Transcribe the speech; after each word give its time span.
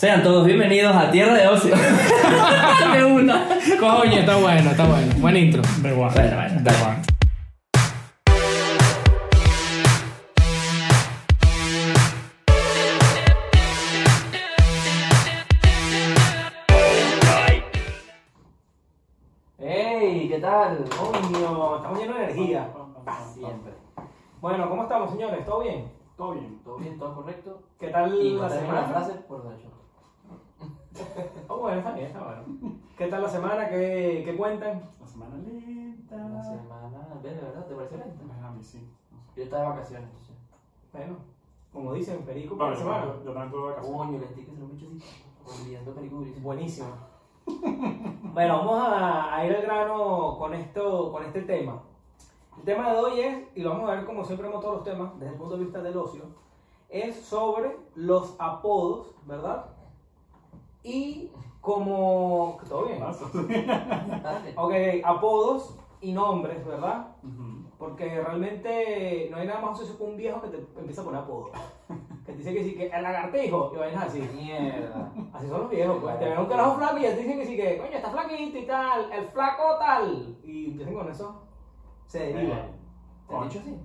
Sean 0.00 0.22
todos 0.22 0.46
bienvenidos 0.46 0.96
a 0.96 1.10
Tierra 1.10 1.34
de 1.34 1.46
Ocio. 1.46 1.74
de 2.94 3.04
una. 3.04 3.46
Coño, 3.78 4.20
está 4.20 4.34
bueno, 4.38 4.70
está 4.70 4.86
bueno. 4.86 5.12
Buen 5.18 5.36
intro. 5.36 5.60
Da 5.82 5.90
igual. 5.90 6.10
Bueno, 6.14 6.36
bueno. 6.36 6.60
Da 6.62 6.72
igual. 6.72 6.96
¡Ey! 19.58 20.28
¿Qué 20.30 20.38
tal? 20.38 20.84
Coño, 20.88 21.76
estamos 21.76 21.98
llenos 21.98 22.16
de 22.16 22.24
energía. 22.24 22.70
Siempre. 23.34 23.74
Bueno, 24.40 24.66
¿cómo 24.70 24.84
estamos, 24.84 25.10
señores? 25.10 25.44
¿Todo 25.44 25.60
bien? 25.60 25.92
Todo 26.16 26.32
bien. 26.32 26.58
¿Todo 26.64 26.76
bien? 26.78 26.98
¿Todo 26.98 27.14
correcto? 27.16 27.62
¿Qué 27.78 27.88
tal 27.88 28.14
Y 28.14 28.38
la 28.38 28.48
semana? 28.48 28.84
frase, 28.84 29.12
por 29.28 29.42
derecho. 29.42 29.79
Oh, 31.48 31.58
bueno, 31.58 31.78
está 31.78 31.92
bien, 31.92 32.06
está 32.06 32.22
bueno. 32.22 32.78
¿Qué 32.96 33.06
tal 33.06 33.22
la 33.22 33.28
semana? 33.28 33.68
¿Qué, 33.68 34.22
qué 34.24 34.36
cuentan? 34.36 34.82
La 35.00 35.06
semana 35.06 35.36
lenta. 35.36 36.16
La 36.16 36.42
semana. 36.42 37.08
¿Ves, 37.22 37.36
de 37.36 37.42
verdad? 37.42 37.66
¿Te 37.66 37.74
pareció 37.74 37.98
lenta? 37.98 38.22
Pues 38.26 38.38
a 38.42 38.50
mí 38.50 38.62
sí. 38.62 38.88
No 39.10 39.18
sé. 39.22 39.36
Yo 39.36 39.42
estaba 39.44 39.62
de 39.62 39.68
vacaciones, 39.70 40.08
entonces. 40.08 40.36
Bueno, 40.92 41.16
como 41.72 41.92
dicen, 41.94 42.18
perico 42.24 42.56
Bueno, 42.56 42.70
la 42.72 42.76
yo, 42.76 42.82
semana. 42.82 43.04
yo, 43.24 43.32
también 43.32 43.50
tuve 43.50 43.68
vacaciones. 43.70 43.96
Coño, 43.98 44.18
lentí 44.18 44.42
que 44.44 44.52
se 44.52 44.60
lo 44.60 44.66
he 44.68 44.74
hecho 44.74 44.86
así. 44.96 45.62
Olvidando 45.62 45.94
películas. 45.94 46.42
Buenísimo. 46.42 46.88
Bueno, 48.32 48.58
vamos 48.58 48.78
a, 48.78 49.34
a 49.34 49.44
ir 49.44 49.56
al 49.56 49.62
grano 49.62 50.36
con, 50.38 50.54
esto, 50.54 51.10
con 51.10 51.24
este 51.24 51.42
tema. 51.42 51.82
El 52.58 52.62
tema 52.62 52.92
de 52.92 53.00
hoy 53.00 53.20
es, 53.20 53.48
y 53.56 53.62
lo 53.62 53.70
vamos 53.70 53.90
a 53.90 53.94
ver 53.96 54.04
como 54.04 54.24
siempre 54.24 54.46
vemos 54.46 54.62
todos 54.62 54.76
los 54.76 54.84
temas, 54.84 55.18
desde 55.18 55.32
el 55.32 55.38
punto 55.38 55.56
de 55.56 55.64
vista 55.64 55.82
del 55.82 55.96
ocio, 55.96 56.22
es 56.88 57.16
sobre 57.16 57.76
los 57.96 58.36
apodos, 58.38 59.16
¿verdad? 59.26 59.66
Y 60.82 61.30
como... 61.60 62.58
¿Todo 62.68 62.86
bien? 62.86 63.02
Ok, 64.56 64.72
apodos 65.04 65.76
y 66.00 66.12
nombres, 66.12 66.64
¿verdad? 66.64 67.08
Ujú. 67.22 67.64
Porque 67.78 68.20
realmente 68.20 69.28
no 69.30 69.38
hay 69.38 69.46
nada 69.46 69.60
más 69.60 69.72
ocioso 69.72 69.98
que 69.98 70.04
un 70.04 70.16
viejo 70.16 70.40
que 70.42 70.48
te 70.48 70.58
empieza 70.78 71.02
a 71.02 71.04
poner 71.04 71.20
apodos. 71.20 71.50
Que 72.24 72.32
te 72.32 72.38
dice 72.38 72.54
que 72.54 72.62
sí, 72.62 72.74
que 72.74 72.86
el 72.86 73.02
lagartijo, 73.02 73.72
y 73.74 73.78
vainas 73.78 74.06
así. 74.06 74.20
Mierda. 74.20 75.10
Así 75.32 75.48
son 75.48 75.62
los 75.62 75.70
viejos, 75.70 75.96
pues. 76.00 76.18
Te 76.18 76.28
ven 76.28 76.38
un 76.38 76.46
carajo 76.46 76.76
flaco 76.76 76.98
y 76.98 77.00
te 77.00 77.16
dicen 77.16 77.38
que 77.38 77.46
sí, 77.46 77.56
que 77.56 77.78
coño, 77.78 77.96
está 77.96 78.10
flaquito 78.10 78.58
y 78.58 78.66
tal, 78.66 79.10
el 79.10 79.24
flaco 79.24 79.62
tal. 79.80 80.36
Y 80.44 80.66
empiezan 80.66 80.94
con 80.94 81.10
eso. 81.10 81.42
Se 82.06 82.32
deriva. 82.32 82.66
¿Te 83.26 83.34
han 83.34 83.48
dicho 83.48 83.60
así? 83.60 83.76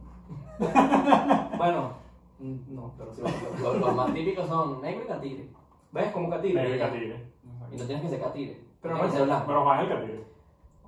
Bueno, 1.57 1.93
mm, 2.39 2.75
no, 2.75 2.93
pero 2.97 3.13
sí. 3.13 3.21
Los, 3.61 3.77
los 3.79 3.95
más 3.95 4.13
típicos 4.13 4.47
son 4.47 4.81
negro 4.81 5.05
y 5.05 5.07
catire. 5.07 5.49
¿Ves? 5.91 6.11
Como 6.11 6.29
catire. 6.29 6.75
Y 6.75 6.79
catire. 6.79 7.25
Y 7.71 7.75
no 7.77 7.85
tienes 7.85 8.01
que 8.03 8.09
ser 8.09 8.21
catire. 8.21 8.61
Pero 8.81 8.97
no- 8.97 9.09
ser 9.11 9.23
blanco. 9.25 9.43
Pero 9.47 9.63
Juan 9.63 9.79
es 9.79 9.91
el 9.91 9.97
catire. 9.97 10.23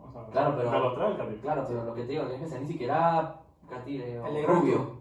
O 0.05 0.11
sea, 0.11 0.25
Claro, 0.31 0.55
pero- 0.57 1.07
el 1.07 1.17
catire. 1.17 1.39
Claro, 1.41 1.65
pero 1.67 1.83
lo 1.85 1.93
que 1.95 2.01
te 2.03 2.07
digo, 2.07 2.23
no 2.23 2.29
tienes 2.29 2.45
que 2.47 2.51
ser 2.53 2.61
ni 2.61 2.67
siquiera 2.67 3.35
catire 3.69 4.19
o 4.19 4.27
El 4.27 4.47
rubio. 4.47 4.97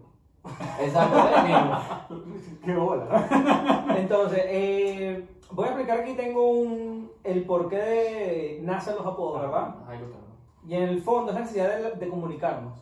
Exacto, 0.79 1.17
es 1.29 1.37
el 1.37 1.43
mismo. 1.43 2.57
Qué 2.65 2.75
bola. 2.75 3.85
Entonces, 3.97 4.41
eh, 4.45 5.27
voy 5.51 5.65
a 5.65 5.69
explicar 5.69 5.99
aquí, 5.99 6.13
tengo 6.13 6.49
un, 6.51 7.11
el 7.23 7.43
porqué 7.45 7.75
de 7.77 8.59
nacen 8.63 8.95
los 8.95 9.05
apodos, 9.05 9.41
¿verdad? 9.41 9.75
Lo 9.79 9.85
claro. 9.85 10.27
Y 10.65 10.73
en 10.75 10.83
el 10.83 11.01
fondo 11.01 11.31
es 11.31 11.35
la 11.35 11.41
necesidad 11.41 11.77
de, 11.77 11.91
de 11.95 12.07
comunicarnos, 12.09 12.79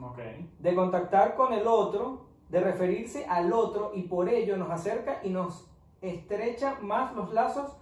Ok. 0.00 0.18
de 0.58 0.74
contactar 0.74 1.34
con 1.36 1.52
el 1.54 1.66
otro, 1.66 2.24
de 2.50 2.60
referirse 2.60 3.24
al 3.26 3.52
otro 3.52 3.92
y 3.94 4.02
por 4.02 4.28
ello 4.28 4.56
nos 4.56 4.70
acerca 4.70 5.20
y 5.22 5.30
nos 5.30 5.66
estrecha 6.08 6.78
más 6.80 7.14
los 7.14 7.32
lazos 7.32 7.76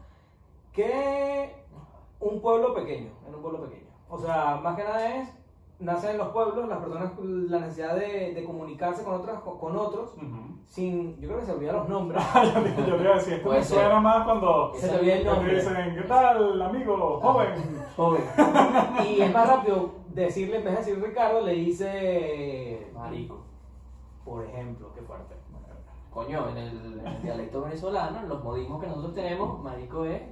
que 0.72 1.54
un 2.20 2.40
pueblo 2.40 2.74
pequeño, 2.74 3.10
en 3.26 3.34
un 3.34 3.42
pueblo 3.42 3.62
pequeño. 3.62 3.90
O 4.08 4.18
sea, 4.18 4.60
más 4.62 4.76
que 4.76 4.84
nada 4.84 5.16
es, 5.16 5.28
nacen 5.78 6.10
en 6.12 6.18
los 6.18 6.28
pueblos 6.28 6.68
las 6.68 6.78
personas 6.78 7.10
con 7.12 7.50
la 7.50 7.58
necesidad 7.60 7.96
de, 7.96 8.32
de 8.34 8.44
comunicarse 8.44 9.02
con, 9.02 9.14
otras, 9.14 9.40
con 9.40 9.76
otros 9.76 10.14
Ujú. 10.16 10.58
sin, 10.66 11.18
yo 11.20 11.28
creo 11.28 11.40
que 11.40 11.46
se 11.46 11.52
olvidan 11.52 11.76
los 11.76 11.88
nombres. 11.88 12.22
yo, 12.86 12.96
iba 12.96 13.12
a 13.12 13.16
decir, 13.16 13.34
esto 13.34 13.50
me 13.50 13.64
suena 13.64 14.00
más 14.00 14.24
cuando 14.24 14.72
Se 14.74 14.88
te 14.88 14.96
olvida 14.96 15.14
el 15.16 15.24
nombre. 15.26 15.54
dicen, 15.56 15.94
¿qué 15.96 16.02
tal, 16.02 16.62
amigo, 16.62 17.20
joven? 17.20 17.84
Joven. 17.96 18.22
Y 19.08 19.20
es 19.22 19.32
más 19.32 19.48
rápido 19.48 19.90
decirle, 20.14 20.58
en 20.58 20.64
vez 20.64 20.72
de 20.72 20.78
decir 20.78 21.02
Ricardo, 21.02 21.40
le 21.40 21.52
dice 21.54 22.90
Marico. 22.94 23.40
Por 24.24 24.44
ejemplo, 24.44 24.92
qué 24.94 25.02
fuerte. 25.02 25.34
Coño, 26.12 26.48
en 26.50 26.56
el, 26.58 26.68
en 27.00 27.06
el 27.06 27.22
dialecto 27.22 27.62
venezolano, 27.62 28.18
en 28.20 28.28
los 28.28 28.44
modismos 28.44 28.80
que 28.80 28.86
nosotros 28.88 29.14
tenemos, 29.14 29.62
marico 29.62 30.04
es 30.04 30.22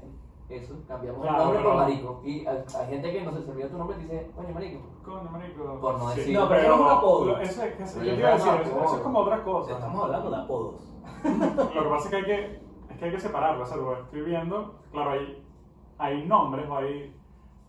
eso, 0.50 0.74
cambiamos 0.86 1.22
Claro, 1.22 1.38
el 1.38 1.44
nombre 1.44 1.62
por 1.62 1.74
marico. 1.76 2.20
Y 2.24 2.46
hay, 2.46 2.58
hay 2.78 2.86
gente 2.88 3.12
que 3.12 3.22
no 3.22 3.30
se 3.32 3.50
olvida 3.50 3.68
tu 3.68 3.78
nombre 3.78 3.96
y 3.98 4.02
dice, 4.02 4.30
coño, 4.36 4.48
marico. 4.52 4.80
Coño, 5.04 5.30
marico. 5.30 5.78
Por 5.80 5.98
no 5.98 6.08
decir- 6.10 6.34
No, 6.38 6.48
pero 6.48 6.74
es 6.74 6.80
un 6.80 6.88
apodo. 6.88 7.38
Eso 7.38 7.62
es, 7.62 7.74
que- 7.76 7.84
Pero 7.84 8.04
yo 8.04 8.10
ya 8.10 8.14
te 8.14 8.20
iba 8.20 8.28
a 8.28 8.34
es 8.34 8.38
decir, 8.44 8.52
un 8.52 8.60
eso, 8.60 8.70
apodo. 8.74 8.84
eso 8.84 8.96
es 8.96 9.02
como 9.02 9.18
otra 9.20 9.44
cosa. 9.44 9.72
Estamos 9.72 10.04
hablando 10.04 10.30
de 10.30 10.36
apodos. 10.36 10.74
Lo 11.74 11.82
que 11.82 11.88
pasa 11.88 12.04
es 12.04 12.10
que 12.10 12.16
hay 12.16 12.24
que, 12.24 12.62
es 12.90 12.98
que, 12.98 13.04
hay 13.04 13.10
que 13.12 13.20
separarlo, 13.20 13.62
o 13.62 13.66
sea, 13.66 13.76
lo 13.76 13.94
que 13.94 14.00
estoy 14.02 14.20
viendo, 14.22 14.74
claro, 14.92 15.10
hay, 15.12 15.44
hay 15.98 16.26
nombres 16.26 16.68
o 16.68 16.76
hay 16.76 17.14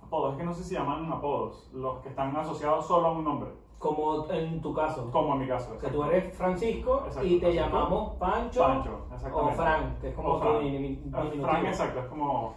apodos, 0.03 0.33
es 0.33 0.37
que 0.39 0.43
no 0.45 0.53
sé 0.53 0.63
si 0.63 0.75
llaman 0.75 1.11
apodos, 1.11 1.69
los 1.73 1.99
que 1.99 2.09
están 2.09 2.35
asociados 2.35 2.85
solo 2.85 3.07
a 3.07 3.11
un 3.13 3.23
nombre, 3.23 3.51
Como 3.81 4.29
en 4.29 4.61
tu 4.61 4.73
caso. 4.73 5.09
como 5.11 5.33
en 5.33 5.39
mi 5.39 5.47
caso. 5.47 5.75
Que 5.79 5.87
tú 5.87 6.03
eres 6.03 6.37
Francisco 6.37 7.01
Exacto, 7.07 7.27
y 7.27 7.39
te 7.39 7.51
llamamos 7.53 8.13
Pancho, 8.17 8.61
Pancho, 8.61 8.99
o. 9.33 9.49
Fran, 9.49 9.97
que 9.99 10.09
es 10.09 10.15
como 10.15 10.39
Fran. 10.39 10.53
diminu- 10.61 10.99
Ah, 11.11 11.17
diminutivo. 11.23 11.47
Fran, 11.47 11.65
exacto, 11.65 11.99
es 11.99 12.05
como... 12.05 12.53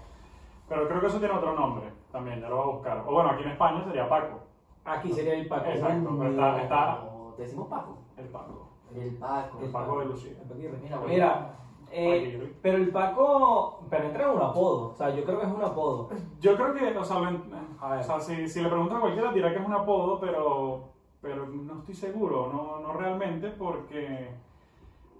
Pero 0.69 0.87
creo 0.87 1.01
que 1.01 1.07
eso 1.07 1.19
tiene 1.19 1.35
otro 1.35 1.55
nombre 1.55 1.91
también, 2.13 2.41
ya 2.43 2.49
lo 2.51 2.57
voy 2.57 2.65
a 2.65 2.73
buscar. 2.77 3.05
O 3.07 3.13
bueno, 3.13 3.31
aquí 3.31 3.43
en 3.43 3.49
España 3.51 3.83
sería 3.85 4.09
Paco, 4.09 4.41
Aquí 4.85 5.13
sería 5.13 5.35
el 5.35 5.49
Paco. 5.49 5.65
Exacto, 5.67 6.11
pero 6.19 6.31
está, 6.31 6.63
está 6.63 7.01
te 7.37 7.43
decimos 7.43 7.69
Paco. 7.69 7.99
el 8.19 8.29
Paco, 8.29 8.69
El 8.95 9.15
Paco. 9.17 9.59
el 9.63 9.71
Paco 9.71 9.99
de 10.01 10.05
Lucía. 10.07 10.33
Mira. 10.55 10.99
Mira, 11.07 11.51
eh, 11.91 12.55
pero 12.61 12.77
el 12.79 12.91
Paco, 12.91 13.81
pero 13.89 14.05
entra 14.09 14.25
en 14.25 14.31
un 14.37 14.43
apodo. 14.43 14.91
O 14.91 14.95
sea, 14.95 15.09
yo 15.11 15.25
creo 15.25 15.41
que 15.41 15.47
es 15.47 15.53
un 15.53 15.63
apodo. 15.63 16.09
Yo 16.41 16.55
creo 16.57 16.75
que, 16.75 16.99
o 16.99 17.05
sea, 17.05 17.17
o 17.19 18.03
sea, 18.03 18.21
si, 18.21 18.47
si 18.49 18.61
le 18.63 18.69
preguntan 18.69 18.99
a 18.99 19.01
cualquiera 19.01 19.33
dirá 19.33 19.53
que 19.53 19.59
es 19.61 19.67
un 19.67 19.73
apodo, 19.75 20.21
pero, 20.21 20.94
pero 21.25 21.47
no 21.47 21.79
estoy 21.79 21.95
seguro, 21.95 22.51
no, 22.53 22.81
no 22.87 22.93
realmente, 22.93 23.49
porque, 23.49 24.29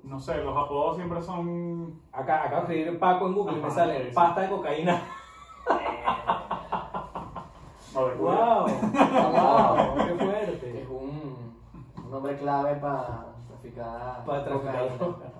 no 0.03 0.21
sé, 0.21 0.45
los 0.45 0.55
apodos 0.55 0.97
siempre 0.97 1.23
son... 1.23 1.99
Acá, 2.13 2.45
acabo 2.45 2.67
de 2.67 2.75
escribir 2.81 2.99
Paco 3.01 3.27
en 3.27 3.35
Google 3.35 3.57
y 3.57 3.61
me 3.63 3.67
Ajá, 3.69 3.75
sale 3.75 3.99
sí, 4.03 4.09
sí. 4.11 4.15
pasta 4.15 4.43
de 4.43 4.49
cocaína. 4.51 5.03
no, 7.95 8.07
de 8.07 8.15
culo. 8.17 8.31
¡Wow! 8.31 8.67
¡Wow! 8.67 9.95
¡Qué 9.97 10.13
Es 10.13 10.19
fuerte! 10.23 10.87
un, 10.91 11.55
un 12.05 12.11
nombre 12.11 12.37
clave 12.37 12.75
para 12.77 13.25
traficar. 13.49 14.25
Para 14.27 14.45
traficar. 14.45 14.89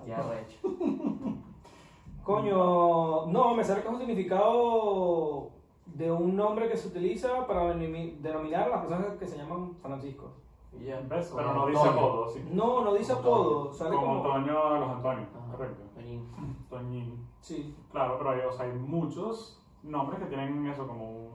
Ya 0.07 0.23
recho. 0.23 0.57
Coño, 2.23 3.27
no, 3.27 3.53
me 3.53 3.63
sale 3.63 3.81
que 3.81 3.87
es 3.87 3.93
un 3.93 3.99
significado 3.99 5.49
de 5.85 6.11
un 6.11 6.35
nombre 6.35 6.67
que 6.69 6.75
se 6.75 6.87
utiliza 6.87 7.45
para 7.45 7.75
denominar 7.75 8.63
a 8.63 8.69
las 8.69 8.79
personas 8.81 9.15
que 9.19 9.27
se 9.27 9.37
llaman 9.37 9.75
Francisco. 9.79 10.31
Y 10.79 10.85
Pero 10.87 11.53
no 11.53 11.67
dice 11.67 11.79
Antonio. 11.81 12.05
apodo, 12.09 12.29
sí. 12.29 12.49
No, 12.51 12.81
no 12.83 12.93
dice 12.93 13.13
apodo, 13.13 13.73
sale 13.73 13.95
Como 13.95 14.07
como... 14.23 14.33
Antonio 14.33 14.73
de 14.73 14.79
los 14.79 14.89
Antonios, 14.89 15.27
Ajá. 15.35 15.51
correcto. 15.57 15.83
Toñín. 15.95 16.27
Toñín. 16.69 17.27
Sí. 17.39 17.75
Claro, 17.91 18.15
pero 18.17 18.29
hay, 18.31 18.39
o 18.41 18.51
sea, 18.51 18.65
hay 18.65 18.73
muchos 18.73 19.63
nombres 19.83 20.19
que 20.19 20.25
tienen 20.25 20.65
eso 20.67 20.87
como 20.87 21.09
un, 21.11 21.31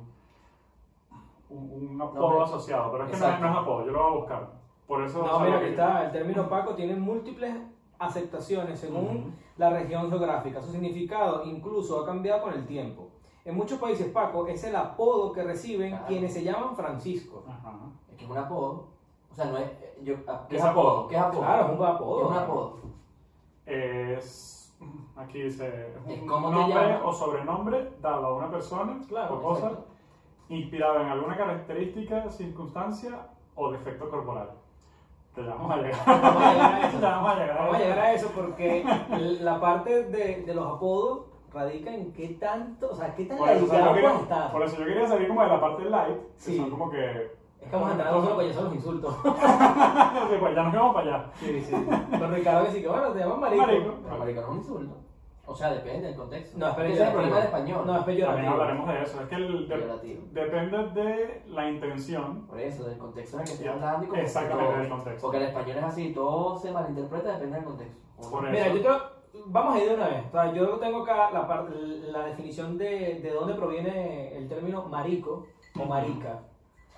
un, 1.50 1.90
un 1.92 2.02
apodo 2.02 2.20
Nombre. 2.20 2.44
asociado, 2.44 2.92
pero 2.92 3.04
es 3.04 3.10
que 3.10 3.16
no 3.18 3.24
es, 3.24 3.30
Exacto. 3.30 3.46
no 3.46 3.52
es 3.52 3.58
apodo, 3.58 3.86
yo 3.86 3.92
lo 3.92 4.02
voy 4.02 4.12
a 4.12 4.16
buscar. 4.16 4.50
Por 4.86 5.02
eso... 5.02 5.24
No, 5.26 5.40
mira, 5.40 5.56
aquí 5.56 5.64
que- 5.66 5.70
está, 5.70 6.04
el 6.06 6.12
término 6.12 6.48
Paco 6.48 6.74
tiene 6.74 6.96
múltiples 6.96 7.54
aceptaciones 7.98 8.78
según 8.80 9.04
Ujú. 9.04 9.30
la 9.56 9.70
región 9.70 10.08
geográfica. 10.10 10.60
Su 10.60 10.72
significado 10.72 11.44
incluso 11.44 12.00
ha 12.00 12.06
cambiado 12.06 12.42
con 12.42 12.54
el 12.54 12.66
tiempo. 12.66 13.08
En 13.44 13.56
muchos 13.56 13.78
países, 13.78 14.08
Paco 14.12 14.46
es 14.46 14.62
el 14.64 14.76
apodo 14.76 15.32
que 15.32 15.42
reciben 15.42 15.90
Claro. 15.90 16.06
quienes 16.06 16.32
se 16.32 16.42
llaman 16.44 16.74
Francisco. 16.76 17.44
Ajá. 17.48 17.72
Es 18.10 18.16
que 18.16 18.24
es 18.24 18.30
un 18.30 18.36
apodo. 18.38 18.88
O 19.30 19.34
sea, 19.34 19.44
no 19.46 19.58
es. 19.58 19.64
eh, 19.70 19.98
Yo, 20.02 20.14
ah, 20.28 20.46
¿Qué 20.48 20.56
es 20.56 20.64
apodo? 20.64 21.08
¿Qué 21.08 21.14
es 21.16 21.20
apodo? 21.22 21.40
Claro, 21.40 21.64
es 21.64 21.70
un 21.70 21.76
¿Qué 21.78 21.84
apodo. 21.84 22.22
es 22.24 22.30
un 22.30 22.36
apodo? 22.36 22.76
Es... 23.66 24.56
Aquí 25.16 25.42
dice... 25.42 25.92
Es 26.06 26.20
un 26.20 26.26
cómo 26.26 26.48
te 26.48 26.54
nombre 26.56 26.80
llamas. 26.88 27.00
o 27.04 27.12
sobrenombre 27.12 27.90
dado 28.00 28.26
a 28.26 28.34
una 28.34 28.50
persona 28.50 28.98
Claro, 29.08 29.34
o 29.36 29.42
cosa 29.42 29.66
exacto. 29.68 29.86
inspirado 30.48 31.00
en 31.00 31.08
alguna 31.08 31.36
característica, 31.36 32.28
circunstancia 32.30 33.26
o 33.54 33.70
defecto 33.70 34.08
corporal. 34.08 34.50
Ya 35.36 35.42
vamos 35.44 35.70
a 35.72 35.76
llegar. 35.76 36.00
Vamos 36.06 36.42
a 36.42 36.52
llegar 36.52 36.72
a 36.74 36.80
eso. 36.88 37.00
Vamos 37.00 37.30
a 37.30 37.34
llegar 37.36 37.50
a 37.50 37.60
Vamos 37.60 37.74
a 37.74 37.78
eso. 37.78 37.84
llegar 37.88 37.98
a 37.98 38.12
eso 38.12 38.28
porque 38.34 38.84
la 39.40 39.60
parte 39.60 40.04
de, 40.04 40.42
de 40.42 40.54
los 40.54 40.66
apodos 40.66 41.26
radica 41.52 41.92
en 41.92 42.12
qué 42.12 42.28
tanto, 42.40 42.90
o 42.90 42.94
sea, 42.94 43.14
qué 43.14 43.24
tan 43.26 43.36
Por 43.38 43.48
eso, 43.50 43.64
o 43.64 43.68
sea, 43.68 43.92
quería, 43.92 44.50
por 44.52 44.62
eso 44.62 44.76
yo 44.78 44.84
quería 44.86 45.06
salir 45.06 45.28
como 45.28 45.42
de 45.42 45.48
la 45.48 45.60
parte 45.60 45.84
light, 45.84 46.16
que 46.16 46.28
Sí. 46.36 46.56
son 46.56 46.70
como 46.70 46.90
que... 46.90 47.38
Es 47.60 47.68
que 47.68 47.72
vamos 47.76 47.88
a 47.88 47.92
entrar 47.92 48.10
nosotros 48.12 48.34
porque 48.34 48.48
ya 48.48 48.54
son 48.54 48.64
los 48.64 48.74
insultos. 48.74 49.14
Sí, 50.30 50.36
pues 50.38 50.54
ya 50.54 50.62
nos 50.62 50.72
vamos 50.74 50.94
para 50.94 51.14
allá. 51.16 51.30
Sí, 51.40 51.60
sí. 51.62 51.74
Ricardo 52.30 52.64
que 52.66 52.72
sí 52.72 52.80
que 52.82 52.88
bueno, 52.88 53.08
te 53.12 53.18
llaman 53.18 53.40
marico. 53.40 53.62
Marico. 53.66 53.94
Pero 54.04 54.18
marico 54.18 54.40
no 54.40 54.46
es 54.46 54.52
un 54.52 54.58
insulto. 54.58 54.96
O 55.46 55.54
sea, 55.54 55.70
depende 55.72 56.06
del 56.08 56.16
contexto. 56.16 56.58
No, 56.58 56.68
es 56.68 56.78
Ese 56.78 56.92
es 56.92 57.00
el 57.00 57.12
problema 57.12 57.36
del 57.40 57.48
peyorativo. 57.48 57.56
español. 57.58 57.86
No, 57.86 57.92
es 57.92 57.98
También 57.98 58.16
peyorativo. 58.18 58.52
hablaremos 58.52 58.88
de 58.88 59.02
eso. 59.02 59.20
Es 59.22 59.28
que 59.28 59.34
el- 59.34 59.68
de- 59.68 59.74
Peyorativo. 59.76 60.22
depende 60.30 60.78
de 61.00 61.42
la 61.48 61.68
intención. 61.70 62.46
Por 62.46 62.60
eso, 62.60 62.84
del 62.84 62.98
contexto 62.98 63.36
en 63.36 63.40
el 63.40 63.46
que 63.46 63.52
estoy 63.54 63.68
hablando 63.68 64.04
y 64.04 64.08
como 64.08 64.22
exactamente, 64.22 64.78
del 64.78 64.88
contexto. 64.88 65.22
Porque 65.22 65.36
el 65.38 65.42
español 65.44 65.76
es 65.78 65.84
así, 65.84 66.12
todo 66.14 66.58
se 66.58 66.70
malinterpreta, 66.70 67.32
depende 67.32 67.56
del 67.56 67.64
contexto. 67.64 68.00
Por 68.30 68.42
Mira, 68.50 68.66
eso. 68.66 68.76
yo 68.76 68.82
te- 68.82 69.38
vamos 69.46 69.74
a 69.74 69.78
ir 69.82 69.88
de 69.88 69.94
una 69.96 70.08
vez. 70.08 70.24
O 70.28 70.30
sea, 70.30 70.52
yo 70.52 70.68
tengo 70.78 71.02
acá 71.02 71.30
la, 71.32 71.48
parte, 71.48 71.74
la 72.12 72.24
definición 72.26 72.78
de, 72.78 73.18
de 73.20 73.30
dónde 73.32 73.54
proviene 73.54 74.36
el 74.36 74.48
término 74.48 74.84
marico 74.84 75.46
o 75.80 75.84
marica. 75.84 76.40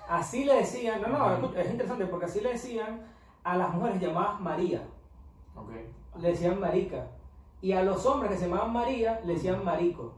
Así 0.07 0.43
le 0.45 0.55
decían, 0.55 1.01
no, 1.01 1.37
no, 1.37 1.55
es 1.55 1.69
interesante 1.71 2.05
porque 2.05 2.25
así 2.25 2.41
le 2.41 2.51
decían 2.53 3.01
a 3.43 3.57
las 3.57 3.73
mujeres 3.73 4.01
llamadas 4.01 4.39
María, 4.41 4.83
Ok. 5.55 5.71
le 6.19 6.27
decían 6.29 6.59
marica. 6.59 7.07
Y 7.61 7.71
a 7.71 7.83
los 7.83 8.05
hombres 8.05 8.31
que 8.31 8.37
se 8.37 8.49
llamaban 8.49 8.73
María 8.73 9.21
le 9.25 9.33
decían 9.33 9.63
marico. 9.63 10.13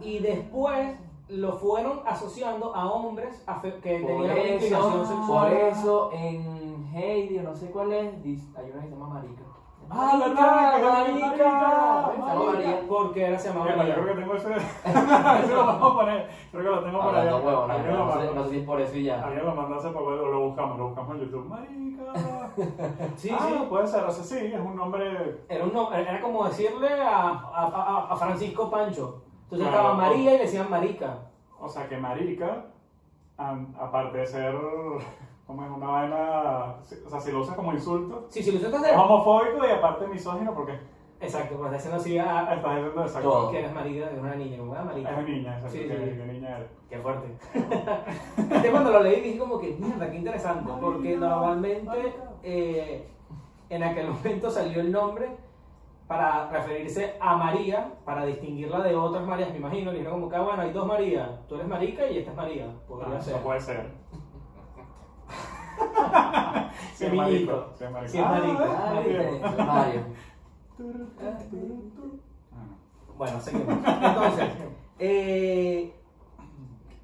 Y 0.00 0.18
después 0.18 0.96
lo 1.28 1.52
fueron 1.52 2.00
asociando 2.04 2.74
a 2.74 2.90
hombres 2.90 3.44
que 3.82 4.00
tenían 4.00 4.12
una 4.20 4.38
inclinación 4.38 5.02
eso, 5.02 5.06
sexual. 5.06 5.50
por 5.50 5.52
eso 5.52 6.10
en 6.12 6.86
Heidi, 6.92 7.38
o 7.38 7.42
no 7.42 7.54
sé 7.54 7.70
cuál 7.70 7.92
es, 7.92 8.14
hay 8.56 8.70
una 8.70 8.80
que 8.82 8.88
se 8.88 8.90
llama 8.90 9.08
Marica. 9.08 9.42
Ah, 9.90 10.16
¿verdad? 10.18 10.72
Que 10.74 10.78
era 10.80 10.90
Marica, 10.92 11.26
marica, 11.26 12.12
Se 12.14 12.18
llama 12.18 12.44
María. 12.52 12.80
Porque 12.88 13.24
ahora 13.26 13.38
se 13.38 13.48
llamaba 13.48 13.84
yo 13.86 13.94
creo 13.94 14.06
que 14.06 14.20
tengo 14.20 14.34
ese. 14.34 14.54
ese 15.44 15.54
lo 15.54 15.66
vamos 15.66 15.92
a 15.92 15.94
poner. 15.94 16.28
Creo 16.50 16.62
que 16.64 16.70
lo 16.70 16.82
tengo 16.84 17.00
por 17.00 17.14
huevo, 17.14 17.30
no, 17.30 17.38
no, 17.38 18.12
sé, 18.12 18.18
mandó. 18.18 18.34
no 18.34 18.44
sé 18.44 18.50
si 18.50 18.58
es 18.58 18.66
por 18.66 18.80
eso 18.80 18.96
y 18.96 19.02
ya. 19.04 19.22
Alguien 19.22 19.44
lo 19.44 19.54
mandó 19.54 19.74
hace 19.76 19.88
poco, 19.90 20.10
lo 20.10 20.40
buscamos, 20.40 20.78
lo 20.78 20.86
buscamos 20.88 21.14
en 21.16 21.20
YouTube. 21.22 21.46
Marica. 21.46 22.50
Sí, 23.16 23.30
ah, 23.32 23.46
sí. 23.48 23.66
puede 23.68 23.86
ser, 23.88 24.04
o 24.04 24.10
sea, 24.10 24.22
sí, 24.24 24.46
es 24.54 24.60
un 24.60 24.76
nombre. 24.76 25.40
Era, 25.48 25.64
un 25.64 25.92
era 25.94 26.20
como 26.20 26.44
decirle 26.44 26.88
a, 27.02 27.28
a, 27.30 27.64
a- 27.66 28.06
a 28.12 28.16
Francisco 28.16 28.70
Pancho. 28.70 29.22
Entonces 29.44 29.66
Claro. 29.68 29.88
estaba 29.88 29.94
María 29.94 30.34
y 30.34 30.36
le 30.38 30.44
decían 30.44 30.70
Marica. 30.70 31.18
O 31.60 31.68
sea, 31.68 31.88
que 31.88 31.96
marica, 31.96 32.66
aparte 33.36 34.18
de 34.18 34.26
ser. 34.26 34.54
Como 35.46 35.64
es 35.64 35.70
una 35.70 35.86
vaina. 35.86 36.74
O 37.06 37.10
sea, 37.10 37.20
si 37.20 37.32
lo 37.32 37.40
usas 37.40 37.54
como 37.56 37.72
insulto, 37.72 38.26
Sí, 38.28 38.42
si 38.42 38.52
lo 38.52 38.58
usas 38.58 38.72
es 38.74 38.82
de... 38.82 38.96
homofóbico 38.96 39.66
y 39.66 39.70
aparte 39.70 40.06
misógino 40.06 40.54
porque 40.54 40.78
Exacto, 41.20 41.56
pues 41.56 41.72
haciendo 41.72 41.96
así 41.98 42.18
a, 42.18 42.40
a- 42.48 42.54
estás 42.54 42.74
diciendo 42.76 43.02
exacto. 43.02 43.30
Todo. 43.30 43.50
que 43.50 43.58
eres 43.60 43.72
marica, 43.72 44.10
es 44.10 44.18
una 44.18 44.34
niña, 44.34 44.62
una 44.62 44.82
marica. 44.82 45.10
Es 45.20 45.26
niña, 45.28 45.54
exacto. 45.54 45.70
Sí, 45.78 45.78
que, 45.88 45.96
sí. 45.96 46.16
que 46.18 46.26
niña 46.26 46.56
eres. 46.58 46.68
Qué 46.90 46.98
fuerte. 46.98 47.34
este 48.54 48.70
cuando 48.70 48.90
lo 48.90 49.02
leí 49.02 49.20
dije 49.22 49.38
como 49.38 49.58
que, 49.58 49.76
mierda, 49.78 50.10
qué 50.10 50.16
interesante, 50.18 50.70
porque 50.80 51.16
normalmente 51.16 52.14
eh, 52.42 53.08
en 53.70 53.82
aquel 53.82 54.08
momento 54.12 54.50
salió 54.50 54.80
el 54.82 54.92
nombre 54.92 55.28
para 56.06 56.50
referirse 56.50 57.14
a 57.20 57.36
María, 57.36 57.92
para 58.04 58.26
distinguirla 58.26 58.82
de 58.82 58.94
otras 58.94 59.24
Marías, 59.26 59.50
me 59.50 59.56
imagino. 59.58 59.92
Le 59.92 59.98
dijeron 59.98 60.20
como 60.20 60.28
que, 60.30 60.36
ah, 60.36 60.42
bueno, 60.42 60.62
hay 60.62 60.72
dos 60.72 60.86
Marías, 60.86 61.30
tú 61.48 61.54
eres 61.54 61.68
Marica 61.68 62.06
y 62.06 62.18
esta 62.18 62.32
es 62.32 62.36
María. 62.36 62.66
Podría 62.86 63.16
Ah, 63.16 63.20
ser. 63.22 63.34
Eso 63.34 63.42
puede 63.42 63.60
ser. 63.60 63.90
Semillito. 66.94 67.52
marico, 67.52 67.72
sí, 67.78 67.84
marico. 67.84 68.12
Sí, 68.12 68.18
es 68.18 68.24
marico. 68.24 69.64
Mario. 69.64 70.00
Bueno, 73.16 73.40
seguimos. 73.40 73.76
Entonces, 73.76 74.48
eh, 74.98 75.94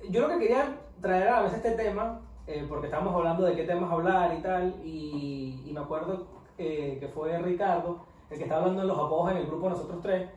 yo 0.08 0.20
lo 0.22 0.28
que 0.28 0.38
quería 0.38 0.76
traer 1.00 1.28
a 1.28 1.36
la 1.36 1.42
mesa 1.42 1.56
este 1.56 1.72
tema, 1.72 2.20
eh, 2.46 2.66
porque 2.68 2.86
estábamos 2.86 3.14
hablando 3.14 3.44
de 3.44 3.54
qué 3.54 3.64
temas 3.64 3.92
hablar 3.92 4.34
y 4.36 4.42
tal, 4.42 4.74
y, 4.84 5.62
y 5.66 5.72
me 5.72 5.80
acuerdo 5.80 6.26
eh, 6.58 6.96
que 6.98 7.08
fue 7.08 7.38
Ricardo 7.38 8.00
el 8.28 8.38
que 8.38 8.44
estaba 8.44 8.62
hablando 8.62 8.82
de 8.82 8.88
los 8.88 8.98
apodos 8.98 9.32
en 9.32 9.38
el 9.38 9.46
grupo 9.46 9.66
de 9.66 9.70
nosotros 9.70 10.00
tres, 10.02 10.28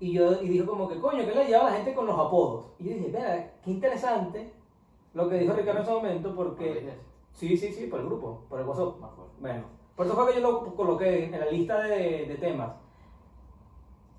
y 0.00 0.12
yo 0.12 0.42
y 0.42 0.48
dijo 0.48 0.66
como 0.66 0.88
que, 0.88 0.98
coño, 0.98 1.24
¿qué 1.24 1.32
le 1.34 1.46
lleva 1.46 1.66
a 1.66 1.70
la 1.70 1.76
gente 1.76 1.94
con 1.94 2.06
los 2.06 2.18
apodos? 2.18 2.66
Y 2.78 2.84
yo 2.84 2.94
dije, 2.94 3.06
mira, 3.08 3.52
qué 3.62 3.70
interesante 3.70 4.52
lo 5.14 5.28
que 5.28 5.38
dijo 5.38 5.54
Ricardo 5.54 5.80
en 5.80 5.84
ese 5.84 5.92
momento, 5.92 6.34
porque... 6.34 7.09
Sí, 7.32 7.56
sí, 7.56 7.72
sí, 7.72 7.86
por 7.86 8.00
el 8.00 8.06
grupo, 8.06 8.42
por 8.48 8.60
el 8.60 8.66
WhatsApp. 8.66 8.98
Me 9.00 9.06
acuerdo. 9.06 9.30
Bueno, 9.40 9.62
por 9.96 10.06
eso 10.06 10.14
fue 10.14 10.26
que 10.32 10.40
yo 10.40 10.50
lo 10.50 10.74
coloqué 10.74 11.24
en 11.26 11.38
la 11.40 11.46
lista 11.46 11.80
de, 11.80 12.26
de 12.26 12.34
temas. 12.36 12.70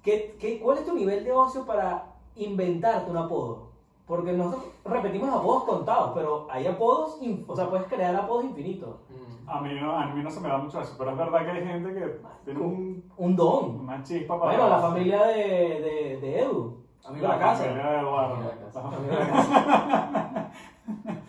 ¿Qué, 0.04 0.36
qué, 0.40 0.60
cuál 0.60 0.80
es 0.80 0.86
tu 0.86 0.96
nivel 0.96 1.24
de 1.24 1.32
ocio 1.32 1.66
para 1.66 2.14
inventarte 2.36 3.12
un 3.12 3.18
apodo? 3.18 3.70
Porque 4.08 4.34
nosotros 4.34 4.66
repetimos 4.84 5.30
apodos 5.30 5.64
contados, 5.66 6.12
pero 6.16 6.48
hay 6.50 6.66
apodos, 6.68 7.20
in- 7.22 7.46
o 7.48 7.56
sea, 7.56 7.70
puedes 7.70 7.86
crear 7.88 8.16
apodos 8.16 8.46
infinitos. 8.46 8.96
Mm. 9.10 9.50
A 9.50 9.62
mí, 9.62 9.70
no, 9.80 9.92
a 9.98 10.06
mí 10.08 10.24
no 10.24 10.32
se 10.32 10.40
me 10.40 10.50
da 10.50 10.58
mucho 10.58 10.82
eso, 10.82 10.96
pero 10.98 11.12
es 11.12 11.18
verdad 11.18 11.46
que 11.46 11.52
hay 11.52 11.66
gente 11.66 11.94
que 11.94 12.20
tiene 12.44 12.60
un, 12.60 13.12
Un 13.18 13.36
don. 13.36 13.82
una 13.82 14.02
chispa 14.04 14.40
para. 14.40 14.52
Bueno, 14.58 14.70
la 14.70 14.80
familia 14.80 15.24
de, 15.28 15.36
de, 15.36 16.20
de 16.20 16.40
Edu, 16.42 16.78
amigo 17.06 17.28
de 17.28 17.34
la 17.34 17.40
casa. 17.40 17.64
familia 17.64 17.90
de 17.92 18.00
Eduardo. 18.00 18.34
Amigo 18.36 18.50
de 18.50 18.56
la 18.56 18.66
casa. 18.66 18.88
Amigo 18.88 19.02
de 19.14 19.20
la 19.20 19.28
casa. 19.30 20.52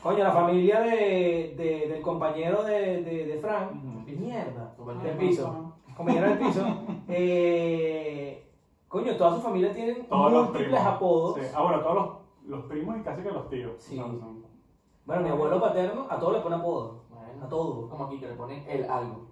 Coño, 0.03 0.25
la 0.25 0.33
familia 0.33 0.81
de, 0.81 1.55
de- 1.57 1.87
del 1.89 2.03
compañero 2.03 2.63
de, 2.65 3.03
de, 3.03 3.27
de 3.27 3.39
Frank. 3.39 3.73
Mierda. 3.73 4.75
Compañero 4.77 5.05
Del 5.09 5.19
de 5.19 5.27
piso. 5.27 5.73
Compañero 5.97 6.29
del 6.29 6.39
piso. 6.39 6.65
Eh, 7.09 8.49
coño, 8.89 9.17
toda 9.17 9.35
su 9.37 9.41
familia 9.43 9.73
tienen 9.73 10.07
Todos 10.07 10.33
los 10.33 10.45
múltiples 10.45 10.69
primos. 10.81 10.87
apodos. 10.87 11.37
Sí. 11.41 11.47
Ah, 11.55 11.63
bueno, 11.63 11.81
todos 11.81 11.95
los, 11.95 12.09
los 12.47 12.65
primos 12.67 12.97
y 12.99 13.03
casi 13.03 13.23
que 13.23 13.31
los 13.31 13.49
tíos. 13.49 13.73
Sí. 13.79 13.99
O 13.99 14.03
sea, 14.03 14.13
son- 14.21 14.45
Bueno, 15.05 15.23
mi 15.23 15.29
abuelo 15.31 15.61
paterno 15.61 16.07
a 16.09 16.19
todos 16.19 16.33
le 16.35 16.41
pone 16.41 16.57
apodo. 16.57 17.03
Bueno, 17.11 17.45
A 17.45 17.49
todo. 17.49 17.89
Como 17.89 18.05
aquí 18.07 18.19
que 18.19 18.29
le 18.29 18.35
ponen 18.35 18.65
el 18.69 18.85
algo. 18.91 19.27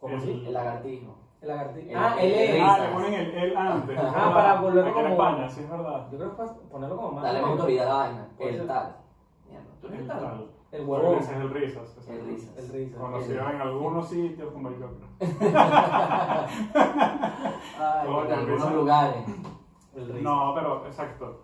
¿Cómo 0.00 0.14
El- 0.14 0.20
así? 0.20 0.44
El 0.46 0.52
lagartijo. 0.52 1.14
El 1.40 1.48
lagartija. 1.48 1.90
El- 1.90 1.96
Ah, 1.96 2.16
el- 2.20 2.32
el- 2.32 2.60
Ah, 2.62 2.78
le 2.78 2.88
ponen 2.94 3.14
el, 3.14 3.30
el 3.34 3.56
antes. 3.56 3.98
Ajá, 3.98 4.34
para 4.34 4.54
en 4.54 4.92
como- 4.92 5.06
España, 5.08 5.48
sí, 5.48 5.60
es 5.62 5.70
verdad. 5.70 6.08
Yo 6.10 6.18
creo 6.18 6.36
que 6.36 6.42
es 6.42 6.50
para 6.50 6.68
ponerlo 6.70 6.96
como 6.96 7.12
más. 7.12 7.22
Dale 7.24 7.42
más 7.42 7.50
autoridad 7.52 7.86
a 7.86 7.88
la 7.88 7.98
vaina. 7.98 8.28
El 8.38 8.66
tal. 8.66 8.96
Mierda, 9.90 10.18
¿tú 10.18 10.26
eres 10.26 10.62
el 10.72 10.86
huevón. 10.86 11.18
Ese 11.18 11.32
es 11.32 11.38
el 11.38 11.50
risas. 11.50 12.08
El 12.08 12.24
risas. 12.24 12.56
El 12.56 12.68
risa. 12.70 12.98
Conocido 12.98 13.50
en 13.50 13.60
algunos 13.60 14.08
sitios 14.08 14.50
como 14.52 14.68
el. 14.68 14.74
Ay, 17.78 18.06
Coño, 18.06 18.24
En 18.24 18.32
el 18.32 18.38
algunos 18.38 18.72
lugares. 18.72 19.24
el 19.94 20.08
risa. 20.08 20.20
No, 20.22 20.54
pero 20.54 20.86
exacto. 20.86 21.42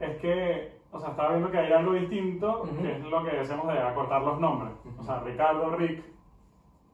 Es 0.00 0.16
que, 0.18 0.80
o 0.90 0.98
sea, 0.98 1.10
estaba 1.10 1.30
viendo 1.30 1.50
que 1.52 1.58
hay 1.58 1.72
algo 1.72 1.92
distinto, 1.92 2.64
que 2.64 2.96
es 2.96 3.04
lo 3.04 3.24
que 3.24 3.30
decimos 3.30 3.68
de 3.68 3.78
acortar 3.78 4.22
los 4.22 4.40
nombres. 4.40 4.72
O 4.98 5.02
sea, 5.04 5.20
Ricardo, 5.20 5.70
Rick. 5.76 6.04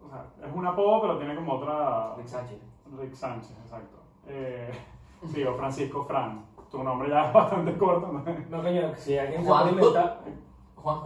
O 0.05 0.11
sea, 0.11 0.27
es 0.47 0.55
un 0.55 0.67
apodo, 0.67 1.01
pero 1.01 1.19
tiene 1.19 1.35
como 1.35 1.55
otra. 1.55 2.15
Rick 2.17 2.27
Sánchez. 2.27 2.59
Rick 3.01 3.15
Sánchez, 3.15 3.59
exacto. 3.59 3.97
Eh, 4.27 4.71
sí, 5.27 5.43
o 5.45 5.55
Francisco 5.55 6.05
Fran. 6.05 6.45
Tu 6.73 6.83
nombre 6.83 7.09
ya 7.11 7.27
es 7.29 7.33
bastante 7.33 7.77
corto. 7.79 8.07
¿no? 8.09 8.25
No, 8.51 8.63
coño, 8.63 8.93
si 8.97 9.17
alguien 9.19 9.43
se 9.43 9.49
Juan. 9.49 9.63
puede 9.63 9.75
inventar. 9.77 10.21
Juan. 10.77 10.99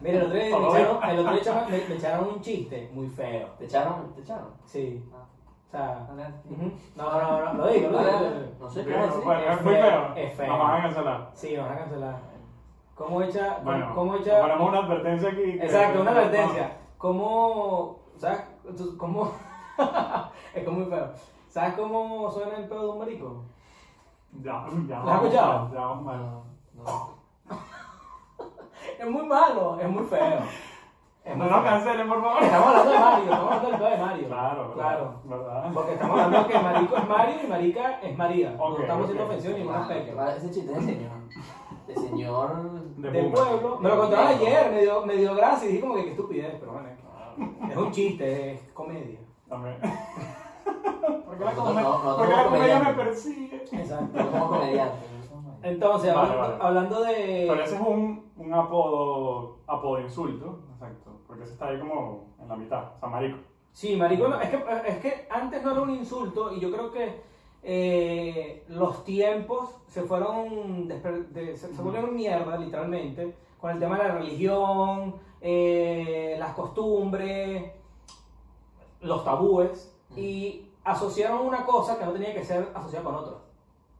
Mira, 0.00 0.18
el 0.18 0.22
otro 0.26 0.34
día 0.38 0.58
me 0.58 0.68
echaron, 0.68 1.10
el 1.10 1.18
otro 1.18 1.32
día 1.32 1.40
echaron- 1.42 1.70
me, 1.70 1.88
me 1.88 1.94
echaron 1.96 2.28
un 2.28 2.40
chiste 2.40 2.90
muy 2.92 3.08
feo. 3.08 3.48
¿Te 3.58 3.64
echaron? 3.64 4.14
¿Te 4.14 4.20
echaron? 4.20 4.48
Sí. 4.64 5.04
Ah, 5.72 6.06
O 6.08 6.14
sea. 6.16 6.40
ujú. 6.48 6.70
No, 6.94 7.20
no, 7.20 7.44
no, 7.44 7.54
lo 7.54 7.66
digo, 7.72 7.90
lo 7.90 7.98
digo. 7.98 8.20
No 8.60 8.70
sé 8.70 8.84
decir. 8.84 8.94
bueno, 9.24 9.40
Es 9.40 9.58
es 9.58 9.64
muy 9.64 9.74
feo, 9.74 9.82
feo. 9.82 10.14
es 10.14 10.34
feo. 10.34 10.46
Nos 10.46 10.58
van 10.60 10.70
a 10.78 10.82
cancelar. 10.82 11.30
Sí, 11.34 11.56
nos 11.56 11.64
van 11.68 11.74
a 11.74 11.78
cancelar. 11.80 12.16
¿Cómo 12.94 13.22
echa? 13.22 13.54
cómo- 13.56 13.64
Bueno, 13.64 13.92
¿Cómo 13.94 14.14
echa? 14.16 14.40
ponemos 14.40 14.68
una 14.68 14.78
advertencia 14.78 15.28
aquí. 15.30 15.42
que- 15.42 15.64
Exacto, 15.64 16.00
una 16.02 16.10
advertencia. 16.12 16.76
¿Cómo. 16.96 17.98
¿Sabes? 18.18 18.40
¿Cómo.? 18.98 19.32
es 20.54 20.64
como 20.64 20.78
muy 20.78 20.86
feo. 20.90 21.10
¿Sabes 21.48 21.74
cómo 21.74 22.30
suena 22.30 22.56
el 22.56 22.68
pedo 22.68 22.82
de 22.82 22.88
un 22.90 22.98
marico? 22.98 23.42
Ya, 24.42 24.64
ya. 24.88 25.00
¿Lo 25.00 25.10
has 25.10 25.22
escuchado? 25.22 25.70
Ya 25.72 25.80
vamos 25.80 26.04
mal. 26.04 26.18
No, 26.74 26.82
no. 26.84 27.14
Es 28.98 29.10
muy 29.10 29.26
malo, 29.26 29.78
es 29.80 29.88
muy 29.88 30.04
feo. 30.04 30.38
Es 31.24 31.36
No 31.36 31.44
muy 31.44 31.52
nos 31.52 31.62
feo. 31.62 31.70
cancelen, 31.70 32.08
por 32.08 32.20
favor. 32.22 32.42
Estamos 32.42 32.66
hablando 32.68 32.90
de 32.92 32.98
Mario, 32.98 33.24
estamos 33.24 33.52
hablando 33.52 33.68
del 33.70 33.78
pedo 33.78 33.90
de 33.90 33.98
Mario. 33.98 34.26
Claro, 34.28 34.72
Claro. 34.74 35.14
¿Verdad? 35.24 35.70
Porque 35.72 35.92
estamos 35.92 36.20
hablando 36.20 36.48
que 36.48 36.58
marico 36.58 36.96
es 36.96 37.08
Mario 37.08 37.34
y 37.42 37.46
marica 37.46 38.00
es 38.02 38.18
María. 38.18 38.54
Ok, 38.58 38.76
no 38.78 38.82
estamos 38.82 39.06
siendo 39.06 39.24
ok. 39.24 39.28
ofensivos 39.30 39.56
en 39.56 39.62
ningún 39.62 39.80
Vale, 39.80 39.94
aspecto. 39.94 40.16
vale, 40.16 40.36
Ese 40.36 40.50
chiste 40.50 40.72
es 40.72 40.86
de 40.86 40.92
señor. 40.94 41.12
De 41.86 41.94
señor. 41.94 42.72
De 42.96 43.10
Del 43.10 43.32
pueblo. 43.32 43.78
Me 43.80 43.88
lo 43.88 43.98
contaron 44.00 44.26
ayer, 44.28 44.70
me 44.70 44.80
dio, 44.82 45.06
me 45.06 45.16
dio 45.16 45.34
gracia 45.34 45.68
y 45.68 45.72
dije 45.72 45.80
como 45.80 45.94
que 45.94 46.04
qué 46.04 46.10
estupidez, 46.10 46.56
pero 46.60 46.72
bueno. 46.72 46.88
Es 47.70 47.76
un 47.76 47.90
chiste, 47.90 48.52
es 48.52 48.62
comedia. 48.72 49.18
También. 49.48 49.76
¿Por 51.24 51.38
qué 51.38 51.44
la 51.44 51.52
No, 51.52 51.64
comedia, 51.64 51.82
no, 51.82 52.02
no 52.04 52.16
¿por 52.16 52.26
qué 52.26 52.32
la 52.32 52.42
somos 52.42 52.52
comedia 52.58 52.78
me 52.80 52.92
persigue? 52.94 53.56
Exacto. 53.72 54.18
No 54.22 54.30
no 54.30 54.48
somos- 55.28 55.54
Entonces, 55.62 56.14
Vale, 56.14 56.30
hablando, 56.32 56.58
vale. 56.58 56.64
hablando 56.64 57.00
de. 57.04 57.46
Pero 57.48 57.64
ese 57.64 57.74
es 57.76 57.80
un, 57.80 58.30
un 58.36 58.54
apodo, 58.54 59.58
apodo 59.66 60.00
insulto, 60.00 60.60
exacto, 60.74 61.10
porque 61.26 61.42
ese 61.44 61.52
está 61.52 61.68
ahí 61.68 61.78
como 61.78 62.24
en 62.40 62.48
la 62.48 62.56
mitad, 62.56 62.84
o 62.96 63.00
sea, 63.00 63.08
marico. 63.08 63.38
Sí, 63.72 63.96
marico, 63.96 64.28
no, 64.28 64.40
es, 64.40 64.48
que, 64.50 64.64
es 64.86 64.98
que 64.98 65.26
antes 65.30 65.62
no 65.64 65.72
era 65.72 65.80
un 65.80 65.90
insulto 65.90 66.52
y 66.52 66.60
yo 66.60 66.70
creo 66.70 66.92
que 66.92 67.20
eh, 67.62 68.64
los 68.68 69.04
tiempos 69.04 69.70
se 69.88 70.02
fueron, 70.02 70.86
desper- 70.88 71.28
de- 71.28 71.56
se, 71.56 71.74
se 71.74 71.82
volvieron 71.82 72.14
mierda, 72.14 72.56
literalmente, 72.58 73.34
con 73.60 73.70
el 73.72 73.78
tema 73.80 73.96
de 73.98 74.04
la 74.08 74.14
religión, 74.16 75.14
eh, 75.40 76.36
las 76.38 76.52
costumbres, 76.54 77.72
los 79.00 79.24
tabúes. 79.24 79.90
Y 80.16 80.68
asociaron 80.84 81.46
una 81.46 81.64
cosa 81.64 81.98
que 81.98 82.04
no 82.04 82.12
tenía 82.12 82.34
que 82.34 82.44
ser 82.44 82.68
asociada 82.74 83.04
con 83.04 83.14
otra. 83.14 83.32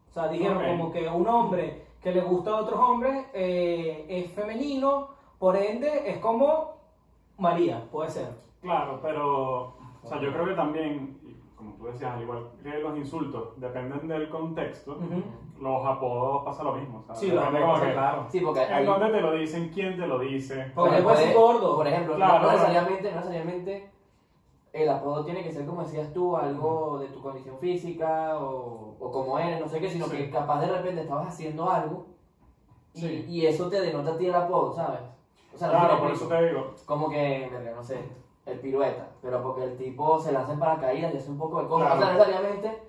O 0.09 0.13
sea, 0.13 0.29
dijeron 0.29 0.59
Ok. 0.59 0.65
como 0.69 0.93
que 0.93 1.09
un 1.09 1.27
hombre 1.27 1.85
que 2.01 2.13
le 2.13 2.21
gusta 2.21 2.51
a 2.51 2.57
otros 2.61 2.79
hombres 2.79 3.27
eh, 3.33 4.05
es 4.09 4.31
femenino, 4.33 5.09
por 5.39 5.57
ende 5.57 6.11
es 6.11 6.19
como 6.19 6.75
María, 7.39 7.83
puede 7.91 8.11
ser. 8.11 8.29
Claro, 8.61 9.01
pero 9.03 9.75
o 10.03 10.07
sea, 10.07 10.21
yo 10.21 10.33
creo 10.33 10.47
que 10.47 10.55
también, 10.55 11.19
como 11.57 11.73
tú 11.75 11.87
decías, 11.87 12.13
al 12.15 12.23
igual 12.23 12.51
que 12.63 12.69
los 12.79 12.97
insultos 12.97 13.59
dependen 13.61 14.07
del 14.07 14.29
contexto, 14.29 14.93
Ujú. 14.93 15.23
los 15.61 15.85
apodos 15.87 16.45
pasa 16.45 16.63
lo 16.63 16.75
mismo. 16.75 17.03
sea, 17.07 17.15
Sí, 17.15 17.31
depende 17.31 17.59
lo 17.61 17.67
como 17.67 17.79
sí, 17.79 17.87
que 17.87 17.93
claro. 17.93 18.27
Sí, 18.29 18.41
porque 18.41 18.63
en 18.63 18.73
hay, 18.73 18.85
dónde 18.87 19.09
te 19.11 19.21
lo 19.21 19.33
dicen, 19.33 19.71
quién 19.75 19.97
te 19.99 20.07
lo 20.07 20.19
dice. 20.21 20.71
Porque 20.75 20.91
puede- 20.91 21.03
puede 21.03 21.17
ser 21.17 21.35
gordo. 21.37 21.77
Por 21.77 21.87
ejemplo, 21.89 22.15
Claro, 22.17 22.35
no, 22.39 22.45
no 22.47 22.53
necesariamente, 22.53 23.11
no 23.11 23.17
necesariamente 23.17 23.91
el 24.75 24.89
apodo 24.89 25.25
tiene 25.25 25.45
que 25.45 25.53
ser, 25.53 25.65
como 25.67 25.83
decías 25.85 26.13
tú, 26.13 26.37
algo 26.37 26.99
de 26.99 27.07
tu 27.07 27.23
condición 27.23 27.57
física 27.59 28.37
o, 28.41 28.97
o 28.99 29.11
como 29.13 29.39
eres, 29.39 29.61
no 29.61 29.69
sé 29.69 29.79
qué, 29.79 29.89
sino 29.89 30.07
Sí. 30.07 30.17
que 30.17 30.31
capaz 30.31 30.61
de 30.61 30.67
repente 30.67 31.03
estabas 31.03 31.29
haciendo 31.29 31.71
algo 31.71 32.07
y, 32.93 33.01
Sí. 33.01 33.27
y 33.29 33.47
eso 33.47 33.69
te 33.71 33.81
denota 33.81 34.11
a 34.11 34.17
ti 34.19 34.27
el 34.27 34.35
apodo, 34.35 34.73
¿sabes? 34.75 35.01
O 35.55 35.57
sea, 35.57 35.71
Claro, 35.71 36.01
por 36.01 36.11
eso 36.11 36.27
te 36.27 36.49
digo. 36.49 36.75
Como 36.87 37.09
que, 37.09 37.49
no 37.75 37.83
sé, 37.85 38.01
el 38.47 38.59
pirueta, 38.59 39.07
pero 39.23 39.41
porque 39.45 39.63
el 39.63 39.77
tipo 39.77 40.19
se 40.19 40.33
lanza 40.33 40.53
en 40.55 40.59
paracaídas 40.59 41.15
y 41.15 41.19
hace 41.19 41.31
un 41.31 41.39
poco 41.39 41.63
de 41.63 41.69
cosas, 41.69 41.87
Claro. 41.97 42.01
o 42.01 42.05
sea, 42.05 42.15
necesariamente, 42.15 42.83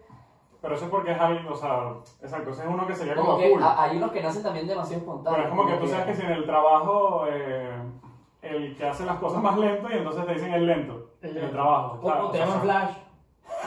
Pero 0.61 0.73
eso 0.73 0.85
es 0.85 0.89
porque 0.91 1.11
es 1.11 1.19
alguien, 1.19 1.47
o 1.47 1.55
sea, 1.55 1.93
exacto, 2.23 2.49
ese 2.49 2.63
es 2.63 2.67
uno 2.67 2.87
que 2.87 2.95
sería 2.95 3.13
como, 3.13 3.27
como 3.27 3.37
que 3.37 3.51
cool. 3.51 3.61
hay 3.63 3.97
unos 3.97 4.11
que 4.11 4.23
nacen 4.23 4.41
también 4.41 4.65
demasiado 4.65 5.01
espontáneos. 5.03 5.35
Pero 5.43 5.53
es 5.53 5.55
como 5.59 5.69
que 5.69 5.77
tú 5.85 5.87
sabes 5.87 6.05
que 6.07 6.15
si 6.15 6.21
en 6.25 6.31
el 6.31 6.45
trabajo 6.45 7.25
eh, 7.29 7.69
el 8.41 8.75
que 8.75 8.87
hace 8.87 9.05
las 9.05 9.17
cosas 9.19 9.43
más 9.43 9.55
lento 9.59 9.87
y 9.91 9.93
entonces 9.97 10.25
te 10.25 10.33
dicen 10.33 10.51
el 10.55 10.65
lento 10.65 10.94
en 11.31 11.37
el 11.37 11.51
trabajo. 11.51 11.99
Claro, 12.01 12.29
te 12.29 12.37
llaman 12.39 12.61
Flash. 12.61 12.95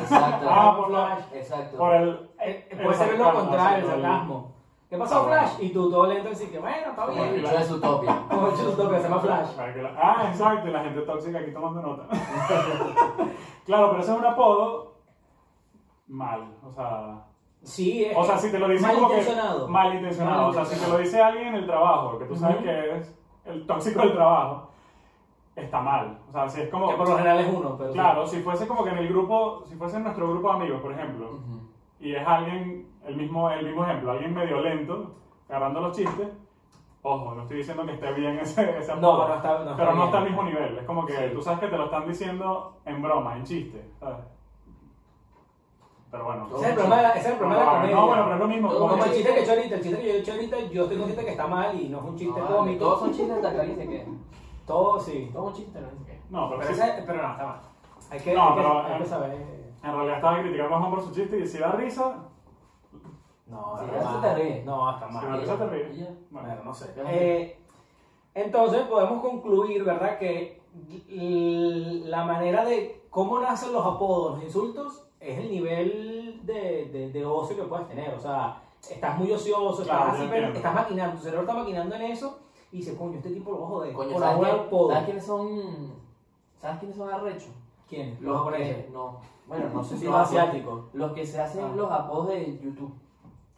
Exacto, 0.01 0.47
Ah, 0.51 0.75
por 0.77 0.91
la- 0.91 1.07
Flash. 1.17 1.25
exacto. 1.35 1.77
Por 1.79 1.95
el. 1.95 2.31
Eh, 2.41 2.69
el 2.71 2.79
puede 2.83 2.95
ser 2.97 3.19
lo 3.19 3.33
contrario, 3.33 3.85
el 3.87 3.91
sarcasmo. 4.03 4.53
¿Qué 4.91 4.97
pasó, 4.97 5.17
Ah, 5.17 5.23
bueno. 5.23 5.35
Flash? 5.43 5.53
Y 5.63 5.69
tú 5.73 5.91
todo 5.91 6.07
lento 6.07 6.29
así 6.31 6.47
que, 6.49 6.59
bueno, 6.59 6.77
está 6.91 7.07
Como 7.07 7.23
el 7.25 7.31
bien. 7.31 7.43
bicho 7.43 7.59
de 7.59 7.65
Zootopia. 7.65 8.23
Como 8.31 8.47
el 8.49 8.53
que 8.55 8.97
se 8.97 9.03
llama 9.09 9.21
Flash. 9.21 9.49
Ah, 10.01 10.25
exacto, 10.31 10.69
y 10.69 10.71
la 10.73 10.81
gente 10.85 11.01
tóxica 11.03 11.39
aquí 11.41 11.53
tomando 11.53 11.83
nota. 11.83 12.05
claro, 13.67 13.91
pero 13.91 14.03
ese 14.03 14.13
es 14.13 14.19
un 14.19 14.25
apodo 14.27 14.95
mal, 16.07 16.55
o 16.67 16.71
sea. 16.73 17.25
Sí, 17.63 18.05
es 18.05 18.17
O 18.17 18.25
sea, 18.25 18.39
si 18.39 18.51
te 18.51 18.59
lo 18.59 18.69
dice 18.69 18.87
como 18.87 19.09
que 19.09 19.15
malintencionado. 19.17 19.69
malintencionado, 19.69 20.47
o 20.49 20.53
sea, 20.53 20.65
si 20.65 20.81
te 20.83 20.89
lo 20.91 20.99
dice 20.99 21.21
alguien 21.21 21.49
en 21.49 21.55
el 21.57 21.67
trabajo, 21.67 22.19
que 22.19 22.25
tú 22.25 22.37
sabes 22.37 22.59
que 22.59 22.71
eres 22.71 23.19
el 23.45 23.67
tóxico 23.67 24.01
del 24.01 24.13
trabajo, 24.15 24.71
está 25.63 25.81
mal. 25.81 26.19
O 26.29 26.33
sea, 26.33 26.49
si 26.49 26.61
es 26.63 26.69
como 26.71 26.89
Que 26.89 26.95
por 26.97 27.09
lo 27.09 27.17
general 27.17 27.39
es 27.41 27.55
uno, 27.55 27.77
pero. 27.79 27.93
Claro, 27.93 28.27
si 28.27 28.41
fuese 28.41 28.67
como 28.67 28.85
que 28.85 28.91
en 28.91 28.99
el 28.99 29.09
grupo, 29.09 29.63
si 29.67 29.75
fuese 29.77 29.97
en 29.97 30.05
nuestro 30.05 30.29
grupo 30.31 30.49
de 30.51 30.55
amigos, 30.57 30.81
por 30.81 30.93
ejemplo, 30.93 31.39
y 32.01 32.15
es 32.15 32.27
alguien, 32.27 32.87
el 33.07 33.17
mismo, 33.17 33.51
el 33.51 33.67
mismo 33.67 33.85
ejemplo, 33.85 34.13
alguien 34.13 34.35
medio 34.35 34.61
lento, 34.61 35.15
agarrando 35.49 35.81
los 35.81 35.97
chistes, 35.97 36.29
ojo, 37.03 37.35
no 37.35 37.43
estoy 37.43 37.59
diciendo 37.59 37.85
que 37.87 37.93
esté 37.93 38.13
bien 38.13 38.39
ese, 38.43 38.79
ese 38.79 38.97
No, 38.97 39.13
apodo, 39.13 39.29
no 39.29 39.35
está- 39.37 39.55
no 39.59 39.61
está 39.63 39.77
pero 39.77 39.91
no 39.91 39.95
bien. 39.97 40.07
está 40.07 40.19
al 40.19 40.25
mismo 40.25 40.43
nivel, 40.45 40.79
es 40.79 40.85
como 40.85 41.07
que 41.07 41.13
Sí. 41.17 41.35
tú 41.35 41.43
sabes 41.43 41.61
que 41.61 41.69
te 41.69 41.77
lo 41.79 41.85
están 41.87 42.07
diciendo 42.09 42.77
en 42.85 43.03
broma, 43.03 43.37
en 43.37 43.45
chiste, 43.45 43.85
¿sabes? 44.01 44.19
Pero 46.11 46.25
bueno. 46.25 46.47
Ese 46.57 46.63
es 46.63 46.69
el 46.71 46.75
problema 46.75 46.97
de 46.97 47.03
la, 47.03 47.09
ese 47.11 47.19
es 47.21 47.27
el 47.27 47.37
problema 47.39 47.61
de 47.61 47.67
la 47.67 47.73
No, 47.73 47.77
comedia. 47.81 47.97
no, 47.97 48.07
bueno, 48.07 48.23
pero 48.25 48.35
es 48.35 48.41
lo 48.41 48.49
mismo. 48.49 48.69
Todo 48.71 48.89
como 48.89 48.95
el 49.05 49.11
que- 49.11 49.17
chiste 49.17 49.33
que 49.35 49.39
he 49.39 49.43
hecho 49.43 49.53
ahorita, 49.53 49.75
el 49.75 49.83
chiste 49.83 49.99
que 50.01 50.07
yo 50.07 50.13
he 50.15 50.19
hecho 50.19 50.33
ahorita, 50.33 50.59
yo 50.61 50.83
estoy 50.85 50.97
consciente 50.97 51.25
que 51.27 51.31
está 51.33 51.47
mal 51.47 51.81
y 51.81 51.89
no 51.91 51.99
es 51.99 52.05
un 52.05 52.17
chiste 52.17 52.41
cómico. 52.41 52.79
Todos 52.85 53.01
son 53.01 53.13
chistes 53.13 53.43
de 53.43 53.49
acá, 53.49 53.63
dice 53.63 53.87
que. 53.89 54.07
Todo 54.69 55.01
sí. 55.01 55.31
Todos 55.33 55.47
son 55.51 55.55
chistes, 55.65 55.83
no. 55.83 55.89
No, 56.43 56.49
pero, 56.51 56.61
Pero, 56.61 56.75
sí- 56.75 56.81
ese- 56.81 57.03
pero 57.07 57.23
no, 57.23 57.33
está 57.33 57.45
mal. 57.47 57.61
Hay 58.11 58.21
que, 58.21 58.35
No, 58.35 58.43
hay 58.43 58.49
que, 58.55 58.55
pero, 58.61 58.79
hay 58.83 58.99
que 58.99 59.05
saber. 59.07 59.33
en 59.83 59.93
realidad 59.93 60.17
estaba 60.17 60.41
criticando 60.41 60.75
a 60.77 60.79
Juan 60.79 60.91
por 60.91 61.03
su 61.03 61.13
chiste 61.13 61.39
y 61.41 61.47
si 61.47 61.59
da 61.59 61.73
risa, 61.73 62.17
No, 63.47 63.81
está 63.81 63.99
eso 63.99 64.11
mal. 64.11 64.21
te 64.21 64.35
ríe. 64.35 64.63
No, 64.65 64.91
está 64.91 65.09
si 65.09 65.15
mal. 65.15 65.27
da 65.33 65.37
risa 65.39 65.57
te 65.59 65.67
ríes. 65.67 66.09
Bueno, 66.31 66.49
no 66.65 66.75
sé. 66.75 66.95
Eh, 67.09 67.59
entonces 68.35 68.83
podemos 68.87 69.23
concluir, 69.23 69.83
¿verdad? 69.85 70.19
Que 70.19 70.61
la 72.05 72.25
manera 72.25 72.65
de 72.65 73.07
cómo 73.11 73.41
nacen 73.41 73.73
los 73.73 73.85
apodos, 73.85 74.35
los 74.37 74.45
insultos, 74.45 75.09
es 75.19 75.39
el 75.39 75.51
nivel 75.51 76.41
de, 76.45 76.87
de, 76.93 77.11
de 77.11 77.27
ocio 77.27 77.57
que 77.57 77.63
puedes 77.63 77.89
tener. 77.89 78.15
O 78.15 78.21
sea, 78.21 78.63
estás 78.89 79.19
muy 79.19 79.33
ocioso, 79.33 79.83
Claro, 79.83 80.13
estás, 80.13 80.31
así, 80.31 80.57
estás 80.57 80.75
maquinando, 80.75 81.17
tu 81.17 81.23
cerebro 81.23 81.41
está 81.43 81.55
maquinando 81.55 81.95
en 81.97 82.03
eso 82.03 82.39
y 82.73 82.77
dice, 82.79 82.97
coño, 82.97 83.17
este 83.17 83.31
tipo 83.31 83.51
lo 83.53 83.61
va 83.61 83.65
a 83.67 83.69
joder. 83.71 83.93
Coño, 83.95 84.13
por 84.13 84.21
¿sabes, 84.21 84.37
ahora 84.37 84.51
quién- 84.51 84.67
apodo. 84.67 84.89
¿sabes 84.91 85.05
quiénes 85.05 85.25
son? 85.27 85.93
¿Sabes 86.61 86.79
quiénes 86.79 86.97
son 86.97 87.11
arrechos? 87.11 87.51
¿Quién? 87.89 88.19
Los 88.21 88.37
japoneses. 88.39 88.85
que. 88.87 88.91
No. 88.93 89.17
Bueno, 89.47 89.71
no 89.73 89.83
sé 89.85 89.97
si 89.97 90.05
Los 90.05 90.13
los 90.15 90.21
asiáticos. 90.29 90.85
Los 90.93 91.13
que 91.13 91.25
se 91.27 91.41
hacen 91.41 91.65
Ah. 91.65 91.73
los 91.75 91.91
apodos 91.91 92.29
de 92.29 92.59
YouTube. 92.63 92.93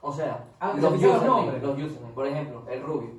O 0.03 0.13
sea, 0.13 0.45
Ah, 0.61 0.73
los 0.75 0.81
se 0.81 0.89
piensan 0.99 1.09
los 1.11 1.17
username, 1.19 1.41
nombres. 1.43 1.63
los 1.63 1.79
username. 1.91 2.15
Por 2.15 2.27
ejemplo, 2.27 2.63
el 2.69 2.83
Rubio. 2.83 3.11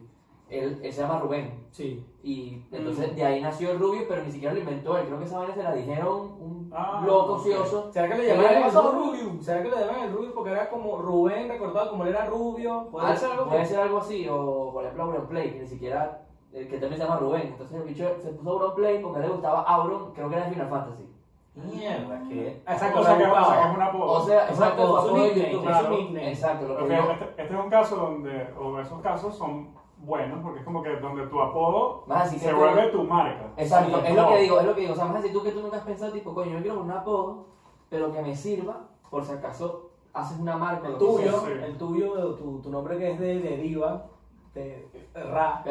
Él, 0.52 0.80
él 0.84 0.94
se 0.94 1.02
llama 1.02 1.20
Rubén. 1.20 1.66
Sí. 1.72 2.06
Y 2.24 2.62
entonces 2.72 3.14
Mm. 3.14 3.16
de 3.16 3.26
ahí 3.26 3.42
nació 3.42 3.72
el 3.72 3.80
Rubio, 3.80 4.02
pero 4.08 4.22
ni 4.24 4.32
siquiera 4.32 4.54
lo 4.54 4.60
inventó 4.60 4.98
él. 4.98 5.06
Creo 5.08 5.18
que 5.18 5.26
esa 5.26 5.40
vaina 5.40 5.54
se 5.56 5.64
la 5.64 5.74
dijeron 5.74 6.18
un 6.40 6.72
Ah, 6.76 7.02
loco 7.06 7.34
ocioso. 7.34 7.90
¿Será 7.92 8.08
que 8.10 8.16
le 8.16 8.22
¿Qué 8.26 8.36
llamaban 8.36 8.64
el 8.64 8.72
Rubio? 8.74 9.42
¿Será 9.42 9.64
que 9.64 9.70
le 9.70 9.76
llamaban 9.78 10.04
el 10.04 10.12
Rubio 10.14 10.34
porque 10.36 10.52
era 10.52 10.70
como 10.70 10.98
Rubén 10.98 11.48
recordado 11.50 11.90
como 11.92 12.04
él 12.04 12.10
era 12.10 12.26
rubio? 12.26 12.88
¿Puede 12.92 13.08
Ah, 13.08 13.16
ser 13.16 13.32
algo 13.32 13.46
puede 13.48 13.62
que- 13.62 13.66
ser 13.68 13.80
algo 13.80 13.98
así, 14.00 14.28
o 14.30 14.72
por 14.74 14.84
ejemplo 14.84 15.04
Auronplay, 15.06 15.54
que 15.54 15.60
ni 15.62 15.68
siquiera, 15.68 16.22
el 16.54 16.68
que 16.68 16.78
también 16.78 17.00
se 17.02 17.08
llama 17.08 17.20
Rubén. 17.20 17.44
Entonces 17.48 17.78
el 17.78 17.84
bicho 17.88 18.06
se 18.22 18.30
puso 18.34 18.52
Auronplay 18.52 19.02
porque 19.02 19.20
le 19.22 19.30
gustaba 19.30 19.62
Auron, 19.64 20.14
creo 20.14 20.30
que 20.30 20.36
era 20.36 20.46
de 20.46 20.52
Final 20.52 20.70
Fantasy. 20.70 21.08
Mierda, 21.54 22.22
que. 22.30 22.62
o 22.66 22.72
Exacto, 22.72 23.04
sea, 23.04 23.18
que, 23.18 23.24
o 23.26 23.34
sea, 23.46 23.62
que 23.64 23.70
es 23.70 23.76
un 23.76 23.82
apodo. 23.82 24.06
O 24.12 24.22
sea, 24.26 24.48
exacto, 24.50 25.00
es 25.06 25.12
un 25.12 25.20
nickname. 25.20 26.30
Exacto, 26.30 26.68
lo 26.68 26.78
que 26.88 26.96
yo- 26.96 27.12
este, 27.12 27.26
este 27.42 27.54
es 27.54 27.60
un 27.60 27.70
caso 27.70 27.96
donde, 27.98 28.48
o 28.58 28.80
esos 28.80 29.02
casos 29.02 29.36
son 29.36 29.68
buenos, 30.02 30.40
porque 30.44 30.60
es 30.60 30.66
como 30.66 30.82
que 30.82 30.96
donde 30.98 31.28
tu 31.28 31.40
apodo 31.42 32.04
Más 32.08 32.24
así 32.28 32.36
que 32.38 32.46
se 32.46 32.52
tú- 32.52 32.58
vuelve 32.58 32.88
tu 32.90 33.04
marca. 33.04 33.46
Exacto, 33.58 34.00
Sí, 34.00 34.04
es 34.08 34.16
lo 34.16 34.24
como- 34.24 34.36
que 34.36 34.42
digo, 34.42 34.60
es 34.60 34.66
lo 34.66 34.76
que 34.76 34.82
digo. 34.82 34.94
O 34.94 34.96
sea, 34.96 35.06
más 35.06 35.18
así 35.24 35.32
tú 35.34 35.44
que 35.44 35.52
tú 35.52 35.62
nunca 35.62 35.78
has 35.78 35.84
pensado, 35.84 36.12
tipo, 36.12 36.34
coño, 36.34 36.52
yo 36.58 36.62
quiero 36.62 36.82
un 36.82 36.92
apodo, 36.92 37.46
pero 37.90 38.12
que 38.12 38.22
me 38.22 38.36
sirva, 38.36 38.82
por 39.10 39.24
si 39.24 39.34
acaso 39.34 39.90
haces 40.14 40.40
una 40.40 40.58
marca. 40.58 40.88
El 40.88 40.94
lo 40.94 41.00
tuyo, 41.00 41.40
Sí. 41.40 41.52
el 41.64 41.78
tuyo, 41.78 42.36
tu, 42.36 42.60
tu 42.62 42.70
nombre 42.70 42.98
que 42.98 43.12
es 43.12 43.20
de 43.20 43.40
deriva, 43.40 44.06
de 44.54 44.88
Ra. 45.14 45.64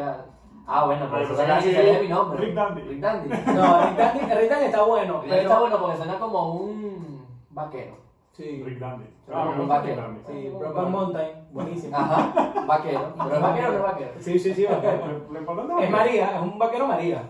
Ah, 0.67 0.85
bueno, 0.85 1.07
pero 1.09 1.23
eso 1.23 1.35
suena 1.35 1.57
así, 1.57 1.69
es 1.75 2.01
mi 2.01 2.07
nombre. 2.07 2.39
Rick 2.45 2.53
Dandy. 2.55 2.81
Rick 2.81 2.99
Dandy. 2.99 3.29
No, 3.29 3.81
Rick 3.83 3.97
Dandy, 3.97 4.19
Rick 4.35 4.49
Dandy 4.49 4.65
está 4.65 4.83
bueno, 4.83 5.19
Pero 5.21 5.29
pero. 5.33 5.41
está 5.41 5.59
bueno 5.59 5.79
porque 5.79 5.97
suena 5.97 6.19
como 6.19 6.53
un 6.53 7.25
vaquero. 7.49 7.95
Sí, 8.31 8.63
Rick 8.63 8.79
Dandy. 8.79 9.05
Ah, 9.33 9.45
me 9.45 9.51
un 9.51 9.57
Rick 9.59 9.67
vaquero. 9.67 10.01
Dandy. 10.03 10.21
sí, 10.27 10.49
Brokeback 10.49 10.89
Mountain, 10.89 11.40
buenísimo. 11.51 11.97
Ajá, 11.97 12.63
vaquero. 12.67 13.13
Pero 13.17 13.35
es 13.35 13.41
vaquero 13.41 13.67
o 13.67 13.71
no 13.71 13.77
es 13.77 13.83
vaquero. 13.83 14.11
Sí, 14.19 14.39
sí, 14.39 14.53
sí, 14.53 14.65
vaquero. 14.65 15.21
Lo, 15.31 15.39
importante 15.39 15.83
Es 15.85 15.89
María, 15.91 16.35
es 16.35 16.41
un 16.41 16.59
vaquero 16.59 16.87
María. 16.87 17.23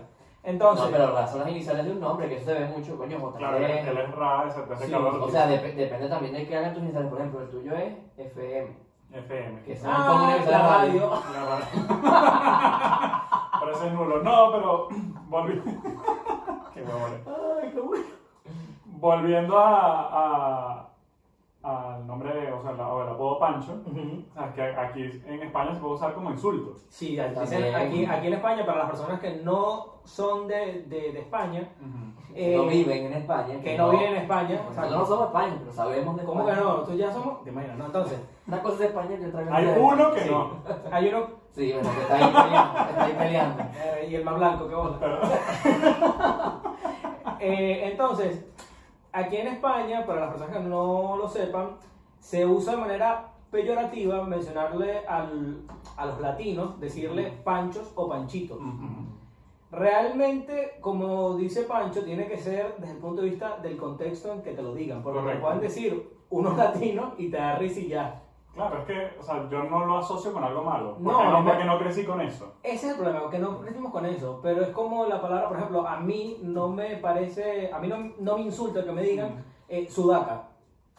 Entonces, 0.44 0.86
No, 0.86 0.90
pero 0.90 1.12
Ra 1.14 1.24
son 1.24 1.38
las 1.40 1.48
iniciales 1.50 1.84
de 1.84 1.92
un 1.92 2.00
nombre, 2.00 2.28
que 2.28 2.34
eso 2.36 2.46
se 2.46 2.54
ve 2.54 2.66
mucho, 2.66 2.98
coño, 2.98 3.16
JG. 3.16 3.36
Claro, 3.38 3.56
él 3.58 3.62
él 3.64 3.98
es 3.98 4.14
Ra, 4.16 4.44
ese 4.48 4.62
te 4.62 4.74
hace 4.74 4.86
Sí, 4.86 4.90
calor. 4.92 5.14
O 5.22 5.30
sea, 5.30 5.46
dep- 5.48 5.74
depende 5.76 6.08
también 6.08 6.34
de 6.34 6.48
que 6.48 6.56
hagan 6.56 6.74
tus 6.74 6.82
iniciales. 6.82 7.08
Por 7.10 7.18
ejemplo, 7.20 7.40
el 7.42 7.48
tuyo 7.48 7.72
es 7.76 7.94
FM, 8.16 8.76
FM. 9.12 9.62
que 9.62 9.72
es 9.74 9.84
Ah, 9.86 10.04
como 10.08 10.24
una 10.24 10.34
emisora 10.36 10.58
la 10.58 10.66
radio. 10.78 11.12
Pero 13.60 13.72
ese 13.72 13.86
es 13.86 13.92
nulo. 13.92 14.22
No, 14.24 14.50
pero 14.52 14.88
volvi... 15.28 15.62
Qué 16.74 16.82
huevón. 16.82 17.22
Ay, 17.62 17.70
qué 17.72 17.80
bueno. 17.80 18.04
Volviendo 18.86 19.56
a, 19.58 20.80
a- 20.80 20.88
al 21.62 22.06
nombre, 22.06 22.52
o 22.52 22.60
sea, 22.62 22.72
la- 22.72 22.88
o 22.92 23.02
el 23.02 23.08
apodo 23.10 23.38
Pancho, 23.38 23.72
Ujú. 23.86 24.24
o 24.30 24.34
sea, 24.34 24.52
que 24.52 24.62
aquí 24.62 25.02
en 25.26 25.42
España 25.44 25.72
se 25.74 25.80
puede 25.80 25.94
usar 25.94 26.12
como 26.14 26.30
insulto. 26.30 26.76
Sí, 26.88 27.16
dicen 27.40 27.74
aquí, 27.74 28.04
aquí 28.04 28.26
en 28.26 28.32
España, 28.34 28.66
para 28.66 28.78
las 28.80 28.90
personas 28.90 29.20
que 29.20 29.36
no 29.44 29.86
son 30.04 30.48
de, 30.48 30.82
de, 30.88 31.12
de 31.12 31.20
España, 31.20 31.68
Que 32.34 32.56
no 32.56 32.62
eh, 32.64 32.68
viven 32.68 33.06
en 33.06 33.12
España. 33.12 33.60
que 33.60 33.76
no 33.78 33.90
viven 33.90 34.06
en 34.14 34.22
España, 34.22 34.60
o 34.68 34.72
sea, 34.72 34.86
no 34.86 35.04
somos 35.06 35.26
España, 35.28 35.54
pero 35.60 35.72
sabemos 35.72 36.16
de 36.16 36.24
¿cómo 36.24 36.44
que 36.44 36.50
España. 36.50 36.66
no? 36.66 36.72
Nosotros 36.74 36.98
ya 36.98 37.12
somos, 37.12 37.44
te 37.44 37.50
imaginas, 37.50 37.78
¿no? 37.78 37.86
Entonces, 37.86 38.20
Una 38.48 38.60
cosa 38.60 38.72
es 38.74 38.78
de 38.80 38.86
España 38.86 39.16
y 39.20 39.24
otra 39.26 39.56
Hay 39.56 39.64
de- 39.66 39.78
uno 39.78 40.10
que 40.12 40.20
Sí. 40.20 40.30
no. 40.30 40.50
hay 40.90 41.08
uno, 41.08 41.26
Sí, 41.52 41.72
bueno, 41.74 41.90
que 41.94 42.00
está 42.00 42.14
ahí 42.16 42.32
peleando. 42.32 42.80
Está 42.90 43.04
ahí 43.04 43.12
peleando. 43.12 43.62
eh, 43.84 44.08
y 44.10 44.14
el 44.16 44.24
más 44.24 44.34
blanco, 44.36 44.68
qué 44.68 44.74
onda. 44.74 44.98
Eh, 47.44 47.88
entonces, 47.90 48.44
aquí 49.12 49.36
en 49.36 49.48
España, 49.48 50.04
para 50.06 50.22
las 50.22 50.30
personas 50.30 50.56
que 50.56 50.62
no 50.62 51.16
lo 51.16 51.28
sepan, 51.28 51.76
se 52.18 52.46
usa 52.46 52.74
de 52.74 52.80
manera 52.80 53.28
peyorativa 53.50 54.24
mencionarle 54.24 55.06
al- 55.06 55.60
a 55.96 56.06
los 56.06 56.20
latinos, 56.20 56.80
decirle 56.80 57.32
panchos 57.44 57.92
o 57.94 58.08
panchitos. 58.08 58.58
Ujú. 58.58 59.06
Realmente, 59.70 60.72
como 60.80 61.34
dice 61.36 61.62
Pancho, 61.62 62.04
tiene 62.04 62.28
que 62.28 62.36
ser 62.36 62.74
desde 62.78 62.92
el 62.94 62.98
punto 62.98 63.22
de 63.22 63.30
vista 63.30 63.56
del 63.62 63.78
contexto 63.78 64.30
en 64.32 64.42
que 64.42 64.52
te 64.52 64.62
lo 64.62 64.74
digan, 64.74 65.02
porque 65.02 65.20
te 65.32 65.38
pueden 65.38 65.60
decir 65.60 66.10
unos 66.28 66.56
latinos 66.58 67.14
y 67.18 67.30
te 67.30 67.38
da 67.38 67.56
risa 67.56 67.80
y 67.80 67.88
ya. 67.88 68.22
Claro, 68.54 68.78
es 68.80 68.84
que, 68.84 69.16
o 69.18 69.22
sea, 69.22 69.48
yo 69.48 69.62
no 69.64 69.86
lo 69.86 69.98
asocio 69.98 70.32
con 70.32 70.44
algo 70.44 70.62
malo. 70.62 70.96
No, 70.98 71.10
Porque 71.12 71.24
no, 71.24 71.40
no. 71.40 71.44
porque 71.48 71.64
no 71.64 71.78
crecí 71.78 72.04
con 72.04 72.20
eso. 72.20 72.52
Ese 72.62 72.86
es 72.86 72.92
el 72.92 72.98
problema, 73.00 73.30
que 73.30 73.38
no 73.38 73.58
crecimos 73.60 73.90
con 73.92 74.04
eso, 74.04 74.40
pero 74.42 74.62
es 74.62 74.68
como 74.70 75.06
la 75.06 75.22
palabra, 75.22 75.48
por 75.48 75.56
ejemplo, 75.56 75.86
a 75.88 75.98
mí 76.00 76.38
no 76.42 76.68
me 76.68 76.96
parece, 76.96 77.70
a 77.72 77.78
mí 77.78 77.88
no, 77.88 78.12
no 78.18 78.36
me 78.36 78.42
insulta 78.42 78.84
que 78.84 78.92
me 78.92 79.02
digan, 79.02 79.44
Eh, 79.68 79.88
Sudaca. 79.88 80.42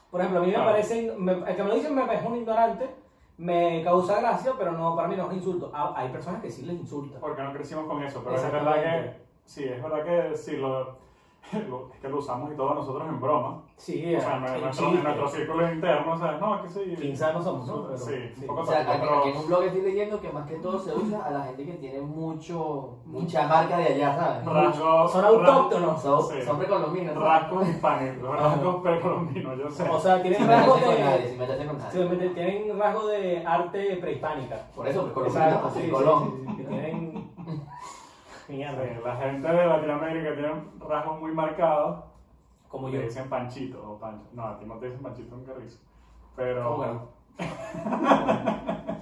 Por 0.10 0.20
ejemplo, 0.20 0.40
a 0.40 0.42
mí 0.44 0.48
me 0.48 0.54
Claro. 0.56 0.72
parece, 0.72 1.14
me- 1.16 1.32
el 1.34 1.56
que 1.56 1.62
me 1.62 1.70
lo 1.70 1.76
dice 1.76 1.92
me 1.92 2.12
es 2.12 2.26
un 2.26 2.36
ignorante, 2.38 2.90
me 3.38 3.84
causa 3.84 4.20
gracia, 4.20 4.54
pero 4.58 4.72
no, 4.72 4.96
para 4.96 5.08
mí 5.08 5.16
no 5.16 5.30
es 5.30 5.38
insulto. 5.38 5.70
Ah, 5.76 5.94
hay 5.96 6.10
personas 6.10 6.42
que 6.42 6.50
sí 6.50 6.64
les 6.64 6.76
insulta. 6.80 7.20
Porque 7.20 7.44
no 7.44 7.54
crecimos 7.54 7.86
con 7.86 8.02
eso, 8.02 8.22
pero 8.24 8.36
es 8.36 8.52
verdad 8.52 8.82
que, 8.82 9.14
sí, 9.46 9.64
es 9.66 9.84
verdad 9.84 10.04
que 10.04 10.36
sí, 10.36 10.58
lo, 10.58 10.70
lo- 10.70 10.96
es 11.94 12.00
que 12.00 12.10
lo 12.10 12.18
usamos 12.20 12.52
y 12.52 12.56
todos 12.56 12.76
nosotros 12.76 13.08
en 13.08 13.20
broma. 13.22 13.62
Sí, 13.76 14.16
O 14.16 14.20
sea, 14.22 14.36
en, 14.36 14.42
nuestro, 14.42 14.70
chiste. 14.72 14.98
en 14.98 15.04
nuestro 15.04 15.28
círculo 15.28 15.74
interno, 15.74 16.14
o 16.14 16.18
sea, 16.18 16.32
no, 16.34 16.56
es 16.56 16.62
que 16.62 16.70
sí. 16.70 16.96
15 16.96 17.26
años 17.26 17.44
somos, 17.44 17.68
¿no? 17.68 17.84
Pero- 17.88 17.98
sí, 17.98 18.14
sí. 18.36 18.42
un 18.42 18.48
poco 18.48 18.62
O 18.62 18.66
sea, 18.66 18.80
aquí, 18.82 18.92
pero- 19.02 19.20
aquí 19.20 19.30
en 19.30 19.38
un 19.38 19.48
blog 19.48 19.64
estoy 19.64 19.82
leyendo 19.82 20.22
que 20.22 20.30
más 20.32 20.48
que 20.48 20.56
todo 20.56 20.80
se 20.80 20.94
usa 20.96 21.26
a 21.26 21.32
la 21.32 21.42
gente 21.44 21.66
que 21.66 21.74
tiene 21.74 22.02
mucho, 22.02 22.98
mucha 23.06 23.48
marca 23.48 23.78
de 23.78 23.86
allá, 23.86 24.16
¿sabes? 24.16 24.46
rasgos- 24.46 25.12
Son 25.12 25.26
autóctonos. 25.26 26.02
Son, 26.02 26.22
Sí. 26.30 26.42
son 26.44 26.58
precolombinos. 26.58 27.16
Rasgos 27.16 27.68
hispánicos, 27.68 28.30
rasgos 28.40 28.76
precolombinos, 28.82 29.58
yo 29.60 29.70
sé. 29.70 29.90
O 29.90 30.00
sea, 30.00 30.22
tienen 30.22 30.40
Sin 30.40 30.48
rasgos 30.48 30.82
nadie, 30.82 31.18
de. 31.24 31.30
sin 31.30 31.40
meterse 31.40 31.66
con 31.66 31.78
nadie. 31.78 32.30
tienen 32.30 32.80
rasgos 32.80 33.12
de 33.12 33.46
arte 33.46 33.98
prehispánica. 33.98 34.56
Por 34.76 34.88
eso, 34.88 35.04
precolombinos, 35.06 35.74
sí, 35.74 35.92
Mierda. 38.58 38.84
Sí, 38.84 38.90
la 39.04 39.16
gente 39.18 39.48
de 39.48 39.66
Latinoamérica 39.66 40.34
tiene 40.34 40.54
rasgos 40.80 41.20
muy 41.20 41.32
marcados. 41.34 42.04
Como 42.70 42.90
yo. 42.90 43.02
dicen 43.02 43.30
panchito 43.30 43.78
o 43.92 44.00
pancho. 44.00 44.26
No, 44.34 44.44
a 44.48 44.58
ti 44.58 44.66
no 44.66 44.76
te 44.76 44.88
dicen 44.88 45.02
panchito, 45.04 45.36
nunca 45.36 45.54
risa. 45.54 45.80
Pero. 46.36 46.70
¿Cómo 46.70 46.84
que 46.84 46.90
no? 46.90 47.14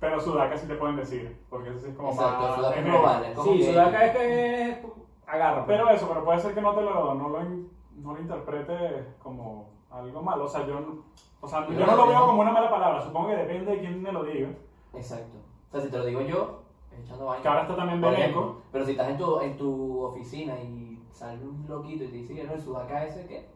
Pero 0.00 0.20
sudaca 0.20 0.56
sí 0.56 0.66
te 0.68 0.74
pueden 0.74 0.96
decir, 0.96 1.42
porque 1.48 1.70
eso 1.70 1.78
sí 1.80 1.88
es 1.88 1.96
como 1.96 2.10
Exacto, 2.10 2.42
más. 2.42 2.56
Sudaca 2.56 2.78
es 2.78 2.84
global, 2.84 3.24
es 3.24 3.40
Sí, 3.42 3.58
que- 3.58 3.72
Sudaca 3.72 4.04
es 4.06 4.12
que 4.16 4.82
agarra. 5.26 5.64
pues. 5.64 5.78
Pero 5.78 5.90
eso, 5.90 6.08
pero 6.08 6.24
puede 6.24 6.38
ser 6.40 6.54
que 6.54 6.60
no 6.60 6.74
te 6.74 6.82
lo, 6.82 7.14
no 7.14 7.28
lo, 7.30 7.40
no 7.42 8.12
lo 8.14 8.20
interprete 8.20 9.06
como 9.22 9.70
algo 9.90 10.22
malo. 10.22 10.44
O 10.44 10.48
sea, 10.48 10.66
yo, 10.66 10.80
no- 10.80 11.02
o 11.40 11.48
sea, 11.48 11.66
yo 11.66 11.86
no 11.86 11.96
lo 11.96 12.06
veo 12.08 12.26
como 12.26 12.42
una 12.42 12.52
mala 12.52 12.70
palabra. 12.70 13.00
Supongo 13.00 13.28
que 13.28 13.36
depende 13.36 13.72
de 13.72 13.80
quién 13.80 14.02
me 14.02 14.12
lo 14.12 14.24
diga. 14.24 14.50
Exacto. 14.92 15.38
O 15.68 15.72
sea, 15.72 15.80
si 15.80 15.90
te 15.90 15.96
lo 15.98 16.04
digo 16.04 16.20
yo, 16.20 16.60
echando. 17.02 17.36
Que 17.42 17.48
ahora 17.48 17.62
está 17.62 17.76
también 17.76 18.00
Beneco. 18.00 18.56
Pero 18.72 18.84
si 18.84 18.90
estás 18.92 19.08
en 19.08 19.18
tu, 19.18 19.40
en 19.40 19.56
tu 19.56 20.02
oficina 20.02 20.54
y 20.60 20.98
sale 21.12 21.42
un 21.44 21.64
loquito 21.68 22.04
y 22.04 22.08
te 22.08 22.16
dice 22.16 22.34
que 22.34 22.44
no, 22.44 22.52
el 22.54 22.60
sudaca 22.60 23.04
ese, 23.04 23.26
¿qué? 23.26 23.48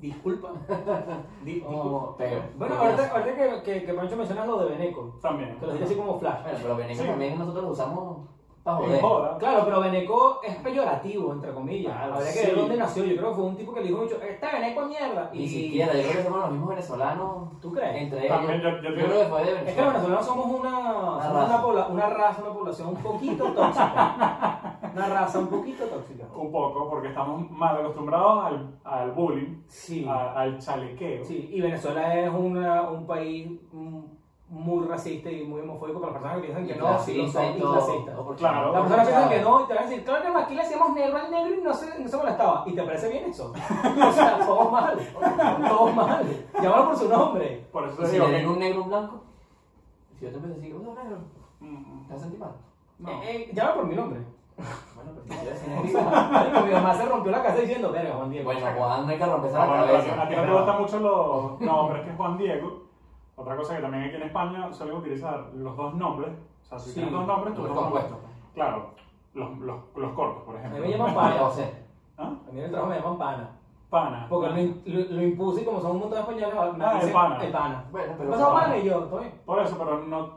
Disculpa. 0.00 0.50
Di- 1.44 1.54
disculpa. 1.54 1.78
Oh, 1.80 2.14
pero. 2.18 2.42
Bueno, 2.58 2.74
ahorita, 2.74 3.08
ahorita 3.12 3.36
que, 3.36 3.62
que, 3.62 3.84
que 3.86 3.94
Pancho 3.94 4.16
menciona 4.16 4.44
lo 4.46 4.58
de 4.58 4.70
Beneco, 4.76 5.16
También. 5.22 5.56
que 5.60 5.66
lo 5.66 5.72
dice 5.72 5.84
así 5.84 5.94
como 5.96 6.18
flash. 6.18 6.42
Bueno, 6.42 6.58
pero 6.62 6.76
veneco 6.76 7.02
Sí. 7.02 7.08
también 7.08 7.38
nosotros 7.38 7.64
lo 7.64 7.70
usamos 7.70 8.16
para 8.62 8.78
En 8.78 8.84
joder. 8.84 9.00
joda. 9.02 9.38
Claro, 9.38 9.62
pero 9.64 9.80
Beneco 9.80 10.40
es 10.42 10.54
peyorativo, 10.56 11.32
entre 11.32 11.52
comillas. 11.52 11.92
Claro, 11.96 12.14
Habría 12.14 12.32
que 12.32 12.38
sí. 12.38 12.46
ver 12.46 12.56
dónde 12.56 12.76
nació. 12.76 13.04
Yo 13.04 13.16
creo 13.16 13.28
que 13.30 13.34
fue 13.34 13.44
un 13.44 13.56
tipo 13.56 13.74
que 13.74 13.80
le 13.80 13.86
dijo 13.88 14.02
mucho, 14.02 14.22
este 14.22 14.46
Beneco 14.46 14.82
es 14.82 14.88
mierda. 14.88 15.30
Ni 15.32 15.48
siquiera, 15.48 15.92
yo 15.94 16.00
creo 16.02 16.12
que 16.12 16.22
somos 16.22 16.38
los 16.40 16.50
mismos 16.50 16.68
venezolanos 16.68 17.60
¿Tú 17.60 17.72
crees? 17.72 18.02
entre 18.02 18.28
También 18.28 18.60
ellos. 18.60 18.72
yo- 18.74 18.82
yo 18.82 18.88
yo 18.90 18.94
tengo- 18.94 19.08
creo 19.08 19.22
que 19.22 19.28
fue 19.28 19.44
de 19.44 19.50
Es 19.50 19.54
que 19.54 19.54
los 19.54 19.64
Venezuela. 19.64 19.92
venezolanos 19.92 20.26
somos 20.26 20.46
una, 20.46 20.78
Una 20.78 21.22
somos 21.22 21.22
raza. 21.34 21.44
una, 21.54 21.62
pobla- 21.62 21.86
una 21.88 22.06
raza, 22.10 22.42
una 22.42 22.54
población 22.54 22.88
un 22.88 22.96
poquito 22.96 23.44
tóxica. 23.52 24.78
una 24.94 25.06
raza 25.06 25.38
un 25.38 25.46
poquito 25.48 25.84
tóxica. 25.86 26.24
Un 26.36 26.52
poco, 26.52 26.88
porque 26.90 27.08
estamos 27.08 27.50
mal 27.50 27.76
acostumbrados 27.78 28.44
al, 28.44 28.74
al 28.84 29.12
bullying, 29.12 29.62
Sí. 29.66 30.06
a- 30.08 30.32
al 30.34 30.58
chalequeo. 30.58 31.24
Sí, 31.24 31.48
y 31.52 31.60
Venezuela 31.60 32.14
es 32.18 32.30
una, 32.32 32.82
un 32.90 33.06
país 33.06 33.50
muy 34.52 34.86
racista 34.86 35.30
y 35.30 35.44
muy 35.44 35.62
homofóbico 35.62 35.98
para 35.98 36.12
las 36.12 36.20
personas 36.20 36.36
que 36.36 36.42
piensan 36.52 36.66
que 36.66 36.74
no, 36.76 36.98
sí, 36.98 37.14
lo 37.16 37.26
son 37.28 37.44
y 37.56 38.36
Claro. 38.36 38.72
Las 38.72 38.80
personas 38.82 39.06
piensan 39.08 39.28
que 39.30 39.40
no 39.40 39.60
y 39.62 39.66
te 39.66 39.74
van 39.74 39.82
a 39.82 39.86
decir, 39.88 40.04
claro 40.04 40.22
que 40.22 40.28
no, 40.30 40.38
aquí 40.38 40.54
le 40.54 40.60
hacíamos 40.60 40.92
negro 40.94 41.16
al 41.16 41.30
negro 41.30 41.54
y 41.54 41.62
no 41.62 41.72
se, 41.72 41.98
no 41.98 42.06
se 42.08 42.16
molestaba. 42.18 42.62
¿Y 42.66 42.74
te 42.74 42.82
parece 42.82 43.08
bien 43.08 43.24
eso? 43.30 43.50
o 44.08 44.12
sea, 44.12 44.38
todo 44.40 44.70
mal, 44.70 44.98
todo 45.68 45.86
mal. 45.92 46.46
Llámalo 46.62 46.84
por 46.86 46.96
su 46.98 47.08
nombre. 47.08 47.66
Por 47.72 47.88
eso 47.88 48.04
si 48.04 48.12
digo 48.12 48.28
le 48.28 48.40
que- 48.40 48.46
un 48.46 48.58
negro 48.58 48.82
un 48.82 48.88
blanco, 48.88 49.20
si 50.18 50.26
yo 50.26 50.30
te 50.30 50.36
empiezo 50.36 50.54
a 50.54 50.60
decir, 50.60 50.76
"Oh, 50.76 50.94
negro, 51.02 51.18
Mm, 51.60 52.06
¿te 52.08 52.12
vas 52.12 52.20
a 52.20 52.22
sentir 52.24 52.40
mal? 52.40 52.52
No. 52.98 53.08
Eh, 53.10 53.20
eh, 53.24 53.50
llámalo 53.54 53.76
por 53.76 53.86
mi 53.86 53.94
nombre. 53.94 54.20
Bueno, 54.96 55.10
pero 55.14 55.22
si 55.22 55.44
quieres 55.46 55.66
negro. 55.68 56.10
marico, 56.32 56.60
mi 56.66 56.72
mamá 56.72 56.94
se 56.94 57.06
rompió 57.06 57.32
la 57.32 57.42
casa 57.42 57.56
diciendo, 57.60 57.90
verga, 57.90 58.14
Juan 58.16 58.30
Diego. 58.30 58.52
Bueno, 58.52 58.66
Juan, 58.76 59.06
no 59.06 59.12
hay 59.12 59.18
que 59.18 59.24
romperse 59.26 59.56
No, 59.56 59.62
la 59.64 59.66
bueno, 59.70 59.84
pero 59.86 59.96
a 59.98 60.02
ti- 60.02 60.08
cabeza. 60.08 60.22
a 60.24 60.28
ti 60.28 60.34
no 60.36 60.42
te 60.42 60.52
gustan 60.52 60.80
mucho 60.82 60.98
los 61.00 61.60
nombres, 61.60 62.02
que 62.04 62.10
es 62.10 62.16
Juan 62.16 62.36
Diego. 62.36 62.81
Otra 63.42 63.56
cosa 63.56 63.76
que 63.76 63.82
también 63.82 64.04
aquí 64.04 64.16
en 64.16 64.22
España 64.22 64.72
suelen 64.72 64.96
utilizar 64.96 65.46
los 65.54 65.76
dos 65.76 65.94
nombres. 65.94 66.30
O 66.62 66.64
sea, 66.64 66.78
si 66.78 66.90
Sí, 66.90 66.94
tienes 66.94 67.12
dos 67.12 67.26
nombres, 67.26 67.54
tus 67.54 67.64
Los 67.66 67.74
dos 67.74 67.82
nombres. 67.84 68.04
compuestos. 68.04 68.30
Claro, 68.54 68.86
los, 69.34 69.58
los, 69.58 69.76
los 69.96 70.12
cortos, 70.12 70.42
por 70.44 70.56
A 70.56 70.60
ejemplo. 70.60 70.80
mí 70.80 70.86
me 70.86 70.92
llaman 70.98 71.14
pana. 71.14 71.38
José. 71.40 71.74
¿Ah? 72.18 72.22
A 72.48 72.52
mí 72.52 72.58
en 72.58 72.64
el 72.64 72.70
trabajo 72.70 72.90
me 72.90 72.96
llaman 73.00 73.18
pana. 73.18 73.50
Pana. 73.90 74.26
Porque 74.30 74.48
lo, 74.48 74.54
lo, 75.00 75.10
lo 75.10 75.22
impuse 75.22 75.62
y 75.62 75.64
como 75.64 75.80
son 75.80 75.90
un 75.92 75.98
montón 76.00 76.12
de 76.12 76.20
españoles, 76.20 76.76
me 76.78 76.84
Ah, 76.84 77.00
el 77.02 77.12
pana. 77.12 77.44
El 77.44 77.52
pana. 77.52 77.84
Bueno, 77.90 78.08
¿Qué 78.12 78.18
pero. 78.18 78.30
pasó, 78.30 78.52
pana? 78.52 78.76
Y 78.78 78.84
yo, 78.86 78.98
¿todo 79.04 79.20
bien? 79.20 79.32
Por 79.44 79.58
eso, 79.60 79.76
pero 79.78 79.98
no. 80.04 80.30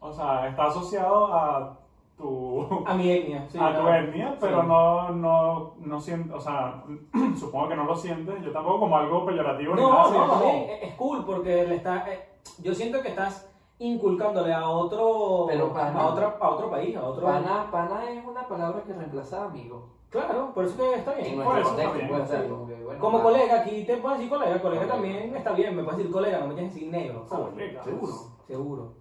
O 0.00 0.12
sea, 0.12 0.48
está 0.48 0.66
asociado 0.66 1.34
a 1.34 1.78
tu. 2.16 2.84
A 2.86 2.94
mi 2.94 3.10
etnia. 3.10 3.46
sí, 3.48 3.58
a 3.60 3.74
tu 3.80 3.88
etnia, 3.88 4.36
pero 4.40 4.60
Sí. 4.60 4.68
no, 4.68 5.08
no, 5.10 5.74
no 5.78 6.00
siento, 6.00 6.36
o 6.36 6.40
sea, 6.40 6.82
supongo 7.36 7.68
que 7.68 7.76
no 7.76 7.84
lo 7.84 7.96
sientes, 7.96 8.40
yo 8.44 8.52
tampoco 8.52 8.80
como 8.80 8.96
algo 8.96 9.24
peyorativo 9.24 9.74
ni 9.74 9.80
No, 9.82 9.88
nada, 9.92 10.10
no, 10.12 10.28
como- 10.28 10.44
bien, 10.44 10.66
es 10.82 10.94
cool 10.94 11.24
porque 11.24 11.66
le 11.66 11.76
está, 11.76 12.04
eh, 12.12 12.28
yo 12.62 12.74
siento 12.74 13.00
que 13.02 13.08
estás 13.08 13.50
inculcándole 13.78 14.52
a 14.52 14.68
otro, 14.68 15.46
Pero 15.48 15.72
pana. 15.72 16.00
a, 16.00 16.06
otra, 16.08 16.36
a 16.40 16.50
otro 16.50 16.70
país, 16.70 16.96
a 16.96 17.04
otro... 17.04 17.26
Pana, 17.26 17.68
pana 17.70 18.10
es 18.10 18.24
una 18.24 18.46
palabra 18.46 18.82
que 18.84 18.92
reemplaza 18.92 19.42
a 19.42 19.46
amigo. 19.46 19.88
Claro, 20.10 20.52
por 20.54 20.64
eso 20.64 20.76
que 20.76 20.94
está 20.94 21.18
En 21.18 21.24
bien. 21.24 21.42
Por 21.42 21.58
eso 21.58 21.68
contexto, 21.70 21.90
también, 21.90 22.08
puede 22.08 22.26
ser 22.26 22.48
como 22.48 22.66
que, 22.68 22.74
bueno. 22.84 23.00
Como 23.00 23.22
colega, 23.22 23.60
aquí 23.62 23.84
te 23.84 23.96
puedes 23.96 24.18
decir 24.18 24.30
colega, 24.32 24.62
colega 24.62 24.80
Colega. 24.82 24.92
también 24.94 25.34
está 25.36 25.52
bien, 25.52 25.74
me 25.76 25.82
puedes 25.82 25.98
decir 25.98 26.12
colega, 26.12 26.38
no 26.38 26.46
me 26.46 26.54
tienes 26.54 26.72
que 26.72 26.78
decir 26.80 26.92
negro, 26.92 27.26
¿sabes? 27.28 27.48
Colega. 27.48 27.82
Seguro. 27.82 28.12
Seguro. 28.46 28.92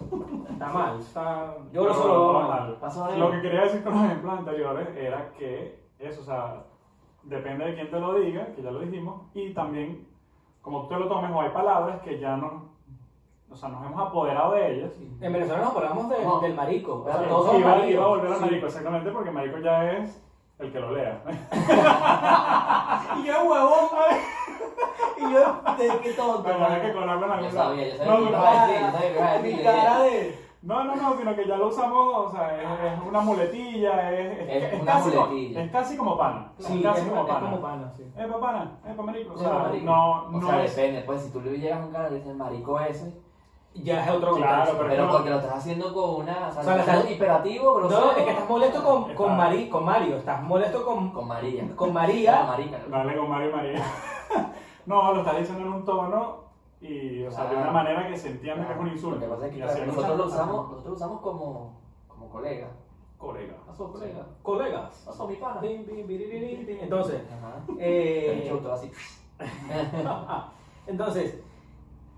Está 0.50 0.66
mal, 0.68 0.98
está... 0.98 1.56
Yo 1.72 1.82
lo 1.84 1.88
Pero 1.90 1.94
solo 2.02 2.32
no 2.32 2.48
mal. 2.48 2.78
mal. 2.80 3.18
Lo 3.20 3.30
que 3.30 3.40
quería 3.42 3.60
decir 3.62 3.84
con 3.84 3.94
los 3.94 4.04
ejemplos 4.04 4.38
anteriores 4.38 4.88
era 4.96 5.32
que 5.32 5.78
eso, 5.98 6.22
o 6.22 6.24
sea, 6.24 6.64
depende 7.22 7.66
de 7.66 7.74
quién 7.74 7.90
te 7.90 8.00
lo 8.00 8.14
diga, 8.14 8.46
que 8.54 8.62
ya 8.62 8.70
lo 8.70 8.80
dijimos, 8.80 9.22
y 9.34 9.52
también 9.54 10.08
como 10.62 10.82
tú 10.82 10.88
te 10.88 10.96
lo 10.96 11.08
tomes, 11.08 11.30
o 11.32 11.40
hay 11.40 11.50
palabras 11.50 12.00
que 12.02 12.18
ya 12.18 12.36
no, 12.36 12.70
o 13.50 13.56
sea, 13.56 13.68
nos 13.70 13.84
hemos 13.86 14.00
apoderado 14.08 14.52
de 14.52 14.74
ellas. 14.76 14.92
En 15.20 15.32
Venezuela 15.32 15.64
nos 15.64 15.74
hablamos 15.76 16.08
de- 16.08 16.24
No. 16.24 16.40
del 16.40 16.54
marico, 16.54 17.00
o 17.00 17.04
sea, 17.04 17.18
Sí, 17.18 17.24
todos 17.28 17.46
somos 17.46 17.60
iba, 17.60 17.70
maricos. 17.70 17.90
iba 17.92 18.04
a 18.04 18.08
volver 18.08 18.32
a 18.32 18.34
Sí. 18.36 18.40
marico, 18.42 18.66
exactamente, 18.66 19.10
porque 19.10 19.30
marico 19.30 19.58
ya 19.58 19.90
es 19.92 20.22
el 20.58 20.72
que 20.72 20.80
lo 20.80 20.92
lea. 20.92 21.22
Y 23.18 23.24
yo, 23.24 23.42
huevón, 23.44 23.88
y 25.18 25.22
yo, 25.32 25.60
de 25.78 25.98
qué 26.02 26.12
tonto. 26.12 26.42
Pero 26.42 26.58
que 26.82 26.92
colarlo 26.92 27.24
en 27.24 27.28
Yo 27.28 27.34
algún 27.34 27.52
sabía, 27.52 27.88
yo 27.88 27.96
sabía 27.96 28.12
No, 28.12 28.16
que 28.18 28.22
no, 28.22 28.28
ibas 28.30 28.56
a 28.56 28.66
decir, 29.38 29.56
yo 29.64 29.70
cara. 30.68 30.84
No, 30.84 30.84
no, 30.84 30.96
no, 30.96 31.16
sino 31.18 31.34
que 31.34 31.46
ya 31.46 31.56
lo 31.56 31.68
usamos, 31.68 32.26
o 32.26 32.30
sea, 32.30 32.56
es, 32.60 32.92
es 32.92 33.06
una 33.06 33.20
muletilla, 33.20 34.12
es, 34.12 34.64
Es 34.74 34.80
una 34.82 34.92
casi, 34.92 35.10
como- 35.10 35.26
muletilla. 35.28 35.62
es 35.64 35.70
casi 35.72 35.96
como 35.96 36.18
pana. 36.18 36.52
Sí, 36.58 36.78
es 36.78 36.82
casi 36.82 37.00
es, 37.02 37.08
como 37.08 37.20
es 37.22 37.26
pana. 37.28 37.40
como 37.40 37.60
pana, 37.62 37.92
sí. 37.96 38.04
Es 38.16 38.26
pa' 38.26 38.40
pana, 38.40 38.78
es 38.86 38.94
pa' 38.94 39.02
marico. 39.02 39.34
O 39.34 39.38
sea, 39.38 39.48
marico. 39.54 39.86
no, 39.86 40.12
O 40.24 40.28
no 40.32 40.46
sea, 40.48 40.64
es. 40.64 40.76
depende, 40.76 41.00
pues 41.02 41.22
si 41.22 41.30
tú 41.32 41.40
le 41.40 41.58
llegas 41.58 41.80
a 41.80 41.86
un 41.86 41.92
canal 41.92 42.12
y 42.12 42.16
dices 42.16 42.34
marico 42.36 42.78
ese, 42.80 43.14
Ya 43.72 44.04
es 44.04 44.10
otro 44.10 44.34
Claro, 44.34 44.56
contexto. 44.56 44.76
pero- 44.78 44.88
pero 44.90 45.06
no. 45.06 45.12
porque 45.12 45.30
lo 45.30 45.36
estás 45.38 45.56
haciendo 45.58 45.94
con 45.94 46.22
una. 46.22 46.48
O 46.48 46.52
sea, 46.52 46.60
O 46.60 46.64
sea, 46.64 46.74
le 46.74 46.80
estás 46.80 47.08
hiperativo, 47.10 47.74
grosero. 47.74 48.00
No, 48.00 48.10
es 48.10 48.16
que 48.24 48.30
estás 48.30 48.48
molesto 48.48 48.82
con, 48.84 49.02
con, 49.04 49.10
Está. 49.12 49.28
Mari, 49.36 49.68
con 49.68 49.84
Mario, 49.84 50.16
estás 50.16 50.42
molesto 50.42 50.84
con, 50.84 51.10
Con 51.12 51.28
María. 51.28 51.62
con 51.68 51.76
Con 51.76 51.92
María. 51.92 52.44
marica. 52.48 52.78
¿no? 52.88 52.96
Dale 52.98 53.16
con 53.16 53.28
Mario 53.30 53.48
y 53.50 53.52
María. 53.52 53.82
no, 54.86 55.12
lo 55.14 55.20
estás 55.20 55.38
diciendo 55.38 55.64
en 55.64 55.72
un 55.72 55.84
tono 55.84 56.49
y, 56.80 57.24
o 57.24 57.30
sea, 57.30 57.44
de 57.44 57.50
una 57.56 57.70
Claro. 57.70 57.72
manera 57.72 58.08
que 58.08 58.16
se 58.16 58.28
entiende 58.30 58.66
que 58.66 58.72
es 58.72 58.78
un 58.78 58.88
insulto. 58.88 59.16
Lo 59.18 59.20
que 59.20 59.26
pasa 59.34 59.46
es 59.46 59.52
que 59.52 59.58
claro, 59.60 59.86
nosotros, 59.86 60.18
lo 60.18 60.26
usamos, 60.26 60.70
nosotros 60.70 60.94
usamos 60.96 61.20
como, 61.20 61.80
como 62.08 62.28
colega. 62.30 62.68
Colega. 63.18 63.54
Pasó, 63.66 63.92
colega. 63.92 64.26
Colegas. 64.42 65.02
Pasó, 65.04 65.28
mi 65.28 65.36
pana. 65.36 65.60
Tin, 65.60 65.84
piriririn, 65.84 66.64
tin. 66.66 66.78
Entonces, 66.80 67.20
Ajá. 67.30 67.56
eh, 67.78 68.48
El 68.50 68.58
todo 68.60 68.72
así. 68.72 68.90
entonces, 70.86 71.38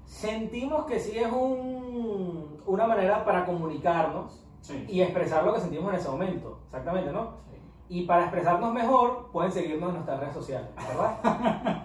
sentimos 0.04 0.84
que 0.86 0.98
sí 1.00 1.18
es 1.18 1.30
un, 1.32 2.60
una 2.66 2.86
manera 2.86 3.24
para 3.24 3.44
comunicarnos 3.44 4.38
Sí. 4.60 4.86
y 4.88 5.00
expresar 5.02 5.42
lo 5.44 5.54
que 5.54 5.60
sentimos 5.60 5.92
en 5.92 5.98
ese 5.98 6.08
momento. 6.08 6.60
Exactamente, 6.66 7.10
¿no? 7.10 7.30
Sí. 7.50 7.56
Y 7.88 8.06
para 8.06 8.22
expresarnos 8.22 8.72
mejor, 8.72 9.28
pueden 9.32 9.50
seguirnos 9.50 9.88
en 9.88 9.94
nuestras 9.96 10.20
redes 10.20 10.34
sociales, 10.34 10.68
¿verdad? 10.76 11.18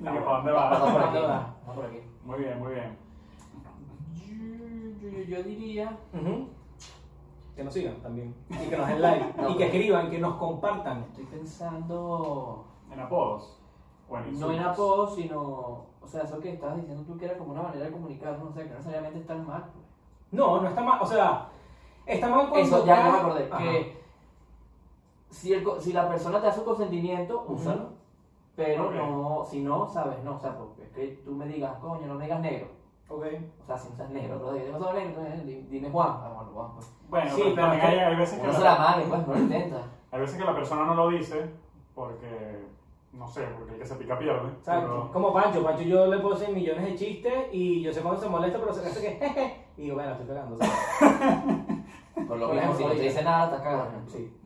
¿Y 0.00 0.04
que 0.04 0.10
¿Para 0.10 0.36
dónde 0.36 0.52
va? 0.52 0.70
por 0.70 0.88
aquí. 0.88 1.04
¿Dónde 1.04 1.20
va? 1.20 1.54
Pasó 1.66 1.74
por 1.80 1.84
aquí. 1.90 2.00
Muy 2.24 2.38
bien, 2.38 2.58
muy 2.58 2.72
bien. 2.74 2.96
Yo, 5.00 5.08
yo- 5.08 5.22
yo 5.24 5.42
diría. 5.42 5.96
Ujú. 6.14 6.48
Que 7.56 7.64
nos 7.64 7.74
sigan 7.74 7.96
también. 7.96 8.34
Y 8.48 8.56
que 8.68 8.76
nos 8.76 8.88
den 8.88 9.00
like. 9.02 9.34
No, 9.36 9.50
y 9.50 9.56
que 9.56 9.64
escriban, 9.66 10.10
que 10.10 10.18
nos 10.18 10.34
compartan. 10.36 11.02
Estoy 11.10 11.24
pensando. 11.24 12.64
¿En 12.90 13.00
apodos? 13.00 13.58
¿O 14.08 14.16
en 14.18 14.40
No 14.40 14.50
en 14.52 14.60
apodos, 14.60 15.14
sino. 15.14 15.40
O 16.02 16.06
sea, 16.06 16.22
eso 16.22 16.40
que 16.40 16.54
estabas 16.54 16.76
diciendo 16.76 17.04
tú 17.04 17.16
que 17.18 17.26
era 17.26 17.36
como 17.36 17.52
una 17.52 17.62
manera 17.62 17.84
de 17.84 17.92
comunicarnos, 17.92 18.48
o 18.50 18.52
sea, 18.52 18.62
que 18.64 18.70
no 18.70 18.76
necesariamente 18.76 19.20
está 19.20 19.34
mal. 19.36 19.64
pues. 19.72 19.84
No, 20.32 20.60
no 20.60 20.68
está 20.68 20.80
mal. 20.82 20.98
O 21.02 21.06
sea, 21.06 21.48
está 22.06 22.28
mal 22.28 22.48
cuando. 22.48 22.66
Eso, 22.76 22.86
ya, 22.86 23.02
me 23.10 23.18
acordé. 23.18 23.48
Ajá. 23.50 23.58
Que 23.62 24.00
si, 25.30 25.52
el, 25.52 25.64
si 25.80 25.92
la 25.92 26.08
persona 26.08 26.40
te 26.40 26.46
da 26.46 26.52
su 26.52 26.64
consentimiento, 26.64 27.44
úsalo. 27.48 27.99
Pero 28.56 28.90
no, 28.90 29.44
si 29.44 29.60
no, 29.62 29.86
sabes, 29.86 30.22
no, 30.22 30.36
o 30.36 30.38
sea, 30.38 30.56
porque 30.56 30.82
es 30.82 30.88
que 30.90 31.06
tú 31.24 31.32
me 31.32 31.46
digas, 31.46 31.72
coño, 31.80 32.06
no 32.06 32.14
me 32.14 32.24
digas 32.24 32.40
negro. 32.40 32.68
Ok. 33.08 33.24
O 33.62 33.64
sea, 33.64 33.76
si 33.78 33.88
no 33.90 33.96
seas 33.96 34.10
negro, 34.10 34.38
bro, 34.38 34.52
¿qué 34.54 34.70
pasó 34.72 34.92
negro? 34.92 35.22
Dime 35.68 35.90
Juan. 35.90 36.08
Ah, 36.10 36.32
bueno, 36.34 36.50
Juan, 36.54 36.68
pues. 36.74 36.92
Bueno, 37.08 37.30
Sí, 37.34 37.42
pero 37.56 37.70
pero 37.70 37.82
hay, 38.06 38.16
veces 38.16 38.38
que 38.38 38.46
No 38.46 38.52
la- 38.52 38.58
se 38.58 38.64
la 38.64 39.04
pues, 39.08 39.26
no 39.26 39.34
lo 39.34 39.40
intenta. 39.40 39.82
Hay 40.12 40.20
veces 40.20 40.38
que 40.38 40.44
la 40.44 40.54
persona 40.54 40.84
no 40.84 40.94
lo 40.94 41.08
dice 41.08 41.50
porque, 41.94 42.64
no 43.12 43.26
sé, 43.26 43.46
porque 43.56 43.72
el 43.74 43.78
que 43.80 43.86
se 43.86 43.94
pica 43.96 44.18
pierde. 44.18 44.50
Pero- 44.64 45.10
Como 45.12 45.32
Pancho, 45.32 45.62
Pancho 45.64 45.82
yo 45.82 46.06
le 46.06 46.18
puedo 46.18 46.34
hacer 46.36 46.50
millones 46.50 46.84
de 46.84 46.94
chistes 46.96 47.46
y 47.52 47.82
yo 47.82 47.92
sé 47.92 48.00
cuando 48.02 48.20
se 48.20 48.28
molesta, 48.28 48.58
pero 48.60 48.72
se 48.72 48.86
hace 48.86 49.00
que 49.00 49.10
jeje. 49.26 49.66
Y 49.76 49.82
digo, 49.82 49.94
bueno, 49.96 50.12
estoy 50.12 50.26
pegando. 50.26 50.56
¿sabes? 50.58 50.74
Por 52.28 52.36
lo 52.38 52.48
mismo, 52.48 52.74
si 52.74 52.84
no 52.84 52.90
te 52.90 53.00
dice 53.00 53.22
nada, 53.24 53.44
estás 53.46 53.62
cagando. 53.62 53.98
Sí. 54.08 54.36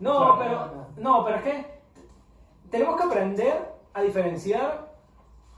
No, 0.00 0.36
pero, 0.38 0.68
no, 0.96 1.24
pero 1.24 1.36
es 1.36 1.42
que 1.42 1.77
tenemos 2.70 2.96
que 2.96 3.04
aprender 3.04 3.74
a 3.94 4.02
diferenciar 4.02 4.88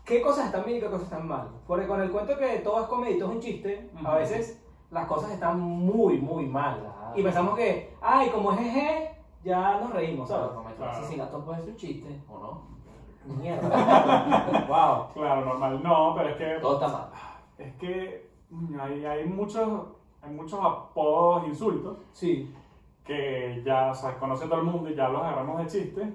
qué 0.04 0.20
cosas 0.22 0.46
están 0.46 0.64
bien 0.64 0.78
y 0.78 0.80
qué 0.80 0.86
cosas 0.86 1.04
están 1.04 1.26
mal. 1.28 1.48
Porque 1.66 1.86
con 1.86 2.00
el 2.00 2.10
cuento 2.10 2.36
que 2.36 2.58
todo 2.58 2.80
es 2.82 2.86
comedia 2.88 3.16
y 3.16 3.18
todo 3.18 3.30
es 3.30 3.34
un 3.36 3.42
chiste, 3.42 3.90
a 3.96 4.00
Ujú. 4.08 4.16
veces 4.18 4.62
las 4.90 5.06
cosas 5.06 5.30
están 5.32 5.60
muy, 5.60 6.18
muy 6.18 6.46
mal. 6.46 6.80
Claro. 6.80 7.12
Y 7.18 7.22
pensamos 7.22 7.56
que, 7.56 7.94
ay, 8.00 8.28
como 8.30 8.52
es 8.52 8.58
jeje, 8.60 9.16
ya 9.44 9.78
nos 9.80 9.92
reímos, 9.92 10.28
Claro, 10.28 10.42
¿sabes? 10.44 10.56
cometer 10.56 10.76
Claro. 10.78 10.92
asesinato 10.92 11.44
puede 11.44 11.60
ser 11.60 11.70
un 11.70 11.76
chiste, 11.76 12.20
¿o 12.28 12.38
no? 12.38 12.70
Mierda. 13.36 13.68
wow. 14.68 15.12
Claro, 15.12 15.44
normal. 15.44 15.82
No, 15.82 16.14
pero 16.16 16.30
es 16.30 16.36
que, 16.36 16.58
Todo 16.60 16.74
está 16.74 16.88
mal. 16.88 17.08
es 17.58 17.74
que 17.76 18.30
mm, 18.50 18.80
hay, 18.80 19.04
hay, 19.04 19.24
muchos, 19.26 19.68
hay 20.22 20.30
muchos 20.30 20.58
apodos, 20.62 21.46
insultos, 21.46 21.98
Sí. 22.12 22.52
que 23.04 23.62
ya, 23.64 23.90
o 23.90 23.94
sea, 23.94 24.18
conoce 24.18 24.46
todo 24.46 24.60
el 24.60 24.66
mundo 24.66 24.90
y 24.90 24.94
ya 24.94 25.08
los 25.08 25.22
agarramos 25.22 25.58
de 25.58 25.66
chiste. 25.66 26.12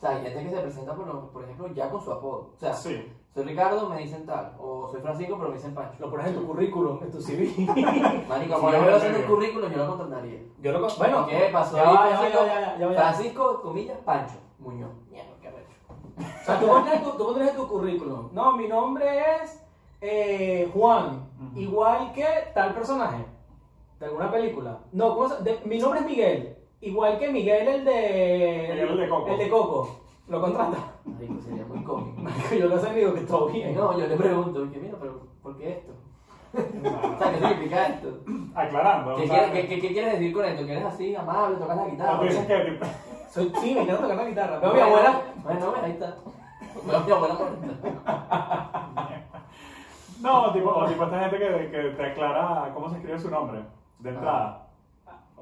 O 0.00 0.06
sea, 0.06 0.10
hay 0.16 0.22
gente 0.32 0.44
que 0.44 0.56
se 0.56 0.62
presenta, 0.62 0.94
por, 0.94 1.06
lo- 1.06 1.30
por 1.30 1.44
ejemplo, 1.44 1.68
ya 1.74 1.90
con 1.90 2.00
su 2.02 2.10
apodo. 2.10 2.52
O 2.56 2.58
sea, 2.58 2.72
Sí. 2.72 3.06
soy 3.34 3.44
Ricardo, 3.44 3.86
me 3.90 3.98
dicen 3.98 4.24
tal. 4.24 4.56
O 4.58 4.88
soy 4.90 5.02
Francisco, 5.02 5.36
pero 5.36 5.50
me 5.50 5.56
dicen 5.56 5.74
Pancho. 5.74 5.96
Lo 6.00 6.10
pones 6.10 6.28
en 6.28 6.34
tu 6.36 6.46
currículum, 6.46 6.98
en 7.02 7.10
tu 7.10 7.20
CV. 7.20 7.52
Marico, 8.28 8.54
Como 8.54 8.68
si 8.70 8.72
yo 8.72 8.78
en 8.78 8.84
veo 8.84 8.88
el 8.88 8.94
haciendo 8.94 9.18
medio. 9.18 9.30
currículum, 9.34 9.70
yo 9.72 9.76
lo 9.76 9.98
contrataría. 9.98 10.40
Yo 10.62 10.72
lo 10.72 10.88
Bueno, 10.96 11.26
¿Qué 11.26 11.48
pasó 11.52 11.76
ya 11.76 11.82
va, 11.84 12.06
Francisco? 12.06 12.46
ya. 12.46 12.88
Francisco, 12.94 13.60
comillas, 13.62 13.98
Pancho. 13.98 14.34
Muñoz. 14.58 14.90
Mierda, 15.10 15.32
qué 15.40 15.48
arrecho. 15.48 15.70
O 16.16 16.44
sea, 16.46 16.58
tú 16.60 16.66
pondrías, 16.66 17.04
tu, 17.04 17.10
tú 17.10 17.24
pondrías 17.24 17.50
en 17.50 17.56
tu 17.56 17.68
currículum. 17.68 18.28
No, 18.32 18.56
mi 18.56 18.68
nombre 18.68 19.20
es 19.42 19.62
eh, 20.00 20.70
Juan, 20.72 21.28
igual 21.56 22.12
que 22.14 22.24
tal 22.54 22.72
personaje 22.72 23.22
de 23.98 24.06
alguna 24.06 24.30
película. 24.32 24.78
No, 24.92 25.14
¿cómo 25.14 25.28
se- 25.28 25.42
de- 25.42 25.60
mi 25.66 25.78
nombre 25.78 26.00
es 26.00 26.06
Miguel, 26.06 26.56
igual 26.80 27.18
que 27.18 27.28
Miguel 27.30 27.68
el 27.68 27.84
de. 27.84 28.68
Miguel 28.72 28.88
el 28.90 28.96
de 28.98 29.08
Coco. 29.08 29.28
El 29.32 29.38
de 29.38 29.48
Coco. 29.50 30.00
Lo 30.28 30.40
contrata. 30.40 30.76
Marico, 31.04 31.40
sería 31.42 31.64
muy 31.64 31.82
cómico. 31.82 32.22
Yo 32.56 32.68
lo 32.68 32.78
sé, 32.78 32.94
digo 32.94 33.14
que 33.14 33.20
todo 33.22 33.48
bien. 33.48 33.74
No, 33.74 33.98
yo 33.98 34.06
le 34.06 34.16
pregunto, 34.16 34.70
que 34.70 34.78
mira, 34.78 34.96
pero 35.00 35.20
¿por 35.42 35.56
qué 35.58 35.70
esto? 35.70 35.92
O 36.52 37.18
sea, 37.18 37.32
¿qué 37.32 37.38
significa 37.38 37.86
esto? 37.86 38.08
Aclarando. 38.54 39.16
¿Qué, 39.16 39.22
o 39.24 39.26
sea, 39.26 39.50
quieres, 39.50 39.50
qué, 39.52 39.68
qué- 39.68 39.80
qué 39.80 39.92
quieres 39.92 40.12
decir 40.14 40.32
con 40.34 40.44
esto? 40.44 40.66
¿Que 40.66 40.72
eres 40.72 40.84
así, 40.84 41.14
amable, 41.16 41.56
tocas 41.58 41.76
la 41.76 41.86
guitarra? 41.86 42.14
no, 42.16 42.22
dices 42.24 42.46
que 42.46 42.80
Soy, 43.28 43.52
sí, 43.60 43.74
me 43.74 43.82
encanta 43.82 44.02
tocar 44.02 44.16
la 44.16 44.24
guitarra. 44.24 44.58
Veo 44.58 44.70
a 44.70 44.74
mi 44.74 44.80
abuela. 44.80 45.22
Bueno, 45.44 45.66
bueno, 45.70 45.84
ahí 45.84 45.92
está. 45.92 46.16
Veo 46.86 46.96
a 46.96 47.04
mi 47.04 47.10
abuela. 47.12 47.38
No, 50.20 50.52
tipo, 50.52 50.68
o 50.70 50.86
tipo 50.86 51.04
esta 51.04 51.20
gente 51.20 51.38
que, 51.38 51.70
que 51.70 51.78
te 51.96 52.06
aclara 52.06 52.70
cómo 52.74 52.90
se 52.90 52.96
escribe 52.96 53.18
su 53.18 53.30
nombre 53.30 53.60
de 54.00 54.10
entrada. 54.10 54.66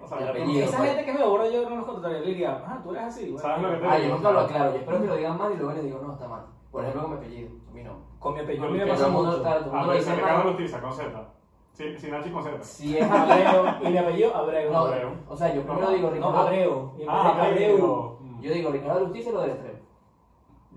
O 0.02 0.08
sea, 0.08 0.28
apellido. 0.30 0.64
Esa 0.64 0.78
gente 0.84 1.04
que 1.04 1.12
me 1.12 1.22
aburre 1.22 1.52
yo 1.52 1.68
no 1.68 1.76
nos 1.76 1.86
contrataría. 1.86 2.20
Le 2.20 2.26
diría, 2.26 2.62
ah, 2.66 2.80
tú 2.82 2.90
eres 2.92 3.02
así. 3.04 3.24
bueno. 3.30 3.38
¿Sabes 3.40 3.62
lo 3.62 3.70
que 3.70 3.76
te 3.76 3.86
Ah, 3.86 3.98
yo 3.98 4.08
nunca 4.14 4.30
lo 4.32 4.40
aclaro. 4.40 4.70
Yo 4.72 4.76
espero 4.78 5.00
que 5.00 5.06
lo 5.06 5.16
digan 5.16 5.38
mal 5.38 5.52
y 5.52 5.56
luego 5.56 5.72
les 5.72 5.84
digo, 5.84 6.00
no, 6.02 6.12
está 6.12 6.28
mal. 6.28 6.42
Por 6.70 6.82
ejemplo, 6.82 7.02
con 7.02 7.10
mi 7.12 7.16
apellido. 7.18 7.50
A 7.68 7.72
mí 7.72 7.82
no. 7.82 7.92
Con 8.18 8.34
mi 8.34 8.40
apellido 8.40 8.66
Ah, 8.66 8.70
me 8.70 8.78
que 8.78 8.86
pasa 8.86 9.08
mucho. 9.08 9.36
el 9.36 9.46
Ah, 9.46 9.82
lo 9.86 9.92
dice 9.92 10.04
se 10.04 10.14
Ricardo 10.16 10.38
mal. 10.44 10.46
Lutiza 10.52 10.80
con 10.80 10.92
Z. 10.92 11.28
Sí, 11.72 11.96
sin 11.96 12.14
H 12.14 12.28
y 12.28 12.32
con 12.32 12.42
Z. 12.42 12.62
Si 12.62 12.98
es 12.98 13.10
Abreu. 13.10 13.64
Y 13.82 13.88
mi 13.88 13.98
apellido, 13.98 14.34
Abreu. 14.34 14.72
No, 14.72 14.78
Abreu. 14.78 15.10
o 15.28 15.36
sea, 15.36 15.54
yo 15.54 15.62
primero 15.62 15.90
digo 15.90 16.08
No, 16.08 16.14
Ricardo. 16.14 16.38
Abreu. 16.38 16.92
Y 16.98 17.02
en 17.02 17.06
vez 17.06 17.16
Ah, 17.16 17.32
de 17.36 17.42
Abreu. 17.42 18.18
Yo 18.40 18.52
digo 18.52 18.70
Ricardo 18.70 19.00
Justicia 19.06 19.30
y 19.30 19.34
lo 19.34 19.40
deletreo. 19.42 19.67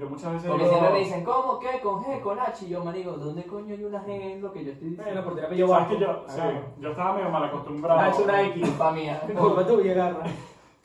Yo 0.01 0.09
muchas 0.09 0.33
veces 0.33 0.49
Porque 0.49 0.63
digo- 0.63 0.75
siempre 0.77 0.93
me 0.93 0.99
dicen, 1.05 1.23
¿cómo? 1.23 1.59
¿Qué? 1.59 1.79
¿Con 1.79 2.03
G? 2.03 2.21
¿Con 2.21 2.39
H? 2.39 2.65
Y 2.65 2.69
yo 2.69 2.83
me 2.83 2.91
digo, 2.91 3.11
¿dónde 3.11 3.43
coño 3.43 3.75
hay 3.75 3.83
una 3.83 4.01
G 4.03 4.09
en 4.09 4.41
lo 4.41 4.51
que 4.51 4.65
yo 4.65 4.71
estoy 4.71 4.87
Bueno, 4.89 5.03
diciendo? 5.03 5.23
por 5.23 5.33
tener 5.35 5.45
apellido 5.45 5.67
¿Sabes 5.67 5.83
bajo. 5.83 5.93
que 5.93 6.03
yo, 6.03 6.23
sí, 6.27 6.41
yo 6.79 6.89
estaba 6.89 7.13
medio 7.13 7.29
mal 7.29 7.43
acostumbrado. 7.43 8.01
Nacho 8.01 8.25
Nike. 8.25 8.61
Culpa 8.61 8.91
mía. 8.93 9.21
Culpa 9.37 9.67
tuya, 9.67 9.93
garra. 9.93 10.23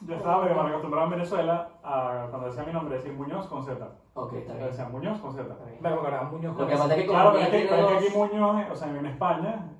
Yo 0.02 0.14
estaba 0.16 0.42
medio 0.42 0.54
mal 0.56 0.66
acostumbrado 0.66 1.06
en 1.06 1.10
Venezuela 1.12 1.68
a 1.82 2.26
cuando 2.28 2.48
decía 2.48 2.64
mi 2.64 2.72
nombre 2.74 2.96
decir 2.96 3.12
Muñoz 3.14 3.46
con 3.46 3.64
Z. 3.64 3.88
Ok, 4.12 4.32
está 4.34 4.52
Yo 4.52 4.58
bien. 4.58 4.70
decía 4.70 4.88
Muñoz 4.90 5.18
con 5.18 5.32
Z. 5.32 5.56
Me 5.80 5.88
acuerdo, 5.88 6.24
Muñoz 6.24 6.52
Lo 6.52 6.58
con 6.58 6.66
que 6.68 6.74
eso. 6.74 6.82
pasa 6.82 6.94
es 6.94 7.00
que 7.02 7.08
Claro, 7.08 7.30
pero 7.32 7.42
es 7.44 7.48
que, 7.48 7.66
pero 7.70 7.88
es 7.88 7.96
aquí 8.06 8.18
Muñoz, 8.18 8.60
eh, 8.60 8.68
o 8.70 8.76
sea, 8.76 8.88
en 8.90 9.06
España, 9.06 9.54
ah, 9.58 9.72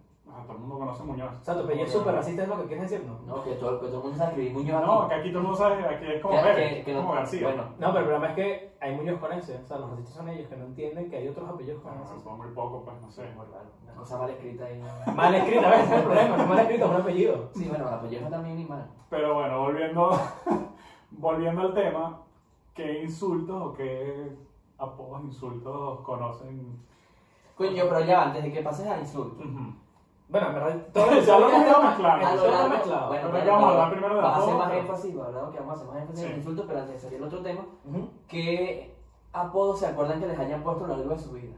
todo 0.47 0.55
el 0.57 0.61
mundo 0.63 0.79
conoce 0.79 1.03
Muñoz. 1.05 1.33
O 1.41 1.45
sea, 1.45 1.55
tu 1.55 1.61
apellido 1.65 1.85
es 1.87 1.93
súper 1.93 2.15
racista, 2.15 2.43
es 2.43 2.49
lo 2.49 2.57
que 2.63 2.67
quieres 2.67 2.91
decir, 2.91 3.07
¿no? 3.07 3.19
No, 3.27 3.43
que 3.45 3.53
todo, 3.57 3.81
que 3.81 3.87
todo 3.87 3.97
el 3.99 4.03
mundo 4.05 4.17
sabe 4.17 4.31
escribir 4.31 4.53
Muñoz 4.55 4.77
aquí. 4.77 4.87
No, 4.87 5.09
que 5.09 5.15
aquí 5.15 5.29
todo 5.31 5.39
el 5.39 5.45
mundo 5.45 5.59
sabe, 5.59 5.87
aquí 5.87 6.07
es 6.07 6.23
como 6.23 6.35
Que- 6.37 6.43
Pérez, 6.43 6.75
que- 6.79 6.85
que 6.85 6.95
como 6.97 7.09
no- 7.09 7.15
García. 7.15 7.47
Bueno, 7.49 7.63
No, 7.79 7.87
pero 7.89 7.99
el 7.99 8.05
problema 8.05 8.29
es 8.29 8.35
que 8.35 8.77
hay 8.81 8.97
Muñoz 8.97 9.21
con 9.21 9.33
ese. 9.33 9.57
O 9.59 9.67
sea, 9.67 9.79
los 9.79 9.91
racistas 9.91 10.15
son 10.15 10.29
ellos 10.29 10.49
que 10.49 10.57
no 10.57 10.65
entienden 10.65 11.11
que 11.11 11.17
hay 11.17 11.29
otros 11.29 11.49
apellidos 11.51 11.83
con 11.83 11.93
Bueno, 11.93 12.05
ese. 12.15 12.21
son 12.25 12.37
muy 12.39 12.49
poco, 12.49 12.83
pues 12.85 12.97
no 13.03 13.11
sé. 13.11 13.23
muy 13.37 13.47
raro. 13.47 13.67
Una 13.85 13.95
cosa 13.95 14.19
mal 14.19 14.31
escrita 14.31 14.65
ahí. 14.65 14.83
Mal 15.17 15.35
escrito, 15.35 15.63
¿ves? 15.69 15.81
Ese 15.81 15.85
es 15.85 15.99
el 15.99 16.03
problema. 16.05 16.37
No 16.37 16.47
mal 16.47 16.59
escrito, 16.59 16.85
es 16.85 16.91
un 16.91 16.97
apellido. 16.97 17.49
Sí, 17.55 17.69
bueno, 17.69 17.89
el 17.89 17.95
apellido 17.95 18.43
bien 18.43 18.57
ni 18.57 18.65
mal. 18.65 18.87
Pero 19.11 19.35
bueno, 19.35 19.61
volviendo, 19.61 20.11
volviendo 21.13 21.61
al 21.63 21.75
tema, 21.75 22.21
¿qué 22.75 23.03
insultos 23.05 23.63
o 23.63 23.73
qué 23.73 24.33
apodos 24.79 25.25
insultos 25.25 26.01
conocen? 26.01 26.79
Coño, 27.57 27.85
pero 27.89 28.01
ya, 28.05 28.25
antes 28.25 28.43
de 28.45 28.53
que 28.53 28.61
pases 28.63 28.87
al 28.87 29.01
insulto. 29.01 29.43
Bueno, 30.29 30.47
en 30.49 30.55
verdad, 30.55 30.77
todo 30.93 31.21
Ya 31.21 31.39
lo 31.39 31.49
hemos 31.49 31.62
quedado 31.65 31.83
mezclando. 31.85 32.27
A 32.27 32.35
lo 32.35 32.51
largo- 32.51 32.69
mezclado. 32.69 33.09
Bueno, 33.09 33.29
Pero 33.33 33.53
vamos 33.53 33.65
a 33.65 33.73
hablar 33.73 33.91
primero 33.93 34.15
de 34.17 34.21
vas 34.23 34.35
a 34.37 34.39
hacer 34.43 34.55
más 34.55 34.73
énfasis, 34.73 35.17
¿verdad? 35.17 35.51
Que 35.51 35.59
vamos 35.59 35.71
a 35.71 35.75
hacer 35.77 35.87
más 35.89 35.97
énfasis 36.03 36.25
en 36.25 36.31
el 36.33 36.37
insulto, 36.39 36.65
pero 36.67 36.79
antes 36.81 36.95
de 36.95 37.01
salir 37.01 37.19
el 37.19 37.25
otro 37.25 37.43
tema. 37.43 37.61
¿qué 38.29 38.97
apodos 39.33 39.79
se 39.81 39.87
acuerdan 39.87 40.21
que 40.21 40.27
les 40.27 40.39
hayan 40.39 40.62
puesto 40.62 40.85
a 40.85 40.89
lo 40.89 40.97
largo 40.97 41.15
de 41.15 41.19
su 41.21 41.33
vida? 41.33 41.55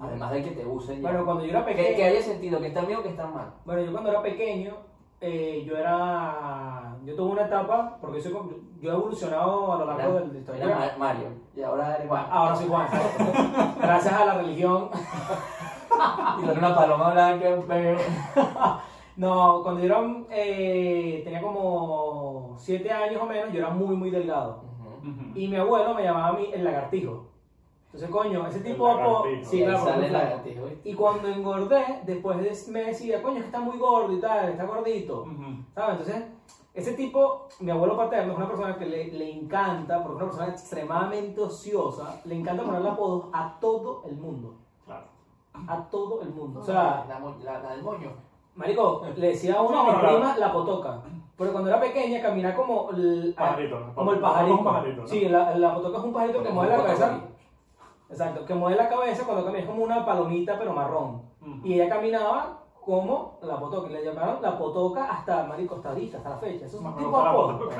Además 0.00 0.30
de 0.32 0.42
que 0.44 0.50
te 0.52 0.64
usen. 0.64 1.02
ya. 1.02 1.08
Bueno, 1.10 1.24
cuando 1.24 1.44
yo 1.44 1.50
era 1.50 1.64
que, 1.66 1.74
pequeño. 1.74 1.96
que 1.96 2.04
haya 2.04 2.22
sentido 2.22 2.60
que 2.60 2.68
están 2.68 2.86
bien 2.86 3.00
o 3.00 3.02
que 3.02 3.08
están 3.08 3.34
mal. 3.34 3.52
Bueno, 3.64 3.82
yo 3.82 3.90
cuando 3.90 4.10
era 4.10 4.22
pequeño, 4.22 4.76
eh, 5.20 5.64
yo 5.66 5.76
era. 5.76 6.94
Yo 7.04 7.16
tuve 7.16 7.32
una 7.32 7.46
etapa, 7.46 7.98
porque 8.00 8.20
soy, 8.20 8.32
yo 8.80 8.90
he 8.92 8.94
evolucionado 8.94 9.72
a 9.72 9.78
lo 9.78 9.84
largo 9.86 10.00
Era- 10.02 10.12
del 10.20 10.30
de 10.32 10.38
era 10.38 10.38
historia. 10.40 10.66
Ma- 10.76 10.98
Mario. 10.98 11.28
Y 11.56 11.62
ahora 11.62 11.96
eres 11.96 12.08
Juan. 12.08 12.26
ahora 12.30 12.54
soy 12.54 12.68
Juan. 12.68 12.86
Gracias 13.82 14.14
a 14.14 14.24
la 14.24 14.34
religión. 14.34 14.88
Y 16.38 16.46
con 16.46 16.58
una 16.58 16.74
paloma 16.74 17.10
blanca, 17.12 17.48
un. 17.50 17.66
No, 19.18 19.64
cuando 19.64 19.80
yo 19.80 19.86
era, 19.86 20.00
eh, 20.30 21.22
tenía 21.24 21.42
como 21.42 22.54
7 22.56 22.88
años 22.88 23.20
o 23.20 23.26
menos, 23.26 23.52
yo 23.52 23.58
era 23.58 23.70
muy, 23.70 23.96
muy 23.96 24.10
delgado. 24.10 24.62
Y 25.34 25.48
mi 25.48 25.56
abuelo 25.56 25.92
me 25.94 26.04
llamaba 26.04 26.28
a 26.28 26.32
mí 26.34 26.50
el 26.52 26.62
lagartijo. 26.62 27.26
Entonces, 27.86 28.10
coño, 28.10 28.46
ese 28.46 28.60
tipo 28.60 28.86
de 28.86 28.92
El 28.94 29.00
apodo. 29.00 29.24
lagartijo. 29.24 29.50
Sí, 29.50 29.62
claro, 29.64 29.84
sale. 29.84 30.78
Y 30.84 30.94
cuando 30.94 31.28
engordé, 31.28 31.84
después 32.04 32.38
de, 32.38 32.72
me 32.72 32.84
decía, 32.84 33.20
coño, 33.20 33.36
es 33.38 33.42
que 33.42 33.46
está 33.46 33.60
muy 33.60 33.76
gordo 33.78 34.12
y 34.12 34.20
tal, 34.20 34.50
está 34.50 34.64
gordito. 34.66 35.22
Ujú. 35.22 35.64
¿Sabes? 35.74 35.98
Entonces, 35.98 36.24
ese 36.74 36.92
tipo, 36.92 37.48
mi 37.58 37.72
abuelo 37.72 37.96
paterno, 37.96 38.32
es 38.32 38.38
una 38.38 38.46
persona 38.46 38.76
que 38.76 38.86
le, 38.86 39.06
le 39.12 39.32
encanta, 39.32 40.00
porque 40.00 40.18
es 40.18 40.22
una 40.22 40.30
persona 40.30 40.48
extremadamente 40.52 41.40
ociosa, 41.40 42.20
le 42.24 42.36
encanta 42.36 42.62
ponerle 42.62 42.90
apodos 42.90 43.24
a 43.32 43.58
todo 43.58 44.04
el 44.06 44.16
mundo. 44.16 44.54
A 45.66 45.82
todo 45.90 46.20
el 46.22 46.30
mundo. 46.30 46.60
O 46.60 46.62
sea, 46.62 47.04
la, 47.08 47.18
mo- 47.18 47.36
la, 47.42 47.58
la 47.60 47.70
del 47.70 47.82
moño. 47.82 48.10
marico, 48.54 49.02
le 49.16 49.28
decía 49.28 49.54
a 49.56 49.62
una 49.62 49.80
a 49.80 49.82
mi 49.84 49.90
No, 49.90 49.96
no, 49.96 50.02
no. 50.02 50.08
prima 50.08 50.36
la 50.38 50.52
potoca. 50.52 51.00
Porque 51.36 51.52
cuando 51.52 51.70
era 51.70 51.80
pequeña 51.80 52.20
caminaba 52.20 52.54
como 52.56 52.90
el, 52.90 53.34
Pajarito. 53.36 53.76
como 53.94 54.12
el 54.12 54.18
Como 54.20 54.28
pajarito. 54.32 54.58
un 54.58 54.64
pajarito, 54.64 55.00
¿no? 55.02 55.08
Sí, 55.08 55.28
la, 55.28 55.54
la 55.56 55.74
potoca 55.74 55.98
es 55.98 56.04
un 56.04 56.12
pajarito 56.12 56.42
que 56.42 56.50
mueve 56.50 56.76
la 56.76 56.82
cabeza. 56.84 57.20
Exacto, 58.10 58.44
que 58.44 58.54
mueve 58.54 58.76
la 58.76 58.88
cabeza 58.88 59.24
cuando 59.24 59.44
camina. 59.44 59.62
Es 59.62 59.68
como 59.68 59.84
una 59.84 60.04
palomita, 60.04 60.58
pero 60.58 60.72
marrón. 60.72 61.22
Y 61.64 61.74
ella 61.74 61.88
caminaba 61.88 62.58
como 62.88 63.38
la 63.42 63.60
potoca. 63.60 63.88
Le 63.90 64.02
llamaron 64.02 64.40
la 64.40 64.56
potoca 64.56 65.04
hasta, 65.10 65.44
marico, 65.44 65.74
hasta 65.74 65.90
ahorita, 65.90 66.16
hasta 66.16 66.30
la 66.30 66.36
fecha. 66.38 66.64
Esos 66.64 66.80
son 66.80 66.90
Me 66.90 66.96
tipos 66.96 67.12
gusta 67.12 67.24
la 67.24 67.30
apodos. 67.30 67.52
potoca. 67.56 67.76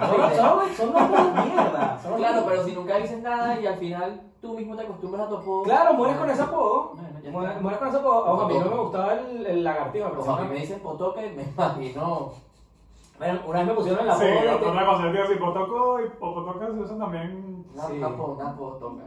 Son, 0.77 0.93
de 0.93 1.43
mierda. 1.49 1.99
son 2.03 2.17
Claro, 2.17 2.43
pero 2.47 2.65
si 2.65 2.73
nunca 2.73 2.97
dices 2.99 3.23
nada 3.23 3.59
y 3.59 3.67
al 3.67 3.77
final 3.77 4.21
tú 4.43 4.53
mismo 4.53 4.77
te 4.77 4.83
acostumbras 4.83 5.27
a 5.27 5.29
tu 5.31 5.37
apodo. 5.39 5.63
Claro, 5.63 5.95
mueres 5.95 6.17
con 6.19 6.29
ese 6.31 6.43
apodo. 6.43 6.93
Mueres, 7.33 7.79
con 7.79 7.89
ese 7.89 7.97
apodo. 7.97 8.33
Ojo, 8.33 8.43
a 8.43 8.49
mí 8.49 8.59
no 8.59 8.71
me 8.71 8.77
gustaba 8.83 9.15
el, 9.15 9.47
el 9.47 9.65
lagartijo. 9.65 10.09
mí 10.11 10.23
una- 10.23 10.43
me 10.45 10.55
dicen 10.57 10.81
potoca 10.81 11.25
y 11.25 11.31
me 11.35 11.43
imagino. 11.57 12.33
Bueno, 13.19 13.41
una 13.49 13.59
vez 13.59 13.67
me 13.69 13.75
pusieron 13.75 14.07
el 14.07 14.13
Sí, 14.15 14.25
apodo 14.27 14.43
de... 14.61 14.69
otra 14.71 14.87
cosa, 14.87 15.07
es 15.09 15.13
decir, 15.13 15.39
Potoco 15.41 16.01
y 16.01 16.09
Potoca 16.21 16.67
se 16.67 16.73
usan 16.73 16.99
también. 17.01 17.65
Una, 17.75 17.83
Sí. 17.87 17.97
una, 17.99 18.09
una 18.09 18.57
potoca. 18.57 19.03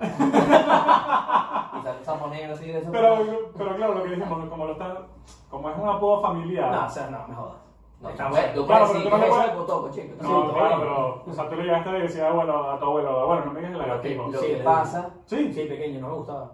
Un 1.82 2.52
así 2.52 2.66
de 2.68 2.78
eso. 2.80 2.92
Pero, 2.92 3.18
pero 3.58 3.76
claro, 3.76 3.94
lo 3.96 4.04
que 4.04 4.10
dijimos, 4.10 4.50
como, 4.50 4.66
lo 4.66 4.72
está, 4.74 5.08
como 5.50 5.70
es 5.70 5.78
un 5.78 5.90
apodo 5.90 6.22
familiar, 6.22 6.72
No, 6.72 6.86
o 6.86 6.90
sea, 6.90 7.10
no, 7.10 7.28
me 7.28 7.36
jodas. 7.36 7.56
No, 8.02 8.10
Está 8.10 8.30
bueno, 8.30 8.48
tú 8.56 8.66
Claro, 8.66 8.88
pero 8.92 9.04
tú 9.04 9.10
no 9.12 9.18
le 9.18 9.26
eso 9.26 9.36
puedes- 9.36 9.50
es 9.52 9.56
potoco, 9.56 9.90
chico. 9.92 10.16
No, 10.24 10.42
Sí, 10.48 10.52
claro, 10.54 10.76
pero, 10.80 11.24
o 11.28 11.34
sea, 11.34 11.50
tú 11.50 11.56
le 11.56 11.64
llegaste 11.64 11.90
a 11.90 11.94
decir 11.94 12.22
abuelo, 12.24 12.72
a 12.72 12.80
tu 12.80 12.86
abuelo, 12.86 13.20
abuelo, 13.20 13.46
no 13.46 13.52
me 13.52 13.60
digas 13.60 13.74
el 13.74 13.78
lagartijo. 13.80 14.24
Lo 14.32 14.40
Sí, 14.40 14.48
que 14.48 14.58
le 14.58 14.64
pasa, 14.64 15.10
Sí, 15.26 15.54
Sí, 15.54 15.66
pequeño, 15.66 16.00
no 16.02 16.08
me 16.08 16.14
gustaba. 16.16 16.52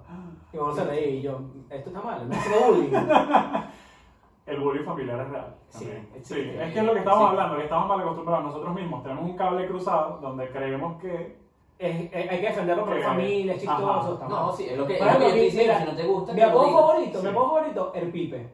Y 0.52 0.58
vos 0.58 0.76
se 0.76 0.84
reí 0.84 1.18
y 1.18 1.22
yo, 1.22 1.40
esto 1.70 1.90
está 1.90 2.02
mal, 2.02 2.26
me 2.28 2.36
hace 2.36 2.50
bullying. 2.66 2.92
el 4.46 4.60
bullying 4.60 4.84
familiar 4.86 5.20
es 5.22 5.30
real. 5.30 5.56
Sí, 5.70 5.86
sí, 6.24 6.52
es 6.60 6.74
que 6.74 6.80
es 6.80 6.86
lo 6.86 6.94
que 6.94 7.00
estamos 7.00 7.30
hablando, 7.30 7.58
que 7.58 7.64
estamos 7.64 7.88
mal 7.88 8.00
acostumbrados 8.02 8.46
nosotros 8.46 8.76
mismos. 8.76 9.04
Tenemos 9.04 9.24
un 9.26 9.36
cable 9.38 9.68
cruzado 9.68 10.18
donde 10.22 10.50
creemos 10.50 11.02
que. 11.02 11.47
Es- 11.80 12.12
es- 12.12 12.32
hay 12.32 12.40
que 12.42 12.48
defenderlo 12.48 12.86
por 12.86 13.02
familia, 13.02 13.54
es 13.54 13.62
chistoso. 13.62 14.20
No, 14.28 14.52
sí, 14.54 14.66
es 14.70 14.78
lo 14.78 14.88
que, 14.88 14.96
es 14.98 15.02
lo 15.02 15.20
que 15.20 15.52
mira, 15.56 15.80
si 15.80 15.86
no 15.86 15.96
te 15.96 16.04
gusta, 16.04 16.34
Mi 16.34 16.42
apodo 16.42 16.70
favorito, 16.72 17.22
mi 17.22 17.30
apodo 17.30 17.46
favorito, 17.56 17.92
el 17.94 18.12
Pipe. 18.12 18.50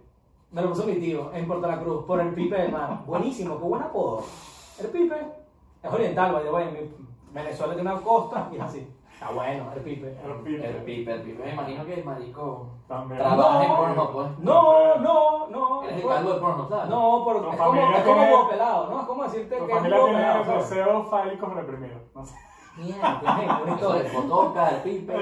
Me 0.52 0.62
lo 0.62 0.70
puso 0.70 0.86
mi 0.86 0.96
tío 0.96 1.32
en 1.34 1.48
Puerto 1.48 1.68
La 1.68 1.80
Cruz, 1.80 2.06
por 2.06 2.20
el 2.20 2.34
Pipe 2.34 2.56
de 2.62 2.68
mar. 2.68 3.00
Buenísimo, 3.08 3.58
qué 3.58 3.64
buen 3.64 3.82
apodo. 3.82 4.24
El 4.80 4.88
Pipe 4.88 5.16
es 5.82 5.92
oriental, 5.94 6.34
by 6.34 6.44
the 6.44 6.50
way. 6.52 6.66
mi- 6.72 7.04
Venezuela 7.32 7.74
tiene 7.74 7.90
una 7.92 8.00
costa 8.02 8.50
y 8.52 8.56
es 8.58 8.62
así. 8.62 8.88
Está 9.14 9.32
bueno, 9.32 9.72
el 9.74 9.82
Pipe. 9.82 10.18
El 10.24 10.34
pipe. 10.44 10.68
El 10.70 10.76
pipe, 10.84 11.14
el 11.14 11.22
pipe. 11.22 11.44
Me 11.46 11.54
imagino 11.54 11.86
que 11.86 11.94
el 11.94 12.04
marico 12.06 12.68
También. 12.88 13.20
trabaja 13.22 13.64
en 13.64 13.70
No. 13.70 13.78
porno, 13.78 14.12
pues. 14.12 14.28
No, 14.40 14.96
no, 14.98 15.48
no. 15.48 15.84
Eres 15.84 16.02
el 16.04 16.08
calvo 16.10 16.34
de 16.34 16.40
porno, 16.42 16.68
¿sabes? 16.68 16.90
No, 16.90 17.22
porque 17.24 17.40
Tu 17.42 17.50
es 17.52 17.58
como, 17.58 17.70
familia 17.72 17.98
es 17.98 18.04
como 18.04 18.22
tiene- 18.22 18.46
pelado, 18.50 18.90
¿no? 18.90 19.00
Es 19.02 19.08
como 19.08 19.24
decirte 19.24 19.56
Tu 19.58 19.66
que 19.66 19.72
es 19.72 19.78
familia 19.78 19.96
huevo 19.98 20.08
tiene 20.10 20.22
pelado. 20.24 20.46
¿sabes? 20.46 20.70
deseo 20.70 21.04
file 21.06 21.38
como 21.40 21.54
reprimido. 21.56 21.96
No 22.14 22.26
sé. 22.26 22.36
Mierda, 22.78 23.22
de 23.66 23.72
historia. 23.72 24.12
potoca, 24.14 24.70
el 24.70 24.82
pipe. 24.82 25.14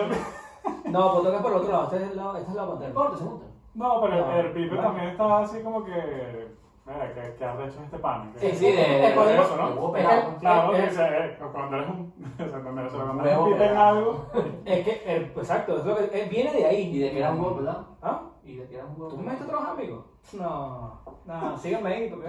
No, 0.85 1.11
pues 1.13 1.23
toca 1.23 1.41
por 1.41 1.51
el 1.51 1.57
otro 1.57 1.71
lado. 1.71 1.83
Este 1.85 1.95
es 1.97 2.11
el 2.11 2.17
lado, 2.17 2.37
esta 2.37 2.49
es 2.51 2.55
la 2.55 2.61
No 2.65 2.69
paterna. 2.71 2.87
importa, 2.89 3.17
se 3.17 3.23
juntan. 3.23 3.47
No, 3.73 4.01
pero 4.01 4.15
No. 4.27 4.35
el 4.37 4.51
pipe 4.51 4.75
también 4.77 5.07
está 5.09 5.37
así 5.39 5.61
como 5.61 5.83
que. 5.83 6.61
Mira, 6.85 7.13
que, 7.13 7.35
que 7.35 7.45
arrecho 7.45 7.77
es 7.77 7.85
este 7.85 7.99
pan. 7.99 8.33
Sí, 8.37 8.51
sí, 8.53 8.65
de, 8.71 9.05
Es 9.07 9.15
de 9.15 9.35
eso, 9.41 9.55
¿no? 9.55 9.67
de 9.69 9.73
huevo 9.75 9.95
Es 9.95 10.03
pelado. 10.03 10.31
que- 10.31 10.37
Claro, 10.39 10.71
que 10.71 10.81
dice, 10.81 11.03
eh, 11.05 11.37
cuando 11.51 11.77
eres 11.77 11.89
un. 11.89 12.13
o 12.33 12.37
sea, 12.37 12.61
cuando 12.61 12.81
eres, 12.81 12.93
cuando 12.93 13.23
eres 13.23 13.33
Huevo 13.37 13.43
un 13.45 13.51
pipe 13.53 13.63
en 13.63 13.69
pelado. 13.69 13.97
algo. 13.97 14.25
Es 14.65 14.85
que, 14.85 14.91
eh, 15.05 15.31
exacto, 15.37 15.77
es 15.77 15.85
lo 15.85 15.95
que, 15.95 16.03
eh, 16.05 16.27
viene 16.29 16.51
de 16.51 16.65
ahí. 16.65 16.81
¿Y 16.95 16.99
de 16.99 17.11
qué 17.11 17.19
era 17.19 17.31
un 17.31 17.39
huevo 17.41 17.57
pelado? 17.57 17.85
¿Ah? 18.01 18.21
¿Y 18.43 18.55
de 18.55 18.67
qué 18.67 18.75
era 18.75 18.85
un 18.85 18.91
huevo 18.93 19.07
¿Tú 19.09 19.17
me 19.17 19.23
pelado? 19.23 19.33
metes 19.39 19.45
a 19.45 19.49
trabajar, 19.49 19.73
amigo? 19.79 20.05
No, 20.33 21.01
no, 21.25 21.57
síganme 21.57 21.89
ahí 21.93 22.09
porque 22.09 22.27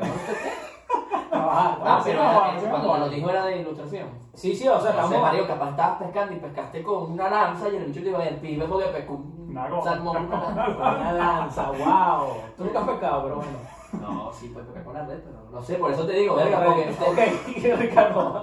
Ah, 1.35 2.01
sí, 2.05 2.11
pero 2.11 2.23
era- 2.23 2.71
cuando 2.71 2.99
lo 2.99 3.09
dijo 3.09 3.31
era 3.31 3.47
de 3.47 3.59
ilustración. 3.59 4.09
Sí, 4.35 4.55
sí, 4.55 4.69
o 4.69 4.81
sea, 4.81 4.91
estamos. 4.91 5.21
Mario, 5.21 5.47
capaz 5.47 5.71
estabas 5.71 5.99
pescando 5.99 6.33
y 6.35 6.37
pescaste 6.37 6.83
con 6.83 7.13
una 7.13 7.29
lanza 7.29 7.69
y 7.69 7.77
el 7.77 7.85
bicho 7.87 8.03
te 8.03 8.09
iba 8.11 8.19
a 8.19 8.23
decir, 8.23 8.41
pibe 8.41 8.67
porque 8.67 8.87
pescó 8.89 9.13
un 9.15 9.83
salmón. 9.85 10.27
con 10.29 10.41
una 10.79 11.13
lanza. 11.13 11.71
Wow. 11.71 12.29
Tú 12.57 12.65
nunca 12.65 12.81
has 12.81 12.89
pescado, 12.89 13.23
pero 13.25 13.37
bueno. 13.37 13.59
No, 14.01 14.33
sí, 14.33 14.51
pues 14.55 14.65
pescar 14.67 14.85
con 14.85 14.95
la 14.95 15.05
red, 15.05 15.19
pero 15.21 15.51
no 15.51 15.63
sé, 15.63 15.75
por 15.77 15.91
eso 15.91 16.07
te 16.07 16.13
digo, 16.15 16.35
verga, 16.35 16.65
porque 16.65 16.91
Ok, 16.91 17.79
Ricardo. 17.79 18.43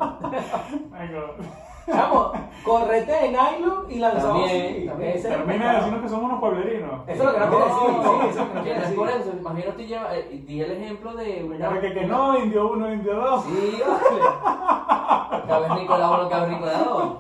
Vamos, 1.92 2.32
correte 2.64 3.12
de 3.12 3.30
nylon 3.30 3.86
y 3.90 3.96
lanzamos. 4.00 4.42
También, 4.42 4.76
así. 4.76 4.86
también. 4.86 5.10
Ese 5.12 5.20
es 5.20 5.26
el 5.26 5.32
Termina 5.32 5.54
de 5.54 5.60
pescado. 5.60 5.78
decirnos 5.78 6.02
que 6.02 6.10
somos 6.10 6.26
unos 6.26 6.40
pueblerinos. 6.40 6.92
Eso 7.08 7.24
es 7.24 7.26
lo 7.26 7.34
que 7.34 7.40
no 7.40 7.50
quiere 7.50 7.66
decir, 7.66 7.80
sí, 7.90 8.30
eso 8.30 8.30
es 8.30 8.36
lo 8.36 8.48
que 8.48 8.54
no 8.54 8.62
quiere 8.64 8.76
no 8.78 8.82
decir. 8.82 8.96
por 8.98 9.10
eso, 9.10 9.30
imagino 9.40 9.74
te 9.74 9.88
lleva, 9.88 10.16
eh, 10.16 10.44
di 10.46 10.62
el 10.62 10.72
ejemplo 10.72 11.14
de 11.16 11.44
una... 11.44 11.80
Que, 11.80 12.06
no, 12.06 12.38
indio 12.40 12.72
uno, 12.72 12.94
indio 12.94 13.16
dos. 13.16 13.44
Sí, 13.46 13.82
vale. 13.88 15.48
Cavernícola 15.48 16.12
1, 16.12 16.30
cavernícola 16.30 16.74
2. 16.74 17.14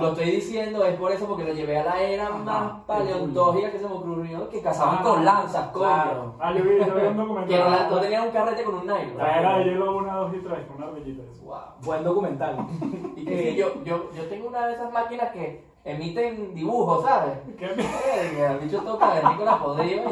Lo 0.00 0.08
estoy 0.08 0.30
diciendo 0.30 0.84
es 0.84 0.96
por 0.96 1.12
eso, 1.12 1.26
porque 1.26 1.44
lo 1.44 1.52
llevé 1.52 1.78
a 1.78 1.84
la 1.84 2.00
era 2.02 2.30
más 2.30 2.72
paleontológica 2.86 3.70
que 3.70 3.78
se 3.78 3.88
me 3.88 3.94
ocurrió, 3.94 4.48
que 4.48 4.60
cazaban 4.62 4.98
Ah, 4.98 5.02
con 5.02 5.24
lanzas, 5.24 5.68
coño. 5.68 5.84
claro. 5.86 6.34
Ah, 6.40 6.52
yo 6.52 6.64
vi, 6.64 6.78
yo 6.78 6.84
vi 6.84 6.90
un 6.90 6.96
Que 6.96 7.10
no, 7.14 7.24
documental. 7.24 7.70
la- 7.70 7.88
no 7.90 8.00
tenían 8.00 8.24
un 8.24 8.30
carrete 8.30 8.64
con 8.64 8.74
un 8.76 8.86
nylon. 8.86 9.16
La 9.18 9.38
era 9.40 9.58
de 9.58 9.64
hielo 9.64 9.96
1, 9.96 10.16
2 10.20 10.34
y 10.34 10.38
3, 10.38 10.66
con 10.66 10.76
una 10.76 10.86
ardillita. 10.86 11.22
Wow. 11.44 11.56
Buen 11.84 12.04
documental. 12.04 12.56
Y 13.16 13.24
que 13.24 13.36
sí, 13.52 13.56
yo, 13.56 13.82
yo, 13.84 14.10
yo 14.12 14.24
tengo 14.28 14.48
una 14.48 14.66
de 14.66 14.74
esas 14.74 14.92
máquinas 14.92 15.30
que 15.32 15.64
emiten 15.84 16.54
dibujos, 16.54 17.04
¿sabes? 17.04 17.38
¿Qué? 17.58 17.66
Verga, 17.68 18.52
El 18.52 18.58
bicho 18.58 18.80
toca 18.82 19.06
cavernícola 19.08 19.58
podrido. 19.58 20.02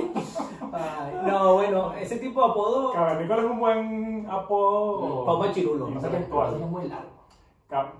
no, 1.26 1.54
bueno, 1.54 1.92
ese 1.94 2.16
tipo 2.18 2.44
de 2.44 2.50
apodo. 2.50 2.92
Cavernícola 2.92 3.42
es 3.42 3.50
un 3.50 3.58
buen 3.58 4.26
apodo. 4.30 5.24
Papa 5.26 5.52
Chirulo. 5.52 5.86
Que 5.86 5.98
que 5.98 6.16
es 6.16 6.70
muy 6.70 6.88
largo. 6.88 7.94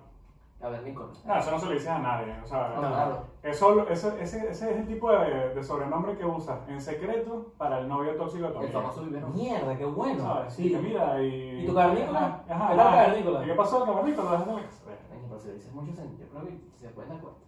Ca- 0.64 0.70
Cavernícola. 0.70 1.09
No, 1.27 1.37
eso 1.37 1.50
no 1.50 1.59
se 1.59 1.66
lo 1.66 1.72
dices 1.72 1.88
a 1.88 1.98
nadie. 1.98 2.35
O 2.42 2.46
sea, 2.46 2.72
No, 2.74 2.81
claro. 2.81 3.18
eso, 3.42 3.88
ese, 3.88 4.09
ese, 4.22 4.48
ese 4.48 4.50
es 4.50 4.62
el 4.79 4.87
tipo 4.87 5.11
de, 5.12 5.55
de 5.55 5.62
sobrenombre 5.62 6.16
que 6.16 6.24
usas 6.24 6.66
en 6.68 6.81
secreto 6.81 7.53
para 7.59 7.81
el 7.81 7.88
novio 7.88 8.16
tóxico 8.16 8.46
de 8.46 8.53
tu 8.55 8.61
El 8.62 8.68
famoso 8.72 9.03
vivero. 9.03 9.29
Mierda, 9.29 9.77
qué 9.77 9.85
bueno. 9.85 10.22
¿Sabes? 10.22 10.55
Sí, 10.55 10.70
que 10.72 10.79
mira 10.79 11.20
y... 11.22 11.62
¿Y 11.62 11.66
tu 11.66 11.74
cavernícola? 11.74 12.18
Ajá, 12.48 12.55
ajá, 12.55 12.68
¿Qué 12.70 12.77
tal 12.77 12.87
ajá. 12.88 12.96
cavernícola? 13.05 13.42
¿Y 13.42 13.46
qué 13.46 13.55
pasó 13.55 13.85
cavernícola? 13.85 14.31
Déjame 14.31 14.53
la 14.55 14.62
casa. 14.62 14.83
Pero 15.29 15.40
si 15.40 15.48
le 15.48 15.55
dices 15.55 15.72
mucho 15.74 15.92
sentido, 15.92 16.27
yo 16.33 16.33
creo 16.40 16.44
que 16.46 16.59
se 16.79 16.88
pueden 16.88 17.11
dar 17.11 17.20
cuenta. 17.20 17.40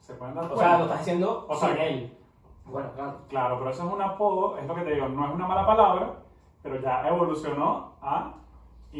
Se 0.00 0.14
pueden 0.14 0.34
dar 0.34 0.44
O 0.44 0.48
cuenta. 0.48 0.64
sea, 0.68 0.78
lo 0.78 0.84
estás 0.84 1.00
haciendo 1.00 1.46
O 1.48 1.54
sea, 1.54 1.68
sin 1.68 1.78
él. 1.78 2.18
Bueno, 2.64 2.88
claro. 2.96 3.14
Claro, 3.28 3.58
pero 3.58 3.70
eso 3.70 3.86
es 3.86 3.92
un 3.92 4.02
apodo, 4.02 4.58
es 4.58 4.66
lo 4.66 4.74
que 4.74 4.80
te 4.82 4.90
digo, 4.94 5.08
no 5.08 5.24
es 5.26 5.32
una 5.32 5.46
mala 5.46 5.64
palabra, 5.64 6.14
pero 6.64 6.80
ya 6.80 7.06
evolucionó 7.06 7.92
a 8.02 8.32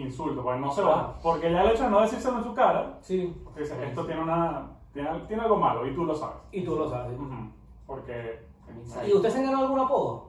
insulto, 0.03 0.43
pues 0.43 0.61
no 0.61 0.71
se 0.71 0.83
va. 0.83 0.93
Claro. 0.95 1.15
Porque 1.23 1.53
ya 1.53 1.63
el 1.63 1.71
hecho 1.71 1.85
de 1.85 1.91
no 1.91 2.01
decírselo 2.01 2.39
en 2.39 2.45
su 2.45 2.55
cara, 2.55 2.99
Sí. 3.01 3.35
te 3.55 3.63
esto 3.63 4.05
tiene 4.07 4.23
una 4.23 4.71
tiene, 4.93 5.11
tiene 5.29 5.43
algo 5.43 5.57
malo 5.57 5.87
y 5.87 5.95
tú 5.95 6.05
lo 6.05 6.15
sabes. 6.15 6.37
Y 6.53 6.63
tú 6.65 6.77
lo 6.77 6.89
sabes. 6.89 7.19
Ujú. 7.19 7.35
Porque 7.87 8.41
El 8.69 9.09
¿Y 9.09 9.15
ustedes 9.15 9.37
han 9.37 9.45
ganado 9.45 9.65
algún 9.65 9.81
apodo? 9.81 10.29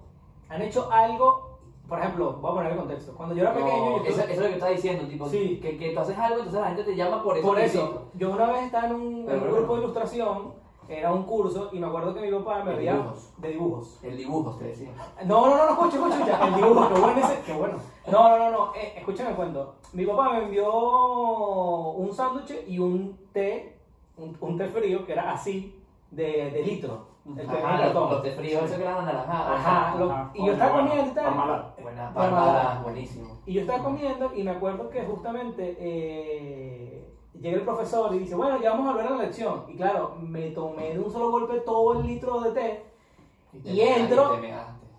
¿Han 0.49 0.62
hecho 0.62 0.91
algo? 0.91 1.58
Por 1.88 1.99
ejemplo, 1.99 2.34
voy 2.34 2.51
a 2.51 2.53
poner 2.56 2.71
el 2.73 2.77
contexto. 2.77 3.13
Cuando 3.15 3.34
yo 3.34 3.41
era 3.43 3.53
No, 3.53 3.60
pequeño, 3.65 3.97
yo 3.97 4.03
eso, 4.03 4.21
tuve- 4.21 4.23
eso 4.23 4.32
es 4.34 4.39
lo 4.39 4.47
que 4.47 4.53
está 4.53 4.67
diciendo, 4.67 5.08
tipo, 5.08 5.27
Sí. 5.30 5.60
que, 5.62 5.77
que 5.77 5.91
tú 5.91 5.99
haces 6.01 6.17
algo, 6.17 6.38
entonces 6.39 6.60
la 6.62 6.67
gente 6.67 6.84
te 6.84 6.95
llama 6.97 7.23
por 7.23 7.38
eso. 7.38 7.47
Por 7.47 7.60
eso, 7.60 8.06
yo 8.13 8.32
una 8.32 8.45
vez 8.51 8.63
estaba 8.65 8.88
en 8.88 8.95
un, 8.95 9.30
en 9.30 9.41
un 9.43 9.51
grupo 9.53 9.75
de 9.75 9.82
ilustración, 9.84 10.53
era 10.89 11.12
un 11.12 11.23
curso, 11.23 11.69
y 11.73 11.80
me 11.80 11.88
acuerdo 11.88 12.13
que 12.13 12.21
mi 12.21 12.32
papá 12.32 12.63
me 12.63 12.71
había... 12.73 12.93
dibujos. 12.93 13.34
De 13.38 13.50
dibujos. 13.50 14.00
El 14.04 14.17
dibujo, 14.17 14.52
te 14.56 14.65
decía. 14.65 14.89
No, 15.26 15.47
no, 15.47 15.58
no, 15.58 15.65
no, 15.65 15.71
escucha, 15.71 15.97
escucha, 15.97 16.15
escucha. 16.17 16.47
El 16.47 16.56
dibujo, 16.56 16.88
qué 16.93 17.00
bueno 17.00 17.19
ese, 17.19 17.41
qué 17.45 17.54
bueno. 17.54 17.78
No, 18.12 18.30
no, 18.30 18.38
no, 18.39 18.52
no, 18.52 18.76
eh, 18.76 18.93
escúchame 18.97 19.30
el 19.32 19.36
cuento. 19.36 19.76
Mi 19.93 20.06
papá 20.06 20.30
me 20.34 20.43
envió 20.43 20.71
un 21.91 22.13
sándwich 22.13 22.54
y 22.67 22.80
un 22.80 23.17
té, 23.34 23.78
un, 24.17 24.36
un 24.39 24.58
té 24.58 24.67
frío, 24.67 25.06
que 25.06 25.13
era 25.13 25.32
así, 25.34 25.82
de, 26.12 26.52
de 26.52 26.63
litro. 26.63 27.17
El 27.38 27.50
Ajá, 27.50 27.89
los, 27.93 28.12
los 28.12 28.23
de 28.23 28.32
frío, 28.32 28.60
eso 28.62 28.78
que 28.78 28.82
eran 28.84 29.00
anaranjados. 29.00 29.60
Ajá, 29.60 29.95
lo- 29.97 30.10
Ajá, 30.12 30.32
y 30.34 30.45
yo 30.45 30.54
estaba 30.54 30.71
bueno, 30.71 30.88
comiendo 30.88 31.12
y 31.12 31.15
tal. 31.15 31.26
parmalat. 31.26 31.80
Buena, 31.84 32.80
buenísimo. 32.84 33.38
Y 33.45 33.54
yo 33.54 33.62
estaba 33.62 33.84
comiendo 33.84 34.32
y 34.34 34.43
me 34.43 34.52
acuerdo 34.52 34.89
que 34.89 35.02
justamente 35.04 35.76
eh, 35.78 37.07
llega 37.39 37.58
el 37.58 37.63
profesor 37.63 38.13
y 38.15 38.19
dice, 38.19 38.36
bueno, 38.36 38.60
ya 38.62 38.71
vamos 38.71 38.88
a 38.88 38.91
volver 38.93 39.08
a 39.08 39.15
la 39.17 39.23
lección. 39.23 39.63
Y 39.67 39.76
claro, 39.76 40.15
me 40.21 40.50
tomé 40.52 40.93
de 40.93 41.00
un 41.00 41.12
solo 41.12 41.32
golpe 41.32 41.60
todo 41.62 42.00
el 42.00 42.08
litro 42.08 42.39
de 42.41 42.52
té. 42.52 42.84
te 43.63 43.69
Y 43.69 43.78
measte, 43.78 44.02
entro- 44.15 44.41
te. 44.41 44.54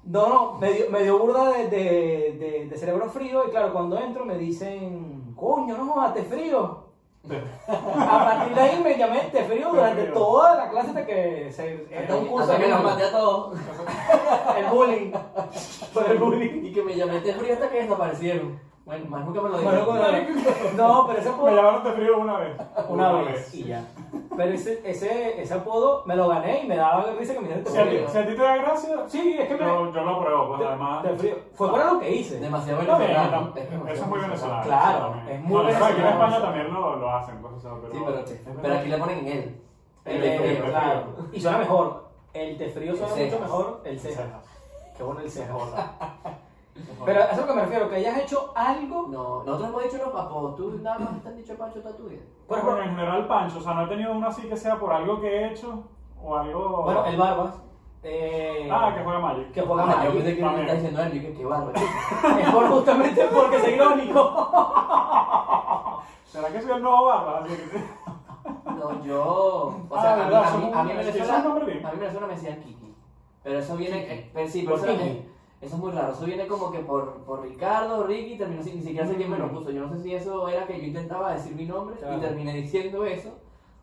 No, 0.05 0.27
no, 0.29 0.53
me 0.59 0.73
dio, 0.73 0.91
me 0.91 1.03
dio 1.03 1.19
burda 1.19 1.53
de, 1.53 1.69
de, 1.69 2.37
de- 2.39 2.67
de 2.71 2.77
cerebro 2.79 3.09
frío 3.11 3.47
y 3.47 3.51
claro, 3.51 3.73
cuando 3.73 3.99
entro 3.99 4.25
me 4.25 4.39
dicen, 4.39 5.35
coño, 5.37 5.77
no 5.77 5.93
jodas, 5.93 6.15
té 6.15 6.23
frío. 6.23 6.87
A 7.69 8.25
partir 8.25 8.55
de 8.55 8.61
ahí 8.63 8.81
me 8.83 8.97
llamé 8.97 9.21
té 9.31 9.45
frío 9.45 9.69
durante 9.71 10.03
frío. 10.03 10.15
toda 10.15 10.55
la 10.55 10.71
clase 10.71 10.89
hasta 10.89 11.05
que 11.05 11.53
se, 11.53 11.87
era 11.91 12.17
un 12.17 12.27
curso 12.27 12.45
Hasta 12.53 12.63
que 12.65 12.69
los 12.71 12.83
maté 12.83 13.05
a 13.05 13.11
todos. 13.11 13.59
el 14.57 14.67
bullying. 14.67 15.13
Por 15.93 16.11
el 16.11 16.19
bullying. 16.19 16.65
Y 16.65 16.73
que 16.73 16.83
me 16.83 16.95
llamé 16.97 17.21
de 17.21 17.35
frío 17.35 17.53
hasta 17.53 17.69
que 17.69 17.83
desaparecieron. 17.83 18.59
Bueno, 18.89 19.05
más 19.11 19.25
nunca 19.27 19.43
me 19.43 19.49
lo 19.51 19.59
bueno, 19.59 19.87
no, 20.77 21.07
pero 21.07 21.19
ese 21.19 21.29
me 21.29 21.35
apodo, 21.35 21.55
llamaron 21.55 21.85
de 21.85 21.93
frío 21.93 22.19
una 22.19 22.39
vez. 22.39 22.57
una 22.89 23.13
vez 23.13 23.55
y 23.55 23.65
ya. 23.65 23.85
Pero 24.35 24.55
ese, 24.55 24.81
ese, 24.83 25.43
ese 25.43 25.55
apodo 25.55 26.05
me 26.07 26.17
lo 26.17 26.27
gané 26.29 26.63
y 26.65 26.67
me 26.67 26.75
daba 26.77 27.05
risa 27.19 27.35
que 27.35 27.41
me 27.41 27.49
té 27.49 27.71
Si 27.71 27.77
frío. 27.79 28.09
si 28.09 28.17
a 28.17 28.27
ti 28.27 28.35
te 28.35 28.43
da 28.43 28.57
gracia, 28.57 28.97
Sí, 29.07 29.37
es 29.39 29.47
que 29.47 29.55
me... 29.57 29.61
yo, 29.61 29.93
yo 29.93 30.01
lo 30.05 30.17
apruebo, 30.17 30.49
pues 30.57 30.69
además. 30.69 31.03
té 31.03 31.15
frío. 31.17 31.35
Fue 31.53 31.69
por 31.71 31.81
algo 31.83 32.01
que 32.01 32.11
hice. 32.15 32.41
Demasiado 32.41 32.79
venezolano. 32.81 33.53
Es 33.55 33.67
que 33.69 33.75
eso 33.93 34.03
es 34.05 34.07
muy 34.09 34.21
venezolano. 34.21 34.63
Claro, 34.65 35.15
es 35.29 35.41
muy 35.43 35.51
Bueno, 35.53 35.69
Aquí 35.69 35.77
en 35.77 35.81
venezolano. 35.83 36.11
España 36.25 36.41
también 36.43 36.73
lo, 36.73 36.97
lo 36.97 37.11
hacen, 37.11 37.43
pues, 37.43 37.53
o 37.55 37.61
sea, 37.61 37.71
pero... 37.83 37.93
Sí, 38.27 38.37
pero, 38.45 38.59
pero 38.63 38.75
aquí 38.75 38.89
le 38.89 38.97
ponen 38.99 39.19
en 39.19 39.27
él. 39.29 39.61
El 40.07 40.23
té 40.23 40.39
frío, 40.39 40.65
claro. 40.65 41.03
Y 41.31 41.41
suena 41.43 41.59
mejor. 41.59 42.09
El 42.33 42.57
té 42.57 42.69
frío 42.71 42.97
suena 42.97 43.15
mucho 43.15 43.39
mejor. 43.41 43.81
El 43.85 44.01
Sí. 44.01 44.09
cejas. 44.09 44.47
Qué 44.97 45.03
bueno 45.03 45.21
el 45.21 45.31
cejas. 45.31 45.59
Pero 47.05 47.21
a 47.21 47.25
eso 47.25 47.33
es 47.33 47.39
lo 47.41 47.47
que 47.47 47.55
me 47.55 47.61
refiero, 47.63 47.89
que 47.91 47.97
hayas 47.97 48.19
hecho 48.19 48.53
algo. 48.55 49.07
No, 49.09 49.43
nosotros 49.45 49.69
hemos 49.69 49.83
dicho 49.85 49.97
los 50.05 50.15
apodos. 50.15 50.57
Tú 50.57 50.79
nada 50.83 50.99
más 50.99 51.23
te 51.23 51.29
han 51.29 51.37
dicho 51.37 51.55
Pancho 51.57 51.81
toda 51.81 51.97
tu 51.97 52.05
vida. 52.05 52.23
Por 52.47 52.61
Bueno, 52.63 52.79
ejemplo, 52.81 52.83
en 52.85 52.97
general, 53.07 53.27
Pancho, 53.29 53.59
o 53.59 53.61
sea, 53.63 53.75
no 53.75 53.85
he 53.85 53.89
tenido 53.89 54.13
uno 54.13 54.27
así 54.29 54.43
que 54.49 54.57
sea 54.57 54.77
por 54.79 54.93
algo 54.93 55.21
que 55.21 55.27
he 55.29 55.49
hecho 55.53 55.85
o 56.23 56.37
algo... 56.37 56.83
bueno, 56.83 57.05
el 57.07 57.17
Barbas. 57.17 57.55
eh, 58.03 58.69
Ah, 58.73 58.93
que 58.97 59.03
juega 59.05 59.19
Magic. 59.21 59.53
que 59.53 59.63
juega 59.63 59.83
Ah, 59.85 59.87
yo 59.87 59.97
Magic. 59.97 60.13
pensé 60.15 60.37
que 60.37 60.43
me 60.45 60.61
está 60.63 60.75
diciendo 60.75 61.03
él, 61.03 61.13
yo 61.13 61.21
que 61.23 61.35
qué 61.35 61.45
bárbaro. 61.45 61.73
chico. 61.75 61.89
Es 62.41 62.51
por 62.51 62.69
justamente 62.69 63.25
porque 63.33 63.57
es 63.57 63.69
irónico. 63.69 64.51
¿Será 66.25 66.49
que 66.49 66.61
soy 66.61 66.73
el 66.73 66.83
nuevo 66.83 67.05
Barba? 67.07 67.39
Así 67.45 67.57
que 67.57 67.79
sí. 67.79 67.85
No, 68.79 69.05
yo. 69.05 69.75
O 69.89 69.97
Ah, 69.97 70.01
sea, 70.03 70.13
a 70.15 70.17
mí, 70.17 70.35
a 70.35 70.57
mí, 70.59 70.73
a 70.75 70.83
mí 70.85 70.93
Venezuela. 70.95 71.37
A 71.39 71.43
mí 71.93 71.99
Venezuela 71.99 72.27
me 72.27 72.35
decían 72.35 72.61
Kiki. 72.61 72.95
Pero 73.43 73.59
eso 73.59 73.77
viene. 73.77 74.01
Kiki. 74.03 74.13
eh, 74.13 74.31
pero 74.35 74.49
sí, 74.49 74.63
¿Por 74.63 74.81
pero 74.81 74.93
eso 74.93 75.03
Eso 75.61 75.75
es 75.75 75.81
muy 75.81 75.91
raro, 75.91 76.13
eso 76.13 76.25
viene 76.25 76.47
como 76.47 76.71
que 76.71 76.79
por, 76.81 77.25
por 77.25 77.43
Ricardo, 77.43 78.05
Ricky, 78.07 78.39
terminó 78.39 78.63
sin 78.63 78.77
ni 78.77 78.83
siquiera 78.83 79.07
sé 79.07 79.17
quién 79.17 79.29
me 79.31 79.39
lo 79.39 79.51
puso. 79.51 79.71
Yo 79.73 79.85
no 79.87 79.89
sé 79.93 80.01
si 80.03 80.15
eso 80.15 80.49
era 80.49 80.67
que 80.67 80.79
yo 80.81 80.87
intentaba 80.87 81.33
decir 81.33 81.55
mi 81.57 81.65
nombre 81.67 81.97
Claro. 81.97 82.17
y 82.17 82.21
terminé 82.21 82.55
diciendo 82.55 83.05
eso, 83.05 83.31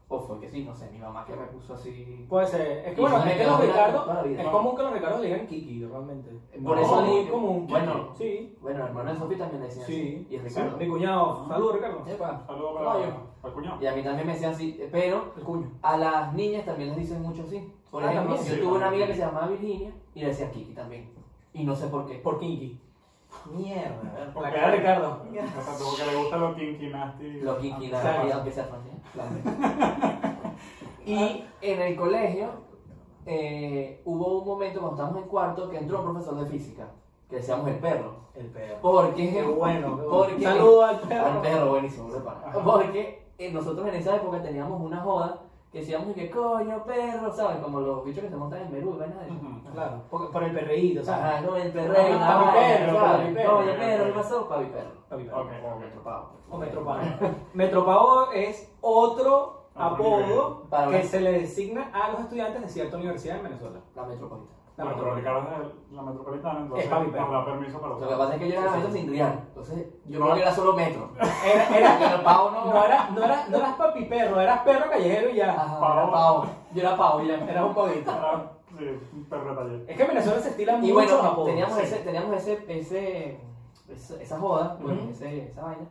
o 0.08 0.20
fue 0.20 0.40
que 0.40 0.48
sí, 0.48 0.64
no 0.64 0.74
sé, 0.74 0.90
mi 0.92 1.00
mamá 1.00 1.26
que 1.26 1.36
me 1.36 1.48
puso 1.48 1.74
así. 1.74 2.26
Puede 2.30 2.48
ser. 2.48 2.78
Es 2.88 2.94
que 2.94 3.02
Y 3.02 3.04
bueno, 3.04 3.18
es 3.26 3.36
que 3.38 3.44
los 3.44 3.60
Ricardo, 3.60 4.24
vida. 4.24 4.42
es 4.42 4.48
común 4.48 4.76
que 4.78 4.84
los 4.84 4.94
Ricardo 4.94 5.18
le 5.20 5.26
digan 5.28 5.48
Kiki, 5.48 5.84
realmente. 5.86 6.30
Por 6.64 6.78
No, 6.78 6.82
eso 6.82 7.02
es 7.04 7.08
muy 7.12 7.26
común. 7.26 7.68
bueno, 7.68 8.10
Sí. 8.16 8.56
bueno, 8.62 8.80
el 8.80 8.86
hermano 8.88 9.12
de 9.12 9.20
Sofi 9.20 9.36
también 9.36 9.62
le 9.62 9.68
decía 9.68 9.84
Sí. 9.86 9.94
así, 9.94 10.28
y 10.34 10.38
Ricardo. 10.40 10.78
Mi 10.78 10.88
cuñado. 10.88 11.46
Saludos, 11.50 11.76
Ricardo. 11.76 12.06
Saludos 12.06 12.74
para, 12.78 12.86
para 12.88 13.06
el 13.50 13.54
cuñado. 13.54 13.82
Y 13.82 13.88
a 13.88 13.96
mí 13.96 14.02
también 14.02 14.28
me 14.28 14.34
decían 14.34 14.54
así, 14.54 14.80
pero 14.94 15.34
El 15.36 15.44
cuño. 15.44 15.72
a 15.82 15.98
las 15.98 16.34
niñas 16.34 16.64
también 16.66 16.90
les 16.92 17.00
dicen 17.00 17.22
mucho 17.22 17.42
así. 17.42 17.70
Por 17.92 18.02
Ah, 18.04 18.12
ejemplo, 18.14 18.36
también. 18.36 18.50
yo 18.50 18.56
Sí, 18.62 18.66
tuve 18.70 18.78
una 18.78 18.88
amiga 18.88 19.08
que 19.08 19.14
se 19.14 19.20
llamaba 19.20 19.48
Virginia 19.48 19.94
y 20.14 20.20
le 20.22 20.28
decía 20.28 20.52
Kiki 20.52 20.74
también. 20.74 21.10
Y 21.56 21.64
no 21.64 21.76
sé 21.76 21.88
por 21.88 22.06
qué. 22.06 22.16
Por 22.16 22.40
Kinky. 22.40 22.80
Mierda. 23.52 24.32
Porque 24.34 24.50
La 24.50 24.56
cara 24.56 24.72
de 24.72 24.78
Ricardo. 24.78 25.22
O 25.30 25.34
sea, 25.34 25.74
Porque 25.84 26.06
le 26.12 26.16
gusta 26.18 26.38
lo 26.38 26.56
kinky 26.56 26.88
nasty. 26.88 27.42
Los 27.42 27.58
Kiki, 27.58 27.86
Ah, 27.88 27.90
nada, 27.92 28.02
Claro. 28.14 28.28
y 28.28 28.32
aunque 28.32 28.52
sea 28.52 28.64
francés. 28.66 28.94
Y 31.06 31.44
en 31.62 31.82
el 31.82 31.96
colegio 31.96 32.48
eh, 33.28 34.02
hubo 34.06 34.40
un 34.40 34.48
momento 34.48 34.80
cuando 34.80 34.96
estábamos 34.96 35.24
en 35.24 35.30
cuarto 35.30 35.70
que 35.70 35.78
entró 35.78 36.00
un 36.00 36.06
profesor 36.14 36.36
de 36.40 36.46
física, 36.48 36.88
que 37.30 37.36
decíamos 37.38 37.68
el 37.68 37.76
perro. 37.76 38.16
El 38.34 38.48
perro. 38.48 38.78
Porque, 38.82 39.32
Qué 39.32 39.44
bueno. 39.44 39.98
qué 39.98 40.04
bueno. 40.04 40.10
porque 40.10 40.42
Saludos 40.44 40.84
al 40.90 41.00
perro. 41.02 41.26
al 41.28 41.42
perro, 41.42 41.70
buenísimo. 41.70 42.10
Porque 42.64 43.24
eh, 43.38 43.52
nosotros 43.52 43.88
en 43.88 43.96
esa 43.96 44.16
época 44.16 44.42
teníamos 44.42 44.82
una 44.82 45.00
joda 45.02 45.42
que 45.76 45.82
decíamos 45.82 46.16
que 46.16 46.30
coño, 46.30 46.86
perro, 46.86 47.30
¿sabes? 47.34 47.58
Como 47.58 47.82
los 47.82 48.06
bichos 48.06 48.24
que 48.24 48.30
se 48.30 48.38
montan 48.38 48.62
en 48.62 48.70
Perú, 48.70 48.98
de 48.98 49.08
eso. 49.08 49.16
Ujú. 49.28 49.74
Claro, 49.74 50.04
por, 50.10 50.32
por 50.32 50.44
el 50.46 50.54
perreíto, 50.54 51.04
¿sabes? 51.04 51.26
Ajá, 51.26 51.42
no, 51.42 51.58
el 51.58 51.70
perreo, 51.74 51.94
Papi 51.94 52.12
nada, 52.14 52.54
perro, 52.54 52.96
papi 52.96 53.34
perro. 53.34 53.58
Coño, 53.58 53.76
perro, 53.76 54.06
¿qué 54.06 54.12
pasó? 54.12 54.48
Papi 54.48 54.66
perro. 54.68 54.92
Papi 55.10 55.24
perro. 55.26 55.42
Ok, 55.42 55.50
O 55.66 55.78
metropavo. 55.78 56.30
O 56.50 56.58
Metropago. 56.60 57.02
Metropago 57.54 58.32
es 58.32 58.74
otro 58.80 59.68
apodo 59.76 60.22
nivel. 60.22 60.70
Para 60.70 60.92
que 60.92 61.04
se 61.04 61.20
le 61.20 61.32
designa 61.34 61.92
a 61.94 62.12
los 62.12 62.22
estudiantes 62.22 62.62
de 62.62 62.70
cierta 62.70 62.96
universidad 62.96 63.36
en 63.36 63.44
Venezuela. 63.44 63.82
La 63.96 64.04
metropolitana. 64.06 64.55
La 64.78 64.84
Bueno, 64.84 65.00
pero. 65.00 65.16
Ricardo 65.16 65.40
es 65.40 65.90
de 65.90 65.96
la 65.96 66.02
metropolitana, 66.02 66.60
entonces 66.60 66.86
Es 66.86 66.92
papi, 66.92 67.06
nos 67.06 67.14
pero- 67.14 67.32
da 67.32 67.46
permiso 67.46 67.80
para 67.80 67.94
Lo 67.96 68.08
que 68.10 68.16
pasa 68.16 68.34
es 68.34 68.40
que 68.40 68.48
yo 68.50 68.54
era 68.60 68.66
la 68.66 68.72
metro 68.78 68.92
sin 68.92 69.10
real. 69.10 69.44
Entonces, 69.48 69.88
yo 70.06 70.20
creo 70.22 70.34
que 70.36 70.42
era 70.42 70.52
solo 70.52 70.74
metro. 70.74 71.10
Era, 71.46 71.78
era, 71.78 71.98
Pero 72.00 72.24
pavo 72.24 72.52
no. 72.52 72.66
no, 72.66 72.84
era, 72.86 73.10
no, 73.12 73.24
era, 73.24 73.48
no 73.48 73.58
eras 73.58 73.76
papi 73.76 74.06
perro, 74.06 74.42
eras 74.42 74.60
perro 74.62 74.90
callejero 74.90 75.30
y 75.30 75.36
ya. 75.36 75.52
Ajá, 75.54 75.80
Pavo. 75.80 75.94
era 76.02 76.12
pavo. 76.12 76.46
Yo 76.74 76.82
era 76.82 76.98
pavo 76.98 77.22
y 77.22 77.28
ya. 77.28 77.36
Eras 77.36 77.64
un 77.66 77.74
pavito. 77.76 78.12
Sí, 78.78 79.00
un 79.14 79.24
perro 79.26 79.50
de 79.52 79.56
taller. 79.56 79.86
Es 79.90 79.96
que 79.96 80.02
en 80.04 80.08
Venezuela 80.10 80.40
se 80.42 80.50
estilan 80.50 80.84
Y 80.84 80.92
muchos 80.92 81.22
bueno, 81.22 81.44
teníamos, 81.46 81.76
Sí. 81.78 81.82
ese, 81.84 81.98
teníamos 82.00 82.36
ese, 82.36 82.66
ese, 82.68 83.40
esa, 83.88 84.22
esa 84.22 84.40
joda, 84.40 84.78
bueno, 84.82 85.02
ese, 85.10 85.46
esa 85.48 85.62
vaina. 85.62 85.86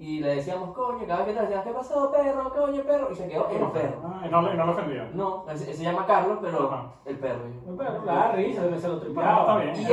Y 0.00 0.20
le 0.20 0.36
decíamos, 0.36 0.70
coño, 0.74 1.06
cada 1.06 1.24
vez 1.24 1.26
que 1.28 1.34
te 1.34 1.46
decían, 1.46 1.62
¿qué 1.62 1.70
pasó, 1.72 2.10
perro? 2.10 2.50
Coño, 2.50 2.82
perro. 2.84 3.08
Y 3.12 3.14
se 3.14 3.28
quedó 3.28 3.48
el 3.50 3.70
perro. 3.70 4.00
Ah, 4.02 4.22
y 4.26 4.30
no, 4.30 4.40
le- 4.40 4.54
y 4.54 4.56
no 4.56 4.64
lo 4.64 4.72
ofendía. 4.72 5.10
No, 5.12 5.44
él, 5.46 5.58
se 5.58 5.70
él 5.70 5.76
se 5.76 5.82
llama 5.84 6.06
Carlos, 6.06 6.38
pero 6.40 6.72
Ajá. 6.72 6.94
el 7.04 7.18
perro. 7.18 7.40
Un 7.66 7.76
perro, 7.76 8.04
la 8.06 8.14
da 8.14 8.32
risa, 8.32 8.62
se 8.62 8.70
lo 8.70 8.78
Bueno, 8.78 9.00
tripeaba. 9.00 9.40
está 9.40 9.56
bien. 9.58 9.76
Y 9.76 9.80
Y 9.80 9.82
él-. 9.84 9.90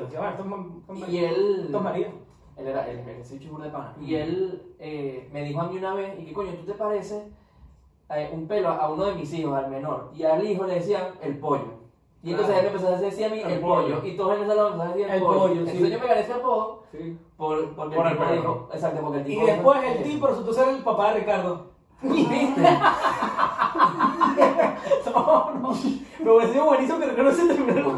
Decía, 0.00 0.18
bueno, 0.18 0.30
estos 0.80 1.08
Y 1.08 1.18
él. 1.24 1.70
maridos. 1.80 2.12
Él 2.56 2.66
era 2.68 2.88
el, 2.90 2.98
el 3.08 3.24
switch 3.24 3.48
de 3.48 3.68
pana. 3.70 3.94
Y 4.00 4.14
él 4.16 4.74
eh, 4.80 5.28
me 5.32 5.42
dijo 5.44 5.60
a 5.60 5.68
mí 5.68 5.76
una 5.78 5.94
vez, 5.94 6.18
y 6.18 6.24
que 6.24 6.32
coño, 6.32 6.50
¿tú 6.54 6.64
te 6.64 6.72
pareces 6.72 7.22
eh, 8.10 8.30
un 8.32 8.48
pelo 8.48 8.70
a 8.70 8.90
uno 8.90 9.04
de 9.04 9.14
mis 9.14 9.32
hijos, 9.32 9.54
al 9.56 9.70
menor? 9.70 10.10
Y 10.12 10.24
al 10.24 10.44
hijo 10.44 10.64
le 10.66 10.74
decían 10.74 11.04
el 11.22 11.38
pollo. 11.38 11.75
Y 12.26 12.30
entonces 12.32 12.54
Claro. 12.54 12.66
él 12.68 12.72
me 12.74 12.78
empezó 12.80 12.94
a 12.94 12.98
decir 12.98 13.24
a 13.24 13.28
mí 13.28 13.40
el, 13.40 13.50
El 13.52 13.60
pollo. 13.60 13.82
pollo. 13.98 14.06
Y 14.06 14.16
todos 14.16 14.34
en 14.36 14.40
el 14.42 14.48
salón 14.48 14.66
empezaron 14.72 14.80
a 14.90 14.94
decir 14.94 15.08
el, 15.08 15.14
El 15.16 15.22
pollo. 15.22 15.38
pollo, 15.38 15.54
sí. 15.54 15.60
Entonces 15.60 15.90
yo 15.92 15.98
me 16.00 16.06
gané 16.06 16.20
ese 16.20 16.32
apodo 16.32 16.82
Sí. 16.90 17.18
por, 17.36 17.74
porque 17.76 17.96
Por 17.96 18.06
el 18.08 18.18
el 18.20 18.38
dijo. 18.40 18.68
Exacto, 18.72 19.00
porque 19.02 19.18
el 19.20 19.26
Y 19.30 19.34
tipo. 19.34 19.46
después 19.46 19.80
dijo, 19.80 19.92
el 19.94 20.02
tipo 20.02 20.26
resultó 20.26 20.52
ser 20.52 20.68
el 20.70 20.82
papá 20.82 21.12
de 21.12 21.20
Ricardo. 21.20 21.66
¿Viste? 22.02 22.34
No, 25.06 25.50
no. 25.60 25.70
Me 26.20 26.30
hubiese 26.32 26.52
sido 26.52 26.64
buenísimo 26.66 26.98
que 26.98 27.06
Ricardo 27.06 27.32
se 27.32 27.46
terminara 27.46 27.88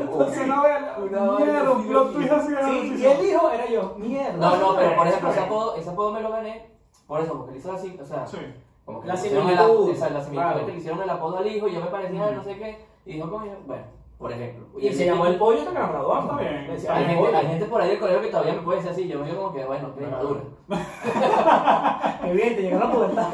vela. 0.62 0.96
Una 0.98 1.20
vaina 1.32 1.52
Mierda, 1.52 1.70
un 1.72 1.86
plot 1.88 2.12
twist 2.12 2.32
así. 2.32 2.54
Sí, 2.64 2.94
y 2.98 3.04
el 3.06 3.26
hijo 3.26 3.50
era 3.50 3.66
yo. 3.68 3.94
Mierda. 3.96 4.36
No, 4.36 4.56
no, 4.56 4.76
pero 4.76 4.96
por 4.96 5.06
ejemplo, 5.06 5.30
ese 5.30 5.40
apodo, 5.40 5.74
ese 5.76 5.90
apodo 5.90 6.12
me 6.12 6.20
lo 6.20 6.30
gané 6.30 6.70
por 7.06 7.20
eso, 7.20 7.34
porque 7.34 7.52
le 7.52 7.58
hizo 7.58 7.72
así, 7.72 7.98
o 8.00 8.04
sea. 8.04 8.26
Sí. 8.26 8.36
Como 8.84 9.00
que 9.02 9.08
La 9.08 9.16
similitud, 9.16 9.88
El, 9.90 9.94
esa- 9.96 10.10
la 10.10 10.20
similitud 10.20 10.42
claro. 10.42 10.66
que 10.66 10.72
le 10.72 10.78
hicieron 10.78 11.02
el 11.02 11.10
apodo 11.10 11.38
al 11.38 11.46
hijo 11.46 11.68
y 11.68 11.74
yo 11.74 11.80
me 11.80 11.86
parecía 11.88 12.30
no 12.30 12.42
sé 12.44 12.56
qué. 12.58 12.84
Y 13.06 13.14
dijo, 13.14 13.30
coño, 13.30 13.52
bueno, 13.66 13.82
por 14.18 14.33
ejemplo. 14.33 14.66
Y 14.78 14.92
se 14.92 15.07
llamó 15.07 15.26
el 15.26 15.37
pollo 15.37 15.61
hasta 15.61 15.72
que 15.72 15.78
nos 15.78 15.88
graduamos. 15.90 16.33
Está 16.33 16.50
bien. 16.50 16.66
Le 16.66 16.72
decía, 16.72 16.94
Hay 16.96 17.04
gente, 17.04 17.37
hay 17.37 17.46
gente 17.46 17.64
por 17.66 17.81
ahí 17.81 17.90
del 17.90 18.00
colegio 18.00 18.22
que 18.22 18.28
todavía 18.28 18.54
me 18.54 18.62
puede 18.62 18.78
decir 18.78 18.92
así. 18.92 19.09
Yo 19.09 19.20
me 19.20 19.26
digo 19.26 19.42
como 19.42 19.54
que, 19.54 19.64
bueno, 19.64 19.94
que 19.94 20.07
madura. 20.07 20.40
Qué 22.22 22.33
bien, 22.33 22.57
te 22.57 22.62
llegaron 22.62 22.90
a 22.90 22.92
pubertad. 22.92 23.28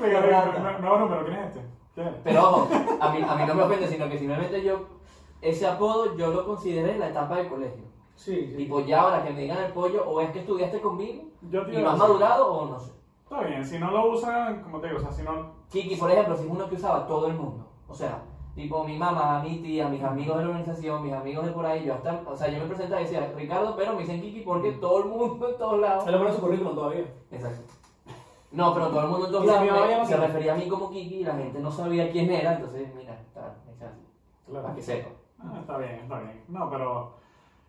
Qué 0.00 0.20
rata. 0.20 0.58
no, 0.58 0.78
no, 0.80 0.98
no, 0.98 1.08
pero 1.08 1.24
¿quién 1.24 1.38
es 1.38 1.46
este? 1.46 1.60
¿Quién 1.94 2.06
es? 2.08 2.14
Pero 2.24 2.42
ojo, 2.42 2.68
a 3.00 3.12
mí, 3.12 3.24
a 3.26 3.34
mí 3.36 3.44
no 3.46 3.54
me 3.54 3.62
ofende, 3.62 3.88
sino 3.88 4.08
que 4.08 4.18
simplemente 4.18 4.62
yo, 4.62 4.86
ese 5.40 5.66
apodo 5.66 6.16
yo 6.16 6.28
lo 6.28 6.46
consideré 6.46 6.92
en 6.92 7.00
la 7.00 7.10
etapa 7.10 7.36
del 7.36 7.48
colegio. 7.48 7.84
Sí, 8.16 8.46
sí. 8.48 8.56
Tipo, 8.56 8.80
ya 8.80 9.02
ahora 9.02 9.24
que 9.24 9.30
me 9.30 9.40
digan 9.40 9.58
el 9.58 9.72
pollo, 9.72 10.04
o 10.08 10.20
es 10.20 10.30
que 10.30 10.40
estudiaste 10.40 10.80
conmigo 10.80 11.24
Yo 11.50 11.68
y 11.68 11.76
a 11.76 11.90
has 11.90 11.98
madurado, 11.98 12.52
o 12.52 12.66
no 12.66 12.78
sé. 12.78 12.92
Está 13.22 13.40
bien, 13.40 13.64
si 13.64 13.78
no 13.78 13.90
lo 13.90 14.12
usan, 14.12 14.62
como 14.62 14.80
te 14.80 14.88
digo, 14.88 14.98
o 14.98 15.02
sea, 15.02 15.12
si 15.12 15.22
no. 15.22 15.52
Kiki, 15.70 15.96
por 15.96 16.10
ejemplo, 16.10 16.36
si 16.36 16.44
es 16.44 16.50
uno 16.50 16.68
que 16.68 16.76
usaba 16.76 17.06
todo 17.06 17.26
el 17.26 17.34
mundo. 17.34 17.66
O 17.88 17.94
sea, 17.94 18.22
tipo 18.54 18.84
mi 18.84 18.96
mamá, 18.96 19.40
mi 19.42 19.58
tía, 19.58 19.88
mis 19.88 20.02
amigos 20.02 20.36
de 20.38 20.42
la 20.44 20.48
organización, 20.50 21.02
mis 21.02 21.12
amigos 21.12 21.44
de 21.46 21.52
por 21.52 21.66
ahí, 21.66 21.84
yo 21.84 21.94
hasta, 21.94 22.22
o 22.26 22.36
sea, 22.36 22.48
yo 22.48 22.58
me 22.60 22.66
presentaba 22.66 23.00
y 23.00 23.04
decía, 23.04 23.32
Ricardo, 23.36 23.74
pero 23.76 23.92
me 23.94 24.00
dicen 24.00 24.20
Kiki 24.20 24.40
porque 24.42 24.72
todo 24.72 24.98
el 25.00 25.04
mundo 25.06 25.48
en 25.48 25.58
todos 25.58 25.80
lados. 25.80 26.06
Él 26.06 26.12
lo 26.12 26.18
pone 26.18 26.30
en 26.30 26.36
su 26.36 26.42
currículum 26.42 26.74
todavía. 26.74 27.04
Exacto. 27.30 27.72
No, 28.52 28.72
pero 28.72 28.88
todo 28.88 29.00
el 29.00 29.08
mundo 29.08 29.26
en 29.26 29.32
todos 29.32 29.46
lados 29.46 29.62
me- 30.00 30.06
se 30.06 30.16
refería 30.16 30.52
a 30.54 30.56
mí 30.56 30.68
como 30.68 30.88
Kiki 30.90 31.16
y 31.16 31.24
la 31.24 31.34
gente 31.34 31.58
no 31.58 31.70
sabía 31.72 32.10
quién 32.12 32.30
era, 32.30 32.54
entonces, 32.54 32.88
mira, 32.94 33.14
está, 33.14 33.54
Claro. 33.78 34.62
para 34.62 34.74
que 34.76 34.82
sepa. 34.82 35.08
Ah, 35.40 35.58
está 35.60 35.76
bien, 35.78 35.94
está 36.02 36.20
bien. 36.20 36.44
No, 36.48 36.70
pero. 36.70 37.14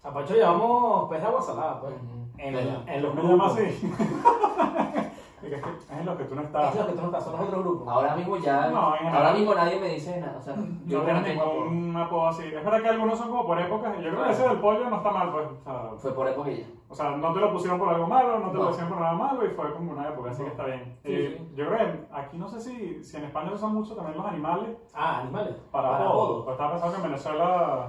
A 0.03 0.13
Pacho 0.13 0.35
llamamos 0.35 1.09
pez 1.09 1.19
de 1.19 1.25
agua 1.27 1.41
salada, 1.41 1.81
pues. 1.81 1.95
Ujú. 1.95 2.29
En, 2.37 2.53
Pero- 2.53 2.83
en 2.85 3.01
los 3.01 3.15
grupos. 3.15 3.53
así. 3.53 3.63
Es 3.63 5.14
que 5.49 5.55
es 5.55 5.91
en 5.91 6.05
lo 6.05 6.17
que 6.17 6.23
tú 6.25 6.35
no 6.35 6.41
Es 6.41 6.47
estás. 6.47 6.75
lo 6.75 6.85
que 6.87 6.91
tú 6.93 7.01
no 7.01 7.05
estás, 7.07 7.23
son 7.23 7.33
los 7.33 7.41
otros 7.47 7.63
grupos. 7.63 7.87
Ahora 7.87 8.15
mismo 8.15 8.37
ya, 8.37 8.67
No, 8.69 8.95
en 8.97 9.07
ahora 9.07 9.33
mismo 9.33 9.53
nadie 9.55 9.79
me 9.79 9.89
dice 9.89 10.19
nada, 10.19 10.37
o 10.37 10.41
sea, 10.41 10.55
yo 10.55 10.61
No 10.99 11.03
creo 11.03 11.05
que 11.05 11.05
tienes 11.05 11.23
tengo 11.25 11.65
ningún 11.69 11.97
apodo 11.97 12.27
así. 12.27 12.43
Es 12.45 12.53
verdad 12.65 12.81
que 12.81 12.89
algunos 12.89 13.17
son 13.17 13.29
como 13.29 13.45
por 13.45 13.59
épocas. 13.59 13.95
Yo 13.97 14.09
creo 14.11 14.23
que 14.25 14.31
ese 14.31 14.47
del 14.47 14.59
pollo 14.59 14.89
no 14.89 14.97
está 14.97 15.11
mal, 15.11 15.31
pues. 15.31 15.47
O 15.47 15.63
sea, 15.63 15.89
Fue 15.97 16.13
por 16.13 16.27
época 16.27 16.49
ya. 16.51 16.65
o 16.89 16.95
sea, 16.95 17.11
no 17.17 17.33
te 17.33 17.39
lo 17.39 17.51
pusieron 17.53 17.79
por 17.79 17.89
algo 17.89 18.07
malo, 18.07 18.39
no 18.39 18.51
te 18.51 18.57
lo 18.57 18.67
decían 18.67 18.89
por 18.89 18.99
nada 18.99 19.13
malo 19.13 19.45
y 19.45 19.49
fue 19.49 19.73
como 19.73 19.91
una 19.91 20.09
época, 20.09 20.31
así 20.31 20.43
que 20.43 20.49
está 20.49 20.65
bien. 20.65 20.97
Sí, 21.03 21.11
Eh, 21.13 21.35
sí. 21.37 21.53
Yo 21.55 21.65
creo 21.67 21.77
que 21.77 22.05
aquí 22.13 22.37
no 22.37 22.47
sé 22.47 22.59
si, 22.59 23.03
si 23.03 23.17
en 23.17 23.23
España 23.25 23.49
se 23.49 23.55
usan 23.55 23.73
mucho 23.73 23.95
también 23.95 24.17
los 24.17 24.25
animales 24.25 24.69
Ah, 24.93 25.19
animales. 25.21 25.55
para, 25.71 25.97
apodos. 26.05 26.43
Pues 26.45 26.53
estaba 26.53 26.71
pensando 26.71 26.93
que 26.95 27.01
en 27.01 27.07
Venezuela. 27.11 27.87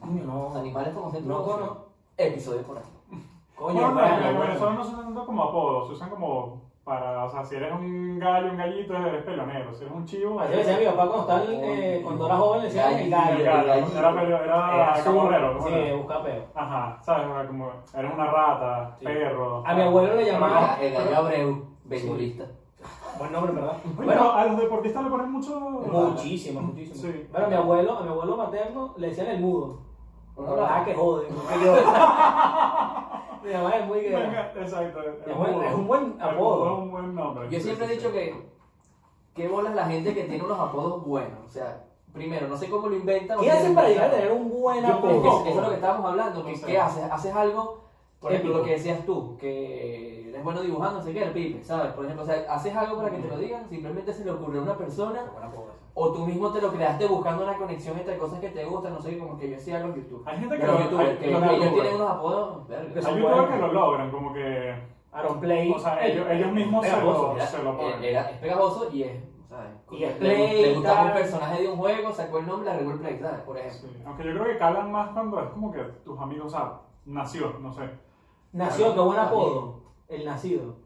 Coño, 0.00 0.24
no. 0.24 0.54
Animales 0.58 0.94
como 0.94 1.10
centro 1.10 1.38
No, 1.46 1.56
no. 1.66 1.76
Episodio 2.16 2.62
por 2.62 2.78
aquí. 2.78 2.88
Coño, 3.58 3.80
Bueno, 3.80 3.92
bueno, 3.94 4.28
en 4.28 4.36
bueno. 4.36 4.72
No 4.74 4.84
se 4.84 4.92
usan 4.92 5.04
tanto 5.06 5.26
como 5.26 5.42
apodos, 5.44 5.88
se 5.88 5.92
usan 5.94 6.10
como 6.10 6.62
para, 6.84 7.24
o 7.24 7.30
sea, 7.30 7.44
si 7.44 7.56
eres 7.56 7.72
un 7.72 8.18
gallo, 8.18 8.50
un 8.52 8.56
gallito, 8.56 8.94
eres 8.96 9.24
pelonero. 9.24 9.74
Si 9.74 9.82
eres 9.84 9.94
un 9.94 10.04
chivo, 10.06 10.40
Así 10.40 10.52
le 10.52 10.56
decía 10.58 10.76
a 10.76 10.78
mi 10.78 10.84
papá 10.86 11.08
cuando, 11.08 11.20
estaba, 11.20 11.44
eh, 11.52 12.00
cuando 12.04 12.26
era 12.26 12.36
joven, 12.36 12.60
le 12.60 12.66
decía 12.68 13.00
el 13.02 13.10
Gallo. 13.10 13.36
el 13.36 13.44
gallo. 13.44 13.86
Era, 13.98 14.12
peleo- 14.14 14.44
era, 14.44 14.74
Era 14.74 15.04
camorrero. 15.04 15.56
¿cómo 15.58 15.68
Sí, 15.68 15.74
era? 15.74 15.96
busca 15.96 16.22
peo. 16.22 16.44
Ajá, 16.54 16.98
¿sabes? 17.02 17.26
Sea, 17.26 17.46
como 17.46 17.70
eres 17.94 18.14
una 18.14 18.26
rata, 18.30 18.96
Sí. 19.00 19.04
perro. 19.04 19.62
A 19.66 19.74
mi 19.74 19.82
abuelo 19.82 20.14
le 20.14 20.24
llamaba- 20.24 20.78
El 20.80 20.94
gallo 20.94 21.16
Abreu, 21.16 21.66
beisbolista. 21.84 22.44
Buen 23.18 23.32
nombre, 23.32 23.52
¿verdad? 23.52 23.76
Bueno, 23.84 24.12
Bueno, 24.12 24.32
a 24.32 24.44
los 24.46 24.56
deportistas 24.60 25.02
le 25.02 25.10
ponen 25.10 25.32
mucho. 25.32 25.58
muchísimo, 25.60 26.60
muchísimo. 26.60 26.94
Sí. 27.12 27.26
Bueno, 27.32 27.46
a 27.46 27.50
mi 27.50 27.56
abuelo, 27.56 27.98
a 27.98 28.02
mi 28.02 28.08
abuelo 28.08 28.36
materno 28.36 28.94
le 28.96 29.08
decían 29.08 29.26
el 29.26 29.40
mudo. 29.40 29.80
La 30.38 30.50
verdad 30.52 30.84
que 30.84 30.94
jode. 30.94 31.26
porque 31.26 31.64
yo- 31.64 31.74
Mi 33.44 33.52
mamá 33.52 33.76
es 33.76 33.86
muy 33.86 34.00
guerra. 34.00 34.52
Exacto. 34.56 35.00
Es 35.02 35.36
buen- 35.36 35.62
es 35.64 35.74
un 35.74 35.86
buen 35.86 36.16
apodo. 36.20 36.66
Es 36.66 36.78
un 36.78 36.90
buen 36.90 37.14
nombre. 37.14 37.48
Yo 37.50 37.58
Sí, 37.58 37.64
siempre 37.64 37.86
he 37.86 37.90
dicho 37.90 38.08
sí. 38.08 38.12
que 38.14 38.34
qué 39.34 39.48
bolas 39.48 39.74
la 39.74 39.86
gente 39.86 40.14
que 40.14 40.24
tiene 40.24 40.42
unos 40.44 40.58
apodos 40.58 41.04
buenos. 41.04 41.38
O 41.44 41.48
sea, 41.48 41.84
primero, 42.12 42.48
no 42.48 42.56
sé 42.56 42.68
cómo 42.68 42.88
lo 42.88 42.96
inventan. 42.96 43.38
¿Qué 43.40 43.50
hacen 43.50 43.74
para 43.74 43.88
llegar 43.88 44.06
a 44.10 44.10
tener 44.12 44.32
un 44.32 44.50
buen 44.50 44.84
apodo? 44.84 45.44
que 45.44 45.50
eso 45.50 45.58
es 45.58 45.64
lo 45.64 45.68
que 45.70 45.74
estábamos 45.76 46.10
hablando. 46.10 46.44
que. 46.44 46.60
¿Qué 46.60 46.78
haces? 46.78 47.04
Haces 47.10 47.34
algo, 47.34 47.84
por 48.20 48.32
ejemplo, 48.32 48.58
lo 48.58 48.64
que 48.64 48.72
decías 48.72 49.04
tú, 49.06 49.36
que 49.38 50.17
eres 50.38 50.44
bueno 50.44 50.60
dibujando, 50.62 50.98
no 50.98 51.04
sé 51.04 51.12
qué, 51.12 51.22
el 51.24 51.32
pipe, 51.32 51.64
¿sabes? 51.64 51.92
Por 51.92 52.04
ejemplo, 52.04 52.24
o 52.24 52.26
sea, 52.26 52.44
haces 52.52 52.74
algo 52.76 52.96
para 52.96 53.10
que 53.10 53.18
te 53.18 53.28
lo 53.28 53.36
digan, 53.38 53.68
simplemente 53.68 54.12
se 54.12 54.24
le 54.24 54.30
ocurrió 54.30 54.60
a 54.60 54.64
una 54.64 54.76
persona, 54.76 55.20
o 55.94 56.12
tú 56.12 56.26
mismo 56.26 56.52
te 56.52 56.60
lo 56.60 56.70
creaste 56.72 57.06
buscando 57.06 57.42
una 57.44 57.56
conexión 57.56 57.98
entre 57.98 58.16
cosas 58.18 58.38
que 58.40 58.50
te 58.50 58.64
gustan, 58.64 58.94
no 58.94 59.00
sé, 59.02 59.18
como 59.18 59.36
que 59.36 59.50
yo 59.50 59.56
hacía 59.56 59.80
los 59.80 59.96
YouTube. 59.96 60.22
Hay 60.26 60.38
gente 60.38 60.58
que 60.58 60.66
Los 60.66 60.80
lo- 60.92 60.98
que 61.18 61.30
los 61.30 61.42
ellos 61.42 61.72
tienen 61.74 61.94
unos 61.96 62.10
apodos, 62.10 62.68
verga. 62.68 62.92
Que 62.94 62.98
Hay 63.06 63.14
youtubers 63.20 63.48
que 63.50 63.58
lo 63.58 63.72
logran, 63.72 64.10
como 64.10 64.32
que. 64.32 64.98
Aaron 65.10 65.40
Play. 65.40 65.72
O 65.74 65.78
sea, 65.78 66.06
ellos, 66.06 66.26
ellos 66.30 66.52
mismos 66.52 66.86
se 66.86 67.00
lo, 67.00 67.34
Era, 67.34 67.46
se 67.46 67.62
lo 67.62 67.76
ponen. 67.76 68.04
era- 68.04 68.30
es 68.30 68.38
pegajoso 68.38 68.88
y 68.92 69.02
es, 69.02 69.22
o 69.22 69.48
¿sabes? 69.48 69.70
Y 69.90 70.04
es 70.04 70.12
Play 70.16 70.62
le 70.62 70.74
gustaba 70.74 71.02
un 71.06 71.12
personaje 71.14 71.62
de 71.62 71.68
un 71.68 71.76
juego, 71.78 72.12
sacó 72.12 72.38
el 72.38 72.46
nombre, 72.46 72.66
le 72.66 72.70
agregó 72.72 72.90
el 72.92 72.98
Play, 73.00 73.18
¿sabes? 73.18 73.40
Por 73.40 73.56
ejemplo. 73.58 73.88
Sí, 73.90 74.02
Aunque 74.06 74.24
yo 74.24 74.32
creo 74.34 74.44
que 74.44 74.58
calan 74.58 74.92
más 74.92 75.08
cuando 75.10 75.40
es 75.40 75.48
como 75.50 75.72
que 75.72 75.82
tus 76.04 76.20
amigos, 76.20 76.46
o 76.46 76.56
sea, 76.56 76.72
nació, 77.06 77.54
no 77.60 77.72
sé. 77.72 77.90
Nació, 78.52 78.94
qué 78.94 79.00
buen 79.00 79.18
apodo. 79.18 79.74
El 80.08 80.24
nacido. 80.24 80.76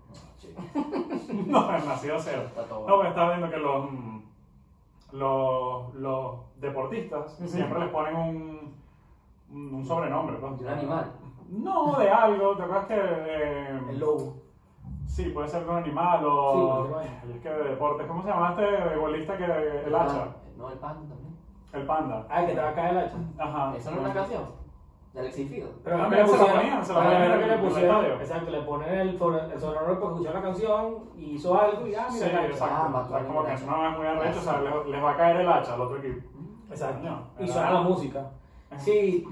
No, 1.47 1.70
nació 1.70 2.18
cero. 2.18 2.43
Está 2.47 2.64
todo 2.64 2.81
No, 2.81 2.83
bueno. 2.83 2.97
porque 2.97 3.09
estaba 3.11 3.29
viendo 3.37 3.51
que 3.51 3.57
los, 3.59 3.91
mm, 3.93 4.18
los, 5.12 5.95
los 5.95 6.35
deportistas 6.57 7.39
Ujú. 7.39 7.49
siempre 7.49 7.79
les 7.81 7.89
ponen 7.91 8.16
un, 8.16 8.75
un 9.51 9.75
un 9.75 9.85
sobrenombre. 9.85 10.37
pues. 10.39 10.59
De 10.59 10.64
un 10.66 10.73
animal. 10.73 11.12
No, 11.49 11.99
de 11.99 12.11
algo. 12.11 12.57
¿Te 12.57 12.62
acuerdas 12.64 12.87
que.? 12.87 12.97
eh, 12.99 13.81
El 13.91 14.01
lobo. 14.01 14.35
Sí, 15.07 15.29
puede 15.29 15.47
ser 15.49 15.64
de 15.64 15.70
un 15.70 15.77
animal 15.77 16.18
Sí, 16.20 16.27
o. 16.27 16.99
Ay, 16.99 17.31
es 17.35 17.41
que 17.41 17.49
de 17.49 17.64
deportes. 17.70 18.07
¿Cómo 18.09 18.23
se 18.23 18.29
llama 18.29 18.51
este 18.51 18.62
beisbolista 18.89 19.37
que. 19.37 19.45
El 19.87 19.95
hacha? 19.95 20.23
Ah, 20.25 20.37
No, 20.57 20.68
el 20.70 20.79
panda 20.79 21.09
también. 21.14 21.37
El 21.73 21.87
panda. 21.87 22.27
Ah, 22.29 22.45
que 22.45 22.55
te 22.55 22.61
va 22.61 22.70
a 22.70 22.75
caer 22.75 22.97
el 22.97 22.99
hacha. 23.05 23.16
Ajá. 23.39 23.77
¿Eso 23.77 23.91
no 23.93 23.97
es 23.99 24.03
una 24.05 24.14
canción? 24.14 24.62
De 25.13 25.21
Alexis 25.21 25.49
Fido. 25.51 25.69
Pero 25.85 25.99
no 25.99 26.09
mira, 26.09 26.23
le 26.23 26.27
se 26.27 26.33
la 26.33 26.39
pusieron, 26.39 26.61
ponían, 26.63 26.85
se 26.87 26.93
la 26.95 26.99
ponían 27.03 27.21
que 27.39 27.45
el- 27.45 27.51
le 27.51 27.59
pusieron, 27.69 27.97
estadio. 27.97 28.21
exacto, 28.21 28.51
le 28.51 28.61
ponen 28.63 28.89
el, 28.95 29.09
el 29.11 29.19
sobrenombre 29.19 29.95
porque 29.97 30.15
escuchó 30.15 30.33
la 30.33 30.43
canción 30.43 30.95
y 31.17 31.25
hizo 31.33 31.61
algo 31.61 31.87
y 31.87 31.95
ah, 31.95 32.07
Sí, 32.11 32.21
mira 32.25 32.39
hacha. 32.39 32.47
exacto. 32.49 32.75
Ah, 33.15 33.23
como 33.27 33.45
que 33.45 33.53
es 33.53 33.63
una 33.63 33.91
muy 33.91 34.07
arrecho, 34.07 34.39
o 34.39 34.43
sea, 34.43 34.61
les, 34.87 35.05
va 35.05 35.11
a 35.11 35.17
caer 35.17 35.37
el 35.41 35.49
hacha 35.49 35.75
al 35.75 35.81
otro 35.83 35.99
equipo. 35.99 36.29
Exacto. 36.71 37.09
Y 37.39 37.47
suena 37.49 37.71
la 37.73 37.81
música. 37.83 38.31
Sí, 38.79 39.29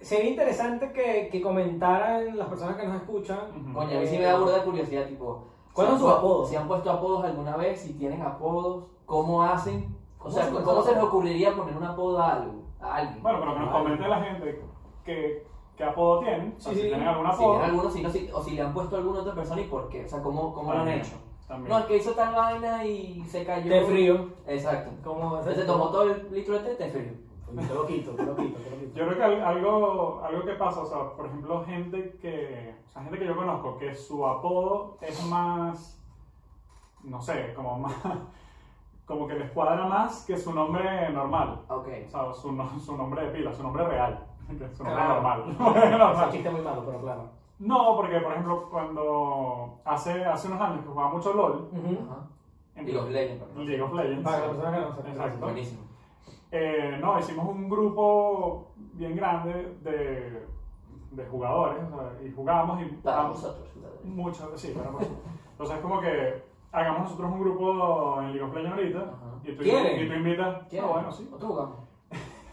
sería 0.00 0.30
interesante 0.30 0.92
que, 0.92 1.28
que 1.32 1.42
comentaran 1.42 2.36
las 2.38 2.46
personas 2.48 2.76
que 2.76 2.86
nos 2.86 2.96
escuchan. 2.96 3.72
Coño, 3.72 3.96
a 3.98 4.00
mí 4.00 4.06
sí 4.06 4.18
me 4.18 4.24
da 4.24 4.38
burda 4.38 4.58
de 4.58 4.64
curiosidad, 4.64 5.06
tipo. 5.08 5.48
¿Cuáles 5.72 5.94
son 5.94 6.00
sus 6.00 6.10
apodos? 6.12 6.48
Si 6.48 6.54
han 6.54 6.68
puesto 6.68 6.88
apodos 6.92 7.24
alguna 7.24 7.56
vez, 7.56 7.80
si 7.80 7.94
tienen 7.94 8.22
apodos, 8.22 8.84
¿cómo 9.04 9.42
hacen? 9.42 9.92
O 10.20 10.22
¿Cómo 10.22 10.34
sea, 10.36 10.44
se 10.44 10.52
¿cómo, 10.62 10.82
se 10.82 10.94
les 10.94 11.02
ocurriría 11.02 11.56
poner 11.56 11.76
un 11.76 11.82
apodo 11.84 12.22
a 12.22 12.34
algo? 12.34 12.62
A 12.80 12.94
alguien. 12.96 13.20
Bueno, 13.20 13.40
pero 13.40 13.54
que 13.54 13.60
nos 13.60 13.70
comente 13.70 14.08
la 14.08 14.20
gente 14.20 14.62
que, 15.04 15.46
qué 15.76 15.84
apodo 15.84 16.20
tienen, 16.20 16.54
o 16.56 16.60
sea, 16.60 16.72
Sí, 16.72 16.76
si 16.78 16.82
sí. 16.84 16.88
tienen 16.88 17.08
algún 17.08 17.26
Si 17.26 17.32
apodo. 17.32 17.50
tienen 17.52 17.70
alguno, 17.70 17.90
si 17.90 18.02
no, 18.02 18.10
si- 18.10 18.30
o 18.32 18.42
si 18.42 18.50
le 18.56 18.62
han 18.62 18.72
puesto 18.74 18.96
a 18.96 18.98
alguna 18.98 19.20
otra 19.20 19.34
persona 19.34 19.60
y 19.60 19.64
por 19.68 19.88
qué. 19.88 20.04
O 20.04 20.08
sea, 20.08 20.22
¿cómo, 20.22 20.52
cómo 20.54 20.72
lo 20.72 20.80
han 20.80 20.88
hecho? 20.88 21.16
También. 21.48 21.70
No, 21.70 21.78
es 21.80 21.84
que 21.86 21.96
hizo 21.98 22.12
tal 22.12 22.34
vaina 22.34 22.84
y 22.86 23.22
se 23.24 23.44
cayó. 23.44 23.68
Té 23.70 23.82
frío. 23.84 24.28
Exacto. 24.46 24.90
Como 25.04 25.36
Entonces 25.38 25.56
se 25.56 25.64
tomó 25.64 25.90
todo 25.90 26.04
el 26.04 26.32
litro 26.32 26.54
de 26.58 26.60
té, 26.60 26.74
té 26.76 26.90
frío. 26.90 27.12
Te 27.68 27.74
lo 27.74 27.86
quito, 27.86 28.10
te 28.12 28.22
lo 28.24 28.34
quito, 28.34 28.58
te 28.58 28.70
lo 28.70 28.76
quito. 28.78 28.94
Yo 28.98 29.04
creo 29.06 29.16
que 29.16 29.22
al- 29.24 29.42
algo, 29.44 30.20
algo 30.24 30.44
que 30.44 30.54
pasa, 30.54 30.80
o 30.80 30.86
sea, 30.86 31.10
por 31.16 31.26
ejemplo, 31.26 31.62
gente 31.64 32.16
que, 32.20 32.74
o 32.86 32.88
sea, 32.90 33.02
gente 33.02 33.18
que 33.18 33.26
yo 33.26 33.36
conozco, 33.36 33.76
que 33.76 33.94
su 33.94 34.26
apodo 34.26 34.96
es 35.02 35.24
más, 35.26 36.02
no 37.04 37.20
sé, 37.20 37.52
como 37.54 37.78
más, 37.78 37.94
como 39.06 39.26
que 39.28 39.34
les 39.34 39.50
cuadra 39.52 39.86
más 39.86 40.24
que 40.24 40.36
su 40.38 40.52
nombre 40.54 41.10
normal. 41.10 41.60
Ok. 41.68 41.88
O 42.06 42.10
sea, 42.10 42.32
su, 42.32 42.80
su 42.80 42.96
nombre 42.96 43.26
de 43.26 43.30
pila, 43.32 43.52
su 43.52 43.62
nombre 43.62 43.86
real, 43.86 44.26
que 44.46 44.64
es 44.64 44.76
su 44.76 44.84
nombre 44.84 45.02
Claro. 45.04 45.14
normal. 45.22 45.44
Es 45.84 45.92
un 45.92 45.98
Normal. 45.98 46.30
chiste 46.30 46.50
muy 46.50 46.60
malo, 46.60 46.82
pero 46.86 47.00
claro. 47.00 47.22
No, 47.60 47.96
porque 47.96 48.18
por 48.20 48.32
ejemplo, 48.32 48.68
cuando 48.70 49.78
hace, 49.84 50.24
hace 50.24 50.48
unos 50.48 50.60
años 50.60 50.80
que 50.82 50.88
jugaba 50.88 51.10
mucho 51.10 51.32
LOL, 51.32 51.68
Ujú. 51.72 51.98
Ajá. 52.10 52.20
en 52.76 52.84
League 52.86 52.98
of 52.98 53.08
Legends, 53.10 53.42
por 53.42 53.48
ejemplo. 53.50 53.64
League 53.64 53.82
of 53.82 53.92
Legends, 53.94 54.24
Para 54.24 54.38
las 54.38 54.48
personas 54.48 54.74
que 54.74 54.80
no 54.86 54.94
saben. 54.96 55.12
Exacto. 55.12 55.40
Buenísimo. 55.46 55.80
Eh, 56.50 56.98
no, 57.00 57.18
hicimos 57.18 57.48
un 57.48 57.68
grupo 57.68 58.68
bien 58.92 59.16
grande 59.16 59.76
de, 59.82 60.46
de 61.12 61.26
jugadores 61.26 61.82
o 61.92 61.96
sea, 61.98 62.26
y 62.26 62.30
jugamos 62.32 62.80
y 62.82 62.84
Para 62.86 63.24
vosotros, 63.24 63.68
jugadores. 63.74 64.04
mucho, 64.04 64.52
sí, 64.58 64.68
para 64.76 64.90
nosotros. 64.90 65.18
Entonces 65.52 65.76
es 65.76 65.82
como 65.82 66.00
que 66.00 66.42
hagamos 66.72 67.02
nosotros 67.02 67.30
un 67.32 67.40
grupo 67.40 68.20
en 68.20 68.32
League 68.32 68.42
of 68.42 68.54
Legends 68.54 68.72
ahorita 68.76 68.98
Ajá. 68.98 69.38
y 69.44 69.52
tú, 69.52 69.62
¿Quieren? 69.62 70.04
y 70.04 70.08
tú 70.08 70.14
invitas, 70.14 70.62
¿Quién? 70.68 70.82
no, 70.84 70.92
bueno, 70.92 71.12
sí, 71.12 71.28
¿Otro 71.32 71.48
jugamos? 71.48 71.76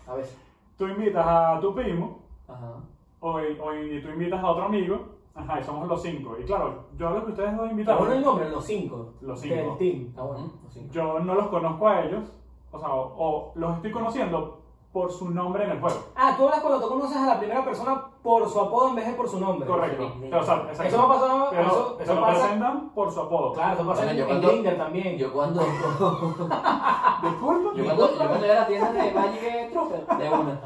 A 0.07 0.13
ver. 0.13 0.25
tú 0.81 0.87
invitas 0.87 1.23
a 1.27 1.59
tu 1.61 1.75
primo 1.75 2.17
Ajá. 2.47 2.73
o, 3.19 3.33
o- 3.33 3.73
y 3.75 4.01
tú 4.01 4.09
invitas 4.09 4.43
a 4.43 4.49
otro 4.49 4.63
amigo, 4.63 4.97
ajá, 5.35 5.59
y 5.59 5.63
somos 5.63 5.87
los 5.87 6.01
cinco. 6.01 6.35
Y 6.39 6.43
claro, 6.43 6.85
yo 6.97 7.07
a 7.07 7.11
los 7.11 7.23
que 7.25 7.31
ustedes 7.31 7.55
dos 7.55 7.69
invitaron, 7.69 7.99
bueno 7.99 8.15
el 8.15 8.21
nombre, 8.25 8.49
los 8.49 8.65
cinco. 8.65 9.13
Los 9.21 9.39
cinco. 9.39 9.55
Del 9.55 9.77
team. 9.77 10.07
Está 10.07 10.23
bueno. 10.23 10.49
Los 10.63 10.73
cinco. 10.73 10.87
yo 10.91 11.19
no 11.19 11.35
los 11.35 11.47
conozco 11.49 11.87
a 11.87 12.01
ellos, 12.01 12.23
o 12.71 12.79
sea, 12.79 12.89
o, 12.95 13.13
o 13.15 13.51
los 13.53 13.75
estoy 13.75 13.91
conociendo 13.91 14.57
por 14.91 15.11
su 15.11 15.29
nombre 15.29 15.65
en 15.65 15.71
el 15.71 15.79
juego. 15.79 15.99
Ah, 16.15 16.33
tú 16.35 16.45
hablas 16.45 16.61
cuando 16.61 16.81
tú 16.81 16.89
conoces 16.89 17.17
a 17.17 17.27
la 17.27 17.37
primera 17.39 17.63
persona 17.63 18.05
por 18.23 18.47
su 18.49 18.59
apodo 18.59 18.89
en 18.89 18.95
vez 18.95 19.07
de 19.07 19.13
por 19.13 19.27
su 19.27 19.39
nombre. 19.39 19.67
Correcto. 19.67 20.11
Sí, 20.13 20.19
Pero, 20.29 20.41
o 20.41 20.43
sea, 20.45 20.55
exacto. 20.69 20.83
Eso 20.83 20.97
me 20.97 21.03
ha 21.03 21.07
pasado, 21.07 21.47
Pero 21.49 21.61
eso, 21.63 21.97
eso 21.99 22.13
lo 22.15 22.21
pasa. 22.21 22.39
presentan 22.41 22.89
por 22.89 23.11
su 23.11 23.19
apodo. 23.21 23.53
Claro, 23.53 23.73
eso 23.73 23.87
pasa 23.87 24.03
Bueno, 24.03 24.11
en, 24.11 24.17
yo 24.17 24.23
en 24.23 24.29
cuando- 24.29 24.47
Grindr 24.49 24.77
también. 24.77 25.17
Yo 25.17 25.33
cuando, 25.33 25.61
Disculpa. 27.23 27.23
yo 27.23 27.39
cuando, 27.39 27.73
yo 27.75 27.83
cuando 28.27 28.45
iba 28.45 28.55
a 28.55 28.59
la 28.61 28.67
tienda 28.67 28.91
de 28.91 29.11
Magic 29.11 29.71
Trooper, 29.71 30.05
de 30.17 30.29
una. 30.29 30.61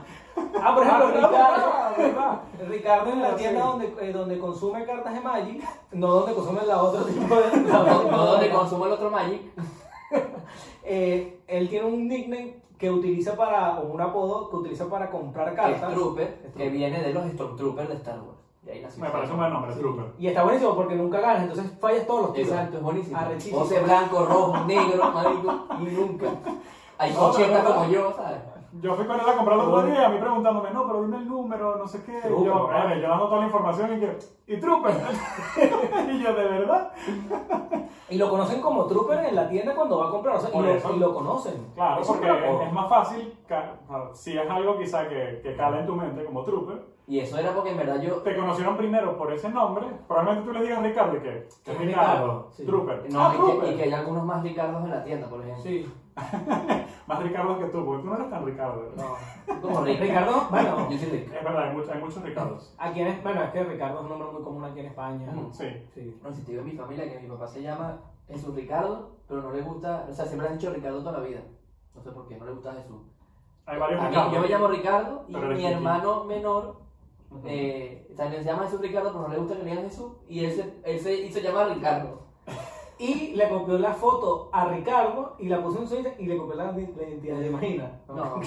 Ah, 0.61 0.75
por 0.75 0.83
ejemplo, 0.83 1.05
Ah, 1.07 1.93
Ricardo. 1.97 2.39
Ricardo 2.67 3.11
en 3.11 3.21
la 3.21 3.35
tienda 3.37 3.65
donde, 3.65 3.95
eh, 4.01 4.11
donde 4.11 4.37
consume 4.39 4.85
cartas 4.85 5.13
de 5.13 5.21
Magic, 5.21 5.63
no 5.93 6.07
donde 6.07 6.33
consume 6.33 6.65
la 6.65 6.81
otro 6.83 7.03
tipo 7.05 7.35
de... 7.35 7.63
la 7.63 7.79
No, 7.79 8.03
no 8.11 8.25
donde 8.25 8.49
consumo 8.51 8.85
el 8.85 8.91
otro 8.91 9.09
Magic. 9.11 9.41
Eh, 10.83 11.39
él 11.47 11.69
tiene 11.69 11.85
un 11.87 12.07
nickname 12.07 12.57
que 12.77 12.91
utiliza 12.91 13.35
para, 13.35 13.79
o 13.79 13.87
un 13.93 14.01
apodo 14.01 14.49
que 14.49 14.55
utiliza 14.57 14.87
para 14.89 15.09
comprar 15.09 15.53
cartas. 15.55 15.93
Trooper, 15.93 16.51
que 16.55 16.69
viene 16.69 17.01
de 17.01 17.13
los 17.13 17.25
Stormtroopers 17.31 17.89
de 17.89 17.95
Star 17.95 18.19
Wars. 18.19 18.39
Y 18.65 18.69
ahí 18.69 18.81
nació. 18.81 19.03
Me 19.03 19.09
parece 19.11 19.31
un 19.31 19.37
buen 19.39 19.53
nombre, 19.53 19.73
Sí. 19.73 19.79
Trooper. 19.79 20.05
Y 20.17 20.27
está 20.27 20.43
buenísimo 20.43 20.75
porque 20.75 20.95
nunca 20.95 21.19
ganas, 21.21 21.43
entonces 21.43 21.71
fallas 21.79 22.07
todos 22.07 22.21
los 22.23 22.33
tiros. 22.33 22.49
Exacto, 22.51 22.77
es 22.77 22.83
buenísimo. 22.83 23.17
Arrechísimo. 23.17 23.59
Pose 23.59 23.79
blanco, 23.81 24.25
rojo, 24.25 24.65
negro, 24.65 25.11
marico, 25.11 25.65
y 25.79 25.83
nunca. 25.83 26.27
Hay 26.97 27.13
No, 27.13 27.25
80 27.27 27.61
pero- 27.61 27.75
como 27.75 27.89
yo, 27.91 28.13
¿sabes? 28.15 28.37
Yo 28.81 28.93
fui 28.95 29.05
con 29.05 29.19
él 29.19 29.29
a 29.29 29.35
comprar 29.35 29.57
el 29.57 29.65
otro 29.65 29.83
día 29.83 30.01
y 30.01 30.05
a 30.05 30.09
mí 30.09 30.17
preguntándome, 30.19 30.71
no, 30.71 30.85
pero 30.85 31.01
dime 31.03 31.17
el 31.17 31.27
número, 31.27 31.77
no 31.77 31.87
sé 31.87 32.03
qué. 32.03 32.19
Y 32.27 32.43
yo, 32.45 32.67
vale, 32.67 33.01
yo 33.01 33.07
dando 33.07 33.25
toda 33.27 33.39
la 33.39 33.45
información 33.45 33.95
y 33.95 33.99
que, 33.99 34.17
y 34.47 34.59
Trooper. 34.59 34.93
y 36.11 36.19
yo, 36.21 36.33
¿de 36.33 36.43
verdad? 36.43 36.91
Y 38.09 38.17
lo 38.17 38.29
conocen 38.29 38.61
como 38.61 38.85
Trooper 38.85 39.25
en 39.25 39.35
la 39.35 39.47
tienda 39.47 39.73
cuando 39.75 39.99
va 39.99 40.09
a 40.09 40.11
comprar, 40.11 40.35
o 40.35 40.39
sea, 40.39 40.49
y, 40.53 40.61
lo, 40.61 40.69
eso. 40.69 40.93
y 40.95 40.99
lo 40.99 41.13
conocen. 41.13 41.71
Claro, 41.73 42.01
Eso 42.01 42.13
porque 42.13 42.65
es 42.65 42.73
más 42.73 42.89
fácil, 42.89 43.33
si 44.13 44.37
es 44.37 44.49
algo 44.49 44.77
quizá 44.77 45.07
que, 45.07 45.39
que 45.41 45.55
cala 45.55 45.79
en 45.79 45.87
tu 45.87 45.95
mente 45.95 46.25
como 46.25 46.43
Trooper, 46.43 46.83
Y 47.07 47.19
eso 47.19 47.37
era 47.37 47.53
porque 47.53 47.71
en 47.71 47.77
verdad 47.77 48.01
yo. 48.01 48.17
te 48.17 48.35
conocieron 48.35 48.75
primero 48.77 49.17
por 49.17 49.31
ese 49.31 49.49
nombre, 49.49 49.87
probablemente 50.07 50.45
tú 50.47 50.53
le 50.53 50.63
digas 50.63 50.83
Ricardo 50.83 51.15
y 51.15 51.19
que, 51.19 51.29
que 51.29 51.37
es 51.37 51.69
Es 51.69 51.77
Ricardo, 51.77 52.11
Ricardo, 52.13 52.47
sí. 52.51 52.65
Trooper. 52.65 53.05
No, 53.09 53.21
ah, 53.21 53.31
y, 53.33 53.37
Trooper. 53.37 53.59
que, 53.61 53.71
y 53.71 53.77
que 53.77 53.83
hay 53.83 53.93
algunos 53.93 54.25
más 54.25 54.43
Ricardos 54.43 54.83
en 54.83 54.91
la 54.91 55.03
tienda, 55.03 55.27
por 55.27 55.41
ejemplo. 55.41 55.63
Sí. 55.63 55.91
Más 57.07 57.21
Ricardo 57.21 57.59
que 57.59 57.65
tú, 57.65 57.85
porque 57.85 58.03
tú 58.03 58.09
no 58.09 58.15
eres 58.15 58.29
tan 58.29 58.45
Ricardo. 58.45 58.91
No. 58.95 59.83
Ricardo, 59.83 60.47
bueno, 60.49 60.89
Yo 60.89 60.97
soy 60.97 61.09
Rick. 61.09 61.33
Es 61.33 61.43
verdad, 61.43 61.63
hay, 61.69 61.75
muchos 61.75 61.89
hay 61.91 61.99
muchos 61.99 62.23
Ricardos. 62.23 62.75
aquí 62.77 63.01
en, 63.01 63.21
bueno, 63.23 63.43
es 63.43 63.51
que 63.51 63.63
Ricardo 63.63 63.97
es 63.97 64.03
un 64.03 64.09
nombre 64.09 64.31
muy 64.31 64.43
común 64.43 64.63
aquí 64.63 64.79
en 64.79 64.85
España. 64.87 65.31
Mm. 65.31 65.53
Sí. 65.53 65.65
Sí. 65.93 66.19
No, 66.23 66.33
si 66.33 66.41
te 66.43 66.51
digo 66.51 66.63
en 66.63 66.69
mi 66.69 66.75
familia 66.75 67.11
que 67.11 67.19
mi 67.19 67.27
papá 67.27 67.47
se 67.47 67.61
llama 67.61 67.99
Jesús 68.27 68.55
Ricardo, 68.55 69.17
pero 69.27 69.41
no 69.41 69.51
le 69.51 69.61
gusta, 69.61 70.07
o 70.09 70.13
sea, 70.13 70.25
siempre 70.25 70.47
han 70.47 70.57
dicho 70.57 70.73
Ricardo 70.73 70.99
toda 70.99 71.19
la 71.19 71.25
vida. 71.27 71.41
No 71.93 72.01
sé 72.01 72.11
por 72.11 72.27
qué, 72.27 72.37
no 72.37 72.45
le 72.45 72.53
gusta 72.53 72.73
Jesús. 72.73 73.01
Hay 73.65 73.79
varios 73.79 74.01
mí- 74.01 74.07
Ricardos. 74.07 74.33
yo 74.33 74.39
me 74.41 74.47
llamo 74.47 74.67
Ricardo 74.67 75.25
y 75.27 75.33
Pero 75.33 75.47
mi 75.49 75.65
hermano 75.65 76.23
menor 76.23 76.75
eh, 77.45 78.07
también 78.15 78.43
se 78.43 78.49
llama 78.49 78.63
Jesús 78.63 78.81
Ricardo, 78.81 79.11
pero 79.11 79.23
no 79.23 79.33
le 79.33 79.39
gusta 79.39 79.55
que 79.57 79.63
le 79.63 79.69
digan 79.71 79.85
Jesús 79.85 80.13
y 80.27 80.45
él 80.45 80.51
se, 80.51 80.73
él 80.83 80.99
se 80.99 81.13
hizo 81.21 81.39
llamar 81.39 81.69
Ricardo. 81.69 82.24
Y 82.97 83.33
le 83.35 83.49
copió 83.49 83.77
la 83.77 83.93
foto 83.93 84.49
a 84.53 84.65
Ricardo 84.69 85.35
y 85.37 85.49
la 85.49 85.61
puso 85.61 85.79
en 85.81 85.87
su 85.87 85.95
Instagram 85.95 86.21
y 86.21 86.27
le 86.27 86.37
copió 86.37 86.55
la, 86.55 86.71
la 86.71 86.79
identidad, 86.79 87.39
¿te 87.39 87.47
imaginas? 87.47 87.91
No, 88.07 88.39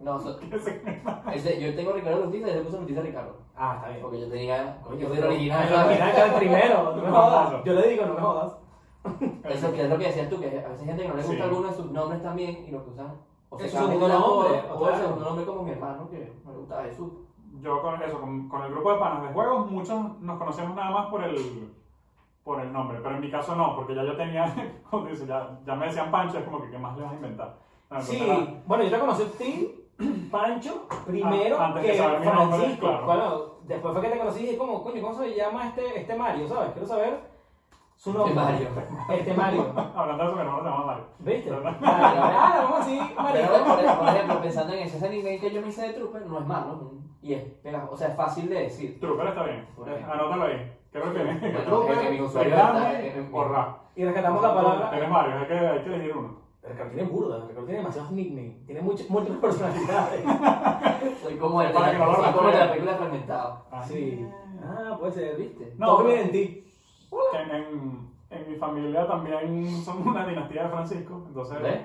no, 0.00 0.20
so- 0.20 0.38
ese- 1.32 1.60
yo 1.60 1.74
tengo 1.74 1.92
Ricardo 1.92 2.24
Ortiz 2.24 2.40
y 2.40 2.44
él 2.44 2.50
se 2.52 2.60
puso 2.60 2.78
Ortiz 2.78 2.98
a 2.98 3.02
Ricardo. 3.02 3.36
Ah, 3.56 3.76
está 3.76 3.88
bien. 3.88 4.02
Porque 4.02 4.20
yo 4.20 4.28
tenía, 4.28 4.80
Coño, 4.82 4.98
yo 5.00 5.08
pero- 5.08 5.22
el 5.22 5.32
original. 5.32 5.62
El 5.62 5.68
que 5.68 5.94
era 5.94 6.26
el 6.26 6.34
primero, 6.34 6.96
no 6.96 7.02
me 7.02 7.10
jodas. 7.10 7.64
Yo 7.64 7.72
le 7.72 7.88
digo, 7.88 8.06
no 8.06 8.14
me 8.14 8.20
jodas. 8.20 8.56
Eso 9.44 9.72
que 9.72 9.82
es 9.84 9.88
lo 9.90 9.98
que 9.98 10.06
decías 10.08 10.28
tú, 10.28 10.40
que 10.40 10.46
a 10.46 10.68
veces 10.68 10.80
hay 10.80 10.86
gente 10.86 11.02
que 11.02 11.08
no 11.08 11.14
le 11.14 11.22
gusta 11.22 11.36
Sí. 11.36 11.42
alguno 11.42 11.68
de 11.68 11.74
sus 11.74 11.90
nombres 11.90 12.22
también 12.22 12.64
y 12.66 12.70
lo 12.72 12.84
que 12.84 12.90
usan. 12.90 13.14
O 13.48 13.56
se 13.58 13.70
cambian 13.70 13.86
segundo 13.86 14.06
el 14.06 14.12
nombre, 14.12 14.50
o 14.50 14.72
el 14.74 14.78
claro. 14.78 14.96
segundo 15.04 15.24
nombre 15.24 15.46
como 15.46 15.62
mi 15.62 15.70
hermano, 15.70 16.10
que 16.10 16.32
no 16.44 16.52
le 16.52 16.58
gusta 16.58 16.82
Jesús. 16.84 17.12
Yo 17.60 17.80
con 17.80 18.02
eso, 18.02 18.20
con, 18.20 18.48
con 18.48 18.62
el 18.64 18.72
grupo 18.72 18.92
de 18.92 18.98
panas 18.98 19.22
de 19.22 19.28
juegos, 19.32 19.70
muchos 19.70 20.20
nos 20.20 20.38
conocemos 20.38 20.74
nada 20.76 20.90
más 20.90 21.06
por 21.06 21.22
el, 21.24 21.36
por 22.46 22.60
el 22.60 22.72
nombre, 22.72 23.00
pero 23.02 23.16
en 23.16 23.20
mi 23.20 23.28
caso 23.28 23.56
no, 23.56 23.74
porque 23.74 23.92
ya 23.96 24.04
yo 24.04 24.16
tenía, 24.16 24.54
como 24.90 25.06
dice, 25.06 25.26
ya, 25.26 25.58
ya 25.66 25.74
me 25.74 25.86
decían 25.86 26.12
Pancho, 26.12 26.38
es 26.38 26.44
como 26.44 26.62
que 26.62 26.70
¿qué 26.70 26.78
más 26.78 26.96
le 26.96 27.02
vas 27.02 27.12
a 27.12 27.16
inventar? 27.16 27.56
No, 27.90 28.00
Sí, 28.00 28.18
entonces 28.20 28.54
bueno, 28.66 28.84
yo 28.84 28.90
te 28.90 28.98
conocí 29.00 29.22
a 29.24 29.38
ti, 29.38 29.74
Pancho, 30.30 30.86
primero 31.04 31.56
Ah, 31.58 31.66
antes 31.66 31.82
de 31.82 31.88
que 31.90 31.98
saber 31.98 32.20
mi 32.20 32.26
nombre, 32.26 32.56
Francisco. 32.58 32.86
claro. 32.86 33.04
Bueno, 33.04 33.44
después 33.64 33.92
fue 33.94 34.02
que 34.02 34.08
te 34.10 34.18
conocí 34.18 34.38
y 34.38 34.42
dije, 34.46 34.58
como, 34.58 34.84
coño, 34.84 35.02
¿cómo 35.02 35.14
se 35.14 35.34
llama 35.34 35.66
este, 35.66 36.00
este 36.02 36.14
Mario? 36.14 36.46
¿Sabes? 36.46 36.70
Quiero 36.70 36.86
saber 36.86 37.20
su 37.96 38.12
nombre. 38.12 38.34
Mario. 38.34 38.68
Este 39.10 39.34
Mario. 39.34 39.66
era- 39.72 39.92
hablando 39.96 40.28
de 40.28 40.32
mi 40.34 40.40
hermano 40.40 40.58
se 40.62 40.68
llama 40.68 40.86
Mario. 40.86 41.04
¿Viste? 41.18 41.50
Mario. 41.50 41.78
Ah, 41.82 42.60
vamos 42.62 42.80
así, 42.80 43.00
Pero, 43.08 43.22
Mario. 43.22 43.46
por, 43.74 43.98
por 43.98 44.08
ejemplo, 44.08 44.40
pensando 44.40 44.72
en 44.72 44.78
ese, 44.80 44.96
ese 44.98 45.10
nivel 45.10 45.40
que 45.40 45.50
yo 45.50 45.60
me 45.60 45.68
hice 45.68 45.82
de 45.88 45.94
Trooper, 45.94 46.26
no 46.26 46.38
es 46.38 46.46
malo, 46.46 46.92
y 47.22 47.34
es 47.34 47.44
o 47.90 47.96
sea, 47.96 48.08
es 48.08 48.16
fácil 48.16 48.48
de 48.48 48.60
decir. 48.62 49.00
Trooper 49.00 49.26
está 49.28 49.42
bien, 49.42 49.66
anótalo 50.08 50.44
ahí. 50.44 50.75
Que 51.02 51.50
Bueno, 51.52 51.64
Trooper, 51.66 51.98
que 51.98 52.16
es- 53.08 53.28
o 53.32 53.44
Ra. 53.44 53.78
Y 53.94 54.04
rescatamos 54.04 54.42
la 54.42 54.54
palabra. 54.54 54.90
Tienes 54.90 55.10
varios, 55.10 55.40
hay 55.42 55.46
que, 55.46 55.54
hay 55.58 55.78
que 55.84 55.94
elegir 55.94 56.16
uno. 56.16 56.46
Ricardo 56.62 56.90
tiene 56.92 57.08
burda, 57.08 57.36
Ricardo 57.46 57.64
tiene 57.64 57.78
demasiados 57.78 58.10
nicknames, 58.10 58.66
tiene 58.66 58.80
muchas, 58.82 59.08
múltiples 59.08 59.40
personalidades. 59.40 60.24
Soy 61.22 61.36
como 61.36 61.62
el 61.62 61.68
de 61.68 61.74
Para 61.74 61.92
la, 61.92 61.92
que 61.92 62.14
soy 62.22 62.32
como 62.32 62.48
de 62.48 62.58
la 62.58 62.68
película 62.70 62.94
Fragmentado. 62.96 63.62
Ah. 63.70 63.82
Sí. 63.86 64.28
Ah, 64.64 64.96
puede 64.98 65.12
ser. 65.12 65.36
¿Viste? 65.36 65.74
No, 65.78 66.02
viene 66.02 66.22
en 66.22 66.32
ti. 66.32 66.72
En, 67.34 67.50
en, 67.54 68.10
en 68.30 68.50
mi 68.50 68.56
familia 68.56 69.06
también 69.06 69.70
somos 69.84 70.06
una 70.08 70.26
dinastía 70.26 70.64
de 70.64 70.68
Francisco, 70.70 71.22
entonces 71.28 71.62
¿Ves? 71.62 71.80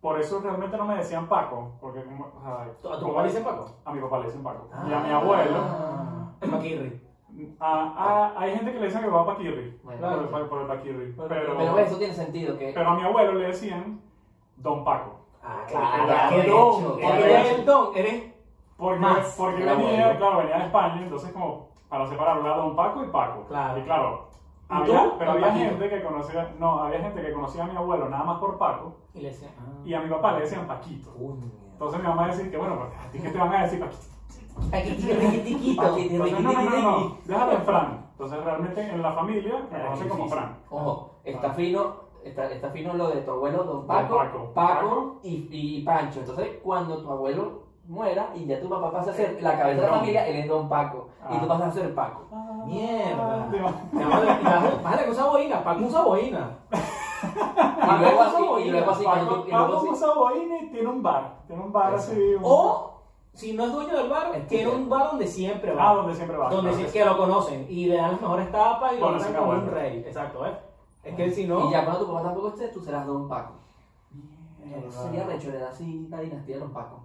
por 0.00 0.20
eso 0.20 0.40
realmente 0.40 0.76
no 0.76 0.84
me 0.86 0.96
decían 0.96 1.26
Paco, 1.28 1.72
porque 1.80 1.98
o 1.98 2.40
sea, 2.42 2.92
¿A 2.94 3.00
tu 3.00 3.08
papá 3.08 3.22
le 3.22 3.28
dicen 3.28 3.42
Paco? 3.44 3.76
A 3.84 3.92
mi 3.92 4.00
papá 4.00 4.18
le 4.20 4.26
dicen 4.26 4.42
Paco. 4.44 4.68
y 4.88 4.92
a 4.92 5.00
mi 5.00 5.10
Ah. 5.10 5.16
abuelo, 5.16 5.58
El 6.40 6.50
Maquirri. 6.52 7.02
A- 7.60 8.32
a- 8.36 8.40
hay 8.40 8.54
gente 8.56 8.72
que 8.72 8.78
le 8.80 8.86
dice 8.86 8.98
a 8.98 9.00
mi 9.02 9.08
papá 9.08 9.34
Paquirri, 9.34 9.78
Bueno, 9.82 10.00
por, 10.00 10.18
el, 10.22 10.28
claro. 10.28 10.48
por 10.48 10.60
el 10.62 10.66
Paquirri, 10.66 11.12
Pero- 11.16 11.28
pero, 11.28 11.56
Pero 11.56 11.74
ves, 11.74 11.86
eso 11.88 11.98
tiene 11.98 12.14
sentido. 12.14 12.56
Que 12.58 12.72
pero 12.74 12.88
a 12.90 12.94
mi 12.94 13.02
abuelo 13.02 13.32
le 13.34 13.46
decían 13.48 14.00
Don 14.56 14.84
Paco. 14.84 15.20
Ah, 15.42 15.64
claro, 15.68 16.04
claro. 16.06 16.28
qué 16.36 16.42
Qué 16.42 16.48
don, 16.50 16.82
don. 16.84 16.96
qué 16.98 17.06
Eres 17.06 17.58
el 17.58 17.64
don, 17.66 17.96
eres. 17.96 18.32
Porque, 18.76 18.98
Más. 19.00 19.34
porque 19.38 19.62
El 19.62 19.68
venía, 19.68 20.02
abuelo. 20.04 20.18
claro, 20.18 20.38
venía 20.38 20.58
de 20.58 20.64
España, 20.64 21.00
entonces 21.02 21.32
como 21.32 21.68
para 21.88 22.06
separarlo 22.06 22.44
era 22.44 22.56
Don 22.56 22.76
Paco 22.76 23.04
y 23.04 23.08
Paco. 23.08 23.44
Claro. 23.48 23.78
Y 23.78 23.82
claro, 23.84 24.26
¿Y 24.68 24.74
había, 24.74 25.12
pero 25.18 25.30
había 25.32 25.46
Paquito. 25.48 25.64
gente 25.70 25.88
que 25.88 26.02
conocía, 26.02 26.54
no, 26.58 26.82
había 26.82 27.00
gente 27.00 27.22
que 27.22 27.32
conocía 27.32 27.64
a 27.64 27.66
mi 27.68 27.76
abuelo 27.76 28.08
nada 28.08 28.24
más 28.24 28.38
por 28.40 28.58
Paco 28.58 28.96
Y 29.14 29.20
le 29.20 29.28
decía. 29.28 29.48
Ah. 29.58 29.70
y 29.84 29.94
a 29.94 30.00
mi 30.00 30.10
papá 30.10 30.32
le 30.32 30.40
decían 30.40 30.66
Paquito. 30.66 31.10
Coño. 31.12 31.44
Entonces 31.72 32.00
mi 32.00 32.06
mamá 32.08 32.26
decía 32.26 32.50
que 32.50 32.56
bueno, 32.56 32.76
pues, 32.76 33.06
a 33.06 33.10
ti 33.10 33.18
que 33.20 33.28
te 33.30 33.38
van 33.38 33.54
a 33.54 33.62
decir 33.62 33.78
Paquito. 33.80 34.02
Paquitiquito. 34.70 35.82
Entonces, 35.98 36.12
no, 36.12 36.52
no, 36.52 36.52
no, 36.52 36.80
no, 36.80 37.16
déjalo 37.24 37.52
en 37.52 37.62
Fran. 37.62 38.06
Entonces 38.12 38.44
realmente 38.44 38.80
en 38.80 39.02
la 39.02 39.12
familia 39.12 39.66
me 39.70 39.76
Ah, 39.78 39.82
conocen 39.84 40.08
como. 40.08 40.28
Fran. 40.28 40.56
Ojo, 40.70 41.10
está 41.24 41.48
Ah. 41.50 41.54
fino, 41.54 41.94
está, 42.24 42.50
está 42.50 42.70
fino 42.70 42.94
lo 42.94 43.08
de 43.08 43.20
tu 43.20 43.30
abuelo 43.32 43.64
Don 43.64 43.86
Paco, 43.86 44.16
Paco. 44.16 44.38
Paco, 44.54 44.80
Paco. 44.80 45.16
Y, 45.22 45.48
y 45.50 45.82
Pancho. 45.82 46.20
Entonces, 46.20 46.48
cuando 46.64 46.96
tu 47.02 47.10
abuelo 47.10 47.66
muera 47.86 48.30
y 48.34 48.46
ya 48.46 48.58
tu 48.60 48.68
papá 48.68 48.90
pasa 48.90 49.10
a 49.10 49.14
ser 49.14 49.38
la 49.42 49.58
cabeza 49.58 49.82
de 49.82 49.86
la 49.88 49.94
familia, 49.98 50.26
él 50.26 50.36
es 50.36 50.48
Don 50.48 50.68
Paco. 50.68 51.08
Y 51.30 51.36
Ah. 51.36 51.40
tú 51.40 51.46
pasas 51.48 51.68
a 51.68 51.72
ser 51.72 51.94
Paco. 51.94 52.22
Mierda. 52.64 53.48
Te 53.50 53.60
va- 53.60 53.72
Mi 53.92 54.04
madre, 54.04 54.34
mi 54.38 54.42
madre, 54.44 54.70
madre 54.82 55.04
que 55.04 55.10
usa 55.10 55.26
boina, 55.26 55.62
Paco 55.64 55.84
usa 55.84 56.02
boina. 56.02 56.50
Y 56.72 58.00
luego 58.00 58.22
así, 58.22 58.44
y 58.66 58.70
luego 58.70 58.90
así, 58.90 59.04
cuando 59.04 59.44
Paco, 59.44 59.72
Paco 59.72 59.90
usa 59.90 60.14
boina 60.14 60.58
y 60.62 60.70
tiene 60.70 60.88
un 60.88 61.02
bar. 61.02 61.34
Tiene 61.46 61.62
un 61.62 61.72
bar 61.72 61.94
así. 61.94 62.34
un- 62.34 62.40
O, 62.42 62.95
si 63.36 63.52
no 63.52 63.66
es 63.66 63.72
dueño 63.72 63.96
del 63.96 64.08
bar, 64.08 64.34
Es 64.34 64.46
tiene 64.48 64.70
un 64.70 64.88
bar 64.88 65.08
donde 65.10 65.26
siempre 65.26 65.72
va. 65.74 65.90
Ah, 65.90 65.94
donde 65.94 66.14
siempre 66.14 66.36
va. 66.36 66.48
donde 66.48 66.70
claro 66.72 66.86
sí- 66.86 66.92
que 66.92 67.04
lo 67.04 67.16
conocen 67.18 67.66
y 67.68 67.86
le 67.86 67.96
dan 67.96 68.12
las 68.12 68.20
mejores 68.22 68.50
tapas 68.50 68.92
y 68.92 68.96
lo 68.96 69.06
Conocen 69.06 69.32
tratan 69.32 69.48
como 69.48 69.62
un 69.62 69.70
rey. 69.70 70.04
Exacto, 70.06 70.46
¿eh? 70.46 70.52
Es 71.04 71.14
que 71.14 71.30
si 71.30 71.46
no. 71.46 71.68
Y 71.68 71.72
ya 71.72 71.84
cuando 71.84 72.04
tu 72.04 72.12
papá 72.12 72.22
tampoco 72.24 72.48
esté, 72.48 72.68
tú 72.68 72.80
serás 72.80 73.06
Don 73.06 73.28
Paco. 73.28 73.52
Eso 74.88 75.04
sería 75.04 75.24
recho, 75.24 75.50
le 75.50 75.58
da 75.58 75.68
así 75.68 76.06
la 76.10 76.20
dinastía 76.20 76.56
de 76.56 76.60
Don 76.62 76.72
Paco. 76.72 77.00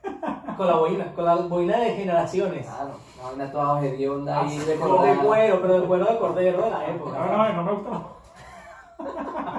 Con 0.56 0.66
la 0.66 0.76
boina, 0.76 1.14
con 1.14 1.24
la 1.26 1.34
boina 1.36 1.78
de 1.78 1.94
generaciones. 1.94 2.66
Claro, 2.66 2.92
una 3.18 3.28
vaina 3.28 3.52
toda 3.52 3.84
hedionda 3.84 4.40
ahí 4.40 4.58
de 4.58 4.76
Con 4.76 5.02
de 5.02 5.14
cuero, 5.16 5.60
pero 5.60 5.80
de 5.80 5.86
cuero 5.86 6.04
de 6.06 6.18
cordero 6.18 6.62
de 6.62 6.70
la 6.70 6.86
época. 6.86 7.18
No, 7.18 7.36
no, 7.36 7.52
no 7.52 7.62
me 7.64 7.72
gusta. 7.72 8.02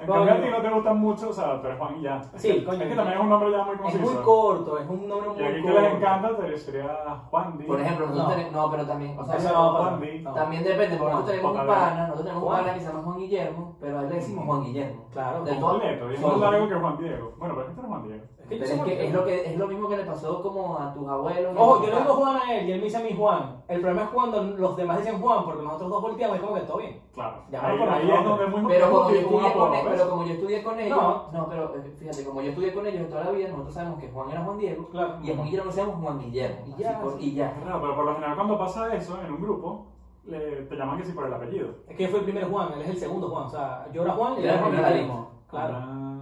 En 0.00 0.06
cambio 0.06 0.32
a 0.32 0.40
ti 0.40 0.48
no 0.50 0.62
te 0.62 0.70
gustan 0.70 0.98
mucho, 0.98 1.28
o 1.28 1.32
sea, 1.32 1.60
tú 1.60 1.66
eres 1.66 1.78
Juan 1.78 1.96
y 1.98 2.02
ya. 2.02 2.20
Es 2.34 2.42
Sí, 2.42 2.48
que- 2.52 2.64
coño. 2.64 2.82
Es 2.82 2.88
que 2.88 2.94
también 2.96 3.16
es 3.18 3.22
un 3.24 3.28
nombre 3.30 3.50
ya 3.50 3.62
muy 3.64 3.74
Es 3.74 3.80
conciso. 3.80 4.04
muy 4.12 4.22
corto, 4.22 4.78
es 4.78 4.88
un 4.88 5.08
nombre 5.08 5.28
muy 5.30 5.40
Y 5.40 5.44
aquí 5.44 5.54
que 5.56 5.62
corto. 5.62 5.80
les 5.80 5.94
encanta 5.94 6.36
te 6.36 6.58
sería 6.58 7.22
Juan 7.30 7.58
Di. 7.58 7.64
Por 7.64 7.80
ejemplo, 7.80 8.06
nosotros 8.06 8.28
No. 8.28 8.34
tenemos. 8.34 8.52
No, 8.52 8.70
pero 8.70 8.86
también. 8.86 9.18
O 9.18 9.24
sea, 9.24 9.36
Eso 9.36 9.52
no. 9.52 9.72
Juan 9.78 10.00
Di. 10.00 10.18
No. 10.20 10.34
También 10.34 10.64
depende, 10.64 10.96
porque 10.96 11.12
nosotros 11.12 11.30
tenemos 11.36 11.52
un 11.60 11.66
pana, 11.66 12.00
nosotros 12.02 12.24
tenemos 12.26 12.42
un 12.42 12.50
pana 12.56 12.74
que 12.74 12.80
se 12.80 12.86
llama 12.86 13.02
Juan 13.02 13.18
Guillermo, 13.18 13.76
pero 13.80 13.98
a 13.98 14.02
él 14.02 14.08
le 14.08 14.14
decimos 14.16 14.46
Juan 14.46 14.62
Guillermo. 14.64 15.04
Claro. 15.12 15.44
De 15.44 15.54
todo- 15.54 15.70
completo, 15.72 16.10
y 16.10 16.14
es 16.14 16.20
más 16.20 16.38
largo 16.38 16.68
que 16.68 16.74
Juan 16.74 16.98
Diego. 16.98 17.32
Bueno, 17.38 17.54
pero 17.56 17.68
este 17.68 17.80
no 17.80 17.86
es 17.86 17.88
Juan 17.88 18.02
Diego. 18.04 18.24
Es 18.40 18.46
que 18.48 18.56
Pero 18.56 18.64
es, 18.64 18.70
que 18.70 18.76
Juan 18.78 18.90
es, 18.90 19.12
lo 19.14 19.24
que, 19.24 19.44
es 19.52 19.56
lo 19.58 19.66
mismo 19.68 19.88
que 19.88 19.96
le 19.96 20.04
pasó 20.04 20.42
como 20.42 20.76
a 20.76 20.92
tus 20.92 21.08
abuelos. 21.08 21.54
Ojo, 21.56 21.84
yo 21.86 21.90
le 21.94 22.00
digo 22.00 22.14
Juan 22.14 22.36
a 22.36 22.52
él 22.54 22.68
y 22.68 22.72
él 22.72 22.78
me 22.78 22.84
dice 22.84 22.96
a 22.96 23.00
mí 23.00 23.14
Juan. 23.16 23.62
El 23.68 23.80
problema 23.80 24.02
es 24.02 24.08
cuando 24.10 24.42
los 24.42 24.76
demás 24.76 24.98
dicen 24.98 25.20
Juan, 25.20 25.44
porque 25.44 25.62
nosotros 25.62 25.88
dos 25.90 26.02
volteamos 26.02 26.36
y 26.36 26.40
es 26.40 26.44
como 26.44 26.54
que 26.56 26.60
todo 26.62 26.78
bien. 26.78 27.00
Claro. 27.14 27.36
Ya, 27.50 27.64
ahí, 27.64 27.78
por 27.78 27.88
ahí 27.88 28.10
es 28.10 28.24
donde 28.24 28.44
es 28.44 28.50
muy 28.50 28.72
Pero 28.72 28.90
como, 28.90 29.10
yo 29.10 29.16
estudié 29.16 29.52
con 29.52 29.74
él-. 29.74 29.84
Pero 29.90 30.10
como 30.10 30.24
yo 30.24 30.32
estudié 30.34 30.62
con 30.62 30.78
ellos, 30.80 30.98
No. 30.98 31.28
no, 31.32 31.48
pero 31.48 31.74
eh, 31.76 31.94
fíjate, 31.98 32.24
como 32.24 32.40
yo 32.42 32.48
estudié 32.50 32.72
con 32.74 32.86
ellos 32.86 33.08
toda 33.08 33.24
la 33.24 33.30
vida, 33.30 33.48
nosotros 33.48 33.74
sabemos 33.74 33.98
que 34.00 34.08
Juan 34.08 34.30
era 34.30 34.44
Juan 34.44 34.58
Diego 34.58 34.88
Claro. 34.88 35.18
y 35.22 35.30
a 35.30 35.34
Juan 35.34 35.46
Guillermo 35.46 35.64
le 35.70 35.76
decíamos 35.76 36.02
Juan 36.02 36.18
Guillermo. 36.18 36.64
Y 36.66 36.82
ya, 36.82 37.00
por- 37.00 37.12
sí. 37.12 37.18
y 37.26 37.34
ya. 37.34 37.52
Claro, 37.62 37.80
pero 37.80 37.96
por 37.96 38.04
lo 38.06 38.14
general 38.14 38.36
cuando 38.36 38.58
pasa 38.58 38.94
eso 38.94 39.18
en 39.24 39.32
un 39.32 39.40
grupo, 39.40 39.86
le- 40.24 40.62
te 40.62 40.76
llaman 40.76 40.98
que 40.98 41.04
sí 41.04 41.12
por 41.12 41.26
el 41.26 41.34
apellido. 41.34 41.68
Es 41.88 41.96
que 41.96 42.04
él 42.04 42.10
fue 42.10 42.18
el 42.20 42.24
primer 42.24 42.48
Juan, 42.50 42.72
él 42.74 42.82
es 42.82 42.88
el 42.90 42.96
segundo 42.98 43.28
Juan. 43.28 43.44
O 43.44 43.50
sea, 43.50 43.86
yo 43.92 44.02
era 44.02 44.12
Juan 44.12 44.34
y 44.34 44.38
Él 44.38 44.44
era 44.46 44.58
Juan 44.58 44.72
Guillermo. 44.72 45.30
Claro. 45.50 45.74
Ah. 45.76 46.16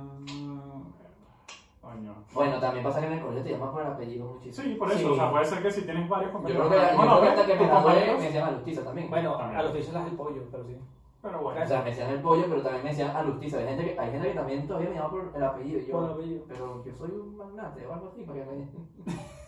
Bueno, 2.34 2.60
también 2.60 2.84
pasa 2.84 3.00
que 3.00 3.06
en 3.06 3.12
el 3.14 3.20
colegio 3.20 3.42
te 3.42 3.50
llaman 3.50 3.72
por 3.72 3.80
el 3.82 3.88
apellido 3.88 4.26
muchísimo. 4.26 4.68
Sí, 4.68 4.74
por 4.74 4.90
eso. 4.90 4.98
Sí. 4.98 5.04
O 5.06 5.14
sea, 5.16 5.30
puede 5.30 5.44
ser 5.46 5.62
que 5.62 5.70
si 5.70 5.82
tienes 5.82 6.08
varios 6.08 6.30
Yo 6.30 6.36
compañeros. 6.38 6.68
creo 6.68 6.80
que, 6.80 6.86
yo 6.92 6.96
Bueno, 6.96 7.12
creo 7.18 7.22
que 7.22 7.28
hasta 7.40 7.46
que 7.46 7.58
me 7.58 7.66
gradué 7.66 8.16
me 8.18 8.22
decían 8.24 8.48
Alustiza 8.48 8.84
también. 8.84 9.10
Bueno, 9.10 9.32
También. 9.36 9.58
a 9.58 9.62
los 9.62 9.72
dichos 9.74 9.92
las 9.94 10.06
el 10.06 10.12
pollo, 10.16 10.42
pero 10.52 10.64
sí. 10.64 10.76
Pero 11.20 11.40
bueno. 11.42 11.60
O 11.62 11.66
sea, 11.66 11.82
me 11.82 11.90
decían 11.90 12.10
el 12.10 12.22
pollo, 12.22 12.44
pero 12.48 12.62
también 12.62 12.84
me 12.84 12.90
decían 12.90 13.16
Alustiza. 13.16 13.58
Hay 13.58 13.66
gente 13.66 13.84
que, 13.84 13.98
hay 14.00 14.10
gente 14.12 14.28
que 14.28 14.34
también 14.34 14.66
todavía 14.66 14.90
me 14.90 14.94
llama 14.96 15.10
por 15.10 15.32
el 15.34 15.42
apellido. 15.42 15.80
Yo, 15.80 15.92
Por 15.92 16.04
el 16.04 16.10
apellido. 16.12 16.44
Pero 16.48 16.84
yo 16.84 16.94
soy 16.94 17.10
un 17.10 17.36
magnate 17.36 17.86
o 17.86 17.92
algo 17.92 18.08
así 18.08 18.22
para 18.22 18.38
que 18.38 18.44
me... 18.46 18.68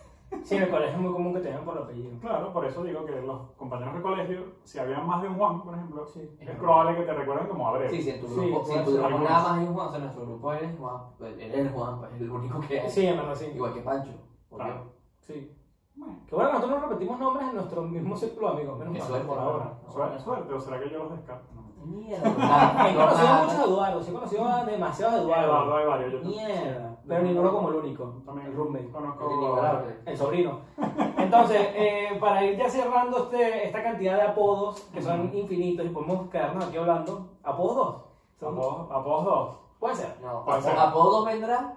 Sí, 0.43 0.55
en 0.55 0.63
el 0.63 0.69
colegio 0.69 0.95
es 0.95 1.01
muy 1.01 1.11
común 1.11 1.33
que 1.33 1.41
te 1.41 1.49
llamen 1.49 1.65
por 1.65 1.75
el 1.75 1.83
apellido. 1.83 2.17
Claro, 2.21 2.53
por 2.53 2.63
eso 2.65 2.83
digo 2.85 3.05
que 3.05 3.21
los 3.21 3.51
compañeros 3.57 3.95
de 3.95 4.01
colegio, 4.01 4.45
si 4.63 4.79
había 4.79 4.99
más 5.01 5.21
de 5.21 5.27
un 5.27 5.35
Juan, 5.35 5.61
por 5.61 5.73
ejemplo, 5.75 6.05
Sí. 6.05 6.29
es 6.39 6.55
probable 6.55 6.95
que 6.95 7.03
te 7.03 7.13
recuerden 7.13 7.47
como 7.47 7.67
Abreu. 7.67 7.89
Sí, 7.89 8.01
si 8.01 8.11
en 8.11 8.21
tu 8.21 8.27
Sí, 8.29 8.35
grupo, 8.35 8.63
si 8.63 8.71
en 8.73 8.85
tu 8.85 8.91
grupo 8.93 9.09
nada 9.09 9.19
más 9.43 9.47
hay 9.57 9.65
un 9.67 9.73
Juan, 9.73 9.87
o 9.87 9.91
sea, 9.91 9.99
nuestro 9.99 10.25
grupo 10.25 10.53
eres 10.53 10.77
Juan, 10.79 10.97
pues, 11.17 11.33
él 11.37 11.51
es 11.53 11.71
Juan, 11.73 11.99
pues, 11.99 12.13
es 12.13 12.21
el 12.21 12.31
único 12.31 12.59
que 12.61 12.79
hay. 12.79 12.89
Sí, 12.89 13.05
en 13.07 13.17
verdad, 13.17 13.35
sí. 13.35 13.45
Igual 13.53 13.73
que 13.73 13.81
Pancho. 13.81 14.11
Claro. 14.49 14.73
yo. 14.85 14.91
Sí. 15.19 15.51
Bueno, 15.95 16.15
Que 16.25 16.35
bueno, 16.35 16.53
nosotros 16.53 16.81
no 16.81 16.87
repetimos 16.87 17.19
nombres 17.19 17.47
en 17.49 17.55
nuestro 17.55 17.81
mismo 17.83 18.15
círculo 18.15 18.47
de 18.47 18.53
amigos, 18.53 18.79
menos 18.79 18.93
mal, 18.97 19.07
suerte, 19.07 19.27
por 19.27 19.37
ahora. 19.37 19.73
suerte, 19.89 20.19
suerte, 20.19 20.53
o 20.53 20.59
será 20.61 20.79
que 20.79 20.89
yo 20.89 20.99
los 20.99 21.11
descarto. 21.11 21.49
Mierda. 21.85 22.27
He 22.89 22.95
conocido 22.95 23.27
a 23.27 23.31
nada. 23.31 23.43
muchos 23.43 23.65
Eduardos, 23.67 24.07
he 24.07 24.13
conocido 24.13 24.45
a 24.45 24.63
demasiados 24.65 25.21
Eduardo, 25.21 25.45
Eduardos. 25.47 25.75
hay 25.79 25.85
varios. 25.87 26.11
Yo 26.13 26.19
también- 26.21 26.47
Mierda. 26.47 26.87
Pero 27.07 27.23
ninguno 27.23 27.51
como 27.51 27.69
el 27.69 27.75
único. 27.75 28.03
También 28.25 28.47
El 28.47 28.53
roommate. 28.55 28.89
conozco. 28.91 29.29
El 30.05 30.17
sobrino. 30.17 30.59
Entonces, 31.17 31.59
eh, 31.75 32.17
para 32.19 32.43
ir 32.45 32.57
ya 32.57 32.69
cerrando 32.69 33.17
este, 33.23 33.65
esta 33.67 33.83
cantidad 33.83 34.15
de 34.15 34.21
apodos, 34.21 34.81
que 34.93 35.01
son 35.01 35.35
infinitos 35.35 35.85
y 35.85 35.89
podemos 35.89 36.29
quedarnos 36.29 36.65
aquí 36.65 36.77
hablando, 36.77 37.27
¿apodos? 37.43 37.95
Son- 38.39 38.53
Apodos 38.55 38.91
apodos 38.91 39.25
dos. 39.25 39.57
Puede 39.79 39.95
ser. 39.95 40.15
No, 40.21 40.45
Puede 40.45 40.61
ser. 40.61 40.77
apodos 40.77 41.25
vendrá 41.25 41.73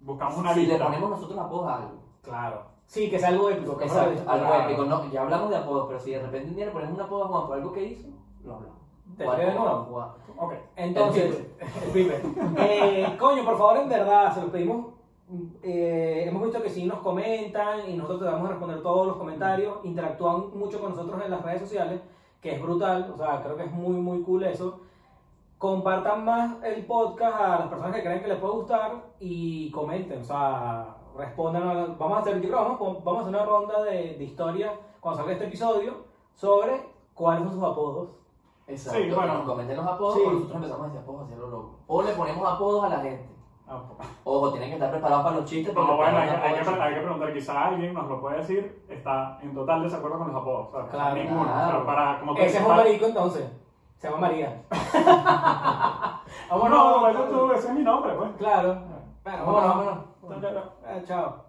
Buscamos 0.00 0.36
una 0.38 0.52
si 0.54 0.60
le 0.62 0.68
lista. 0.68 0.84
ponemos 0.84 1.10
nosotros 1.10 1.38
apodos 1.38 1.68
a 1.68 1.76
algo. 1.76 1.90
Claro. 2.22 2.62
Sí, 2.86 3.10
que 3.10 3.16
es 3.16 3.24
algo 3.24 3.48
épico. 3.50 3.76
que 3.76 3.84
Exacto, 3.86 4.22
fuera- 4.24 4.32
algo 4.32 4.54
épico. 4.70 4.84
No, 4.84 5.04
ya 5.10 5.22
hablamos 5.22 5.50
de 5.50 5.56
apodos, 5.56 5.86
pero 5.88 5.98
si 5.98 6.10
de 6.12 6.20
repente 6.22 6.48
un 6.50 6.56
día 6.56 6.66
le 6.66 6.70
ponemos 6.72 6.94
un 6.94 7.00
apodo 7.00 7.24
a 7.24 7.28
Juan 7.28 7.46
por 7.46 7.56
algo 7.56 7.72
que 7.72 7.82
hizo, 7.84 8.08
lo 8.44 8.54
hablamos. 8.54 8.76
¿Te 9.16 9.24
queda 9.24 9.36
de 9.36 9.54
nuevo? 9.54 10.12
Ok. 10.38 10.52
Entonces, 10.76 11.46
el 11.84 11.90
pipe. 11.92 12.22
Eh, 12.58 13.16
coño, 13.18 13.44
por 13.44 13.56
favor, 13.58 13.78
en 13.78 13.88
verdad, 13.88 14.34
se 14.34 14.40
los 14.42 14.50
pedimos. 14.50 14.86
eh, 15.62 16.24
hemos 16.28 16.42
visto 16.42 16.62
que 16.62 16.68
sí 16.70 16.84
nos 16.84 16.98
comentan 17.00 17.88
y 17.88 17.94
nosotros 17.94 18.20
tratamos 18.20 18.44
de 18.44 18.48
responder 18.54 18.82
todos 18.82 19.06
los 19.06 19.16
comentarios. 19.16 19.78
Interactúan 19.84 20.56
mucho 20.58 20.80
con 20.80 20.90
nosotros 20.90 21.20
en 21.24 21.30
las 21.30 21.42
redes 21.42 21.62
sociales, 21.62 22.00
que 22.40 22.54
es 22.54 22.62
brutal. 22.62 23.10
O 23.14 23.16
sea, 23.16 23.42
creo 23.42 23.56
que 23.56 23.64
es 23.64 23.72
muy, 23.72 23.94
muy 23.96 24.22
cool 24.22 24.44
eso. 24.44 24.80
Compartan 25.58 26.24
más 26.24 26.62
el 26.64 26.84
podcast 26.84 27.40
a 27.40 27.48
las 27.60 27.68
personas 27.68 27.96
que 27.96 28.02
creen 28.02 28.20
que 28.20 28.28
les 28.28 28.38
puede 28.38 28.54
gustar 28.54 28.92
y 29.18 29.70
comenten. 29.70 30.20
O 30.20 30.24
sea, 30.24 30.96
respondan. 31.16 31.62
a 31.68 31.74
la- 31.74 31.86
vamos 31.98 32.18
a 32.18 32.20
hacer, 32.20 32.40
yo 32.42 32.48
creo, 32.50 32.60
vamos, 32.62 33.02
vamos 33.02 33.18
a 33.20 33.22
hacer 33.22 33.34
una 33.34 33.44
ronda 33.46 33.82
de, 33.84 34.16
de 34.18 34.24
historia 34.24 34.72
cuando 35.00 35.16
salga 35.18 35.32
este 35.32 35.46
episodio 35.46 35.94
sobre 36.34 36.82
cuáles 37.14 37.44
son 37.44 37.54
sus 37.54 37.62
apodos. 37.64 38.10
Exacto. 38.66 39.00
Sí, 39.00 39.10
bueno. 39.10 39.34
nos 39.34 39.42
comenten 39.46 39.76
los 39.76 39.86
apodos 39.86 40.14
Sí. 40.14 40.22
nosotros 40.26 40.54
empezamos 40.56 40.80
a 40.80 40.84
decir 40.86 41.00
apodos 41.00 41.22
hacia 41.24 41.36
lo 41.36 41.48
loco. 41.48 41.78
O 41.86 42.02
le 42.02 42.12
ponemos 42.12 42.52
apodos 42.52 42.84
a 42.84 42.88
la 42.88 43.00
gente. 43.00 43.28
Ah. 43.68 43.82
Ojo, 44.24 44.50
tienen 44.50 44.68
que 44.70 44.74
estar 44.74 44.90
preparados 44.90 45.24
para 45.24 45.36
los 45.36 45.44
chistes. 45.44 45.74
No, 45.74 45.96
bueno, 45.96 46.18
hay, 46.18 46.28
hay 46.28 46.54
que, 46.54 46.70
hay 46.70 46.94
que 46.94 47.00
preguntar, 47.00 47.32
quizá 47.32 47.66
alguien 47.66 47.94
nos 47.94 48.08
lo 48.08 48.20
puede 48.20 48.38
decir, 48.38 48.84
está 48.88 49.38
en 49.42 49.54
total 49.54 49.82
desacuerdo 49.82 50.18
con 50.18 50.28
los 50.32 50.36
apodos. 50.42 50.70
¿sabes? 50.72 50.90
Claro, 50.90 51.14
Ninguno. 51.16 51.44
claro. 51.44 51.86
Para, 51.86 52.20
como 52.20 52.34
Ese 52.36 52.58
es 52.58 52.64
un 52.66 52.76
marico 52.76 53.06
entonces. 53.06 53.50
Se 53.98 54.08
llama 54.08 54.20
María. 54.20 54.62
Vámonos, 56.50 57.00
bueno, 57.00 57.20
tú, 57.24 57.52
ese 57.52 57.68
es 57.68 57.74
mi 57.74 57.82
nombre, 57.82 58.12
pues. 58.14 58.30
Claro. 58.38 58.76
Bueno, 59.24 59.46
Vámonos, 59.46 59.68
vámonos. 59.68 59.98
vámonos. 60.22 60.42
Chao. 60.52 60.62
Eh, 60.86 61.02
chao. 61.06 61.45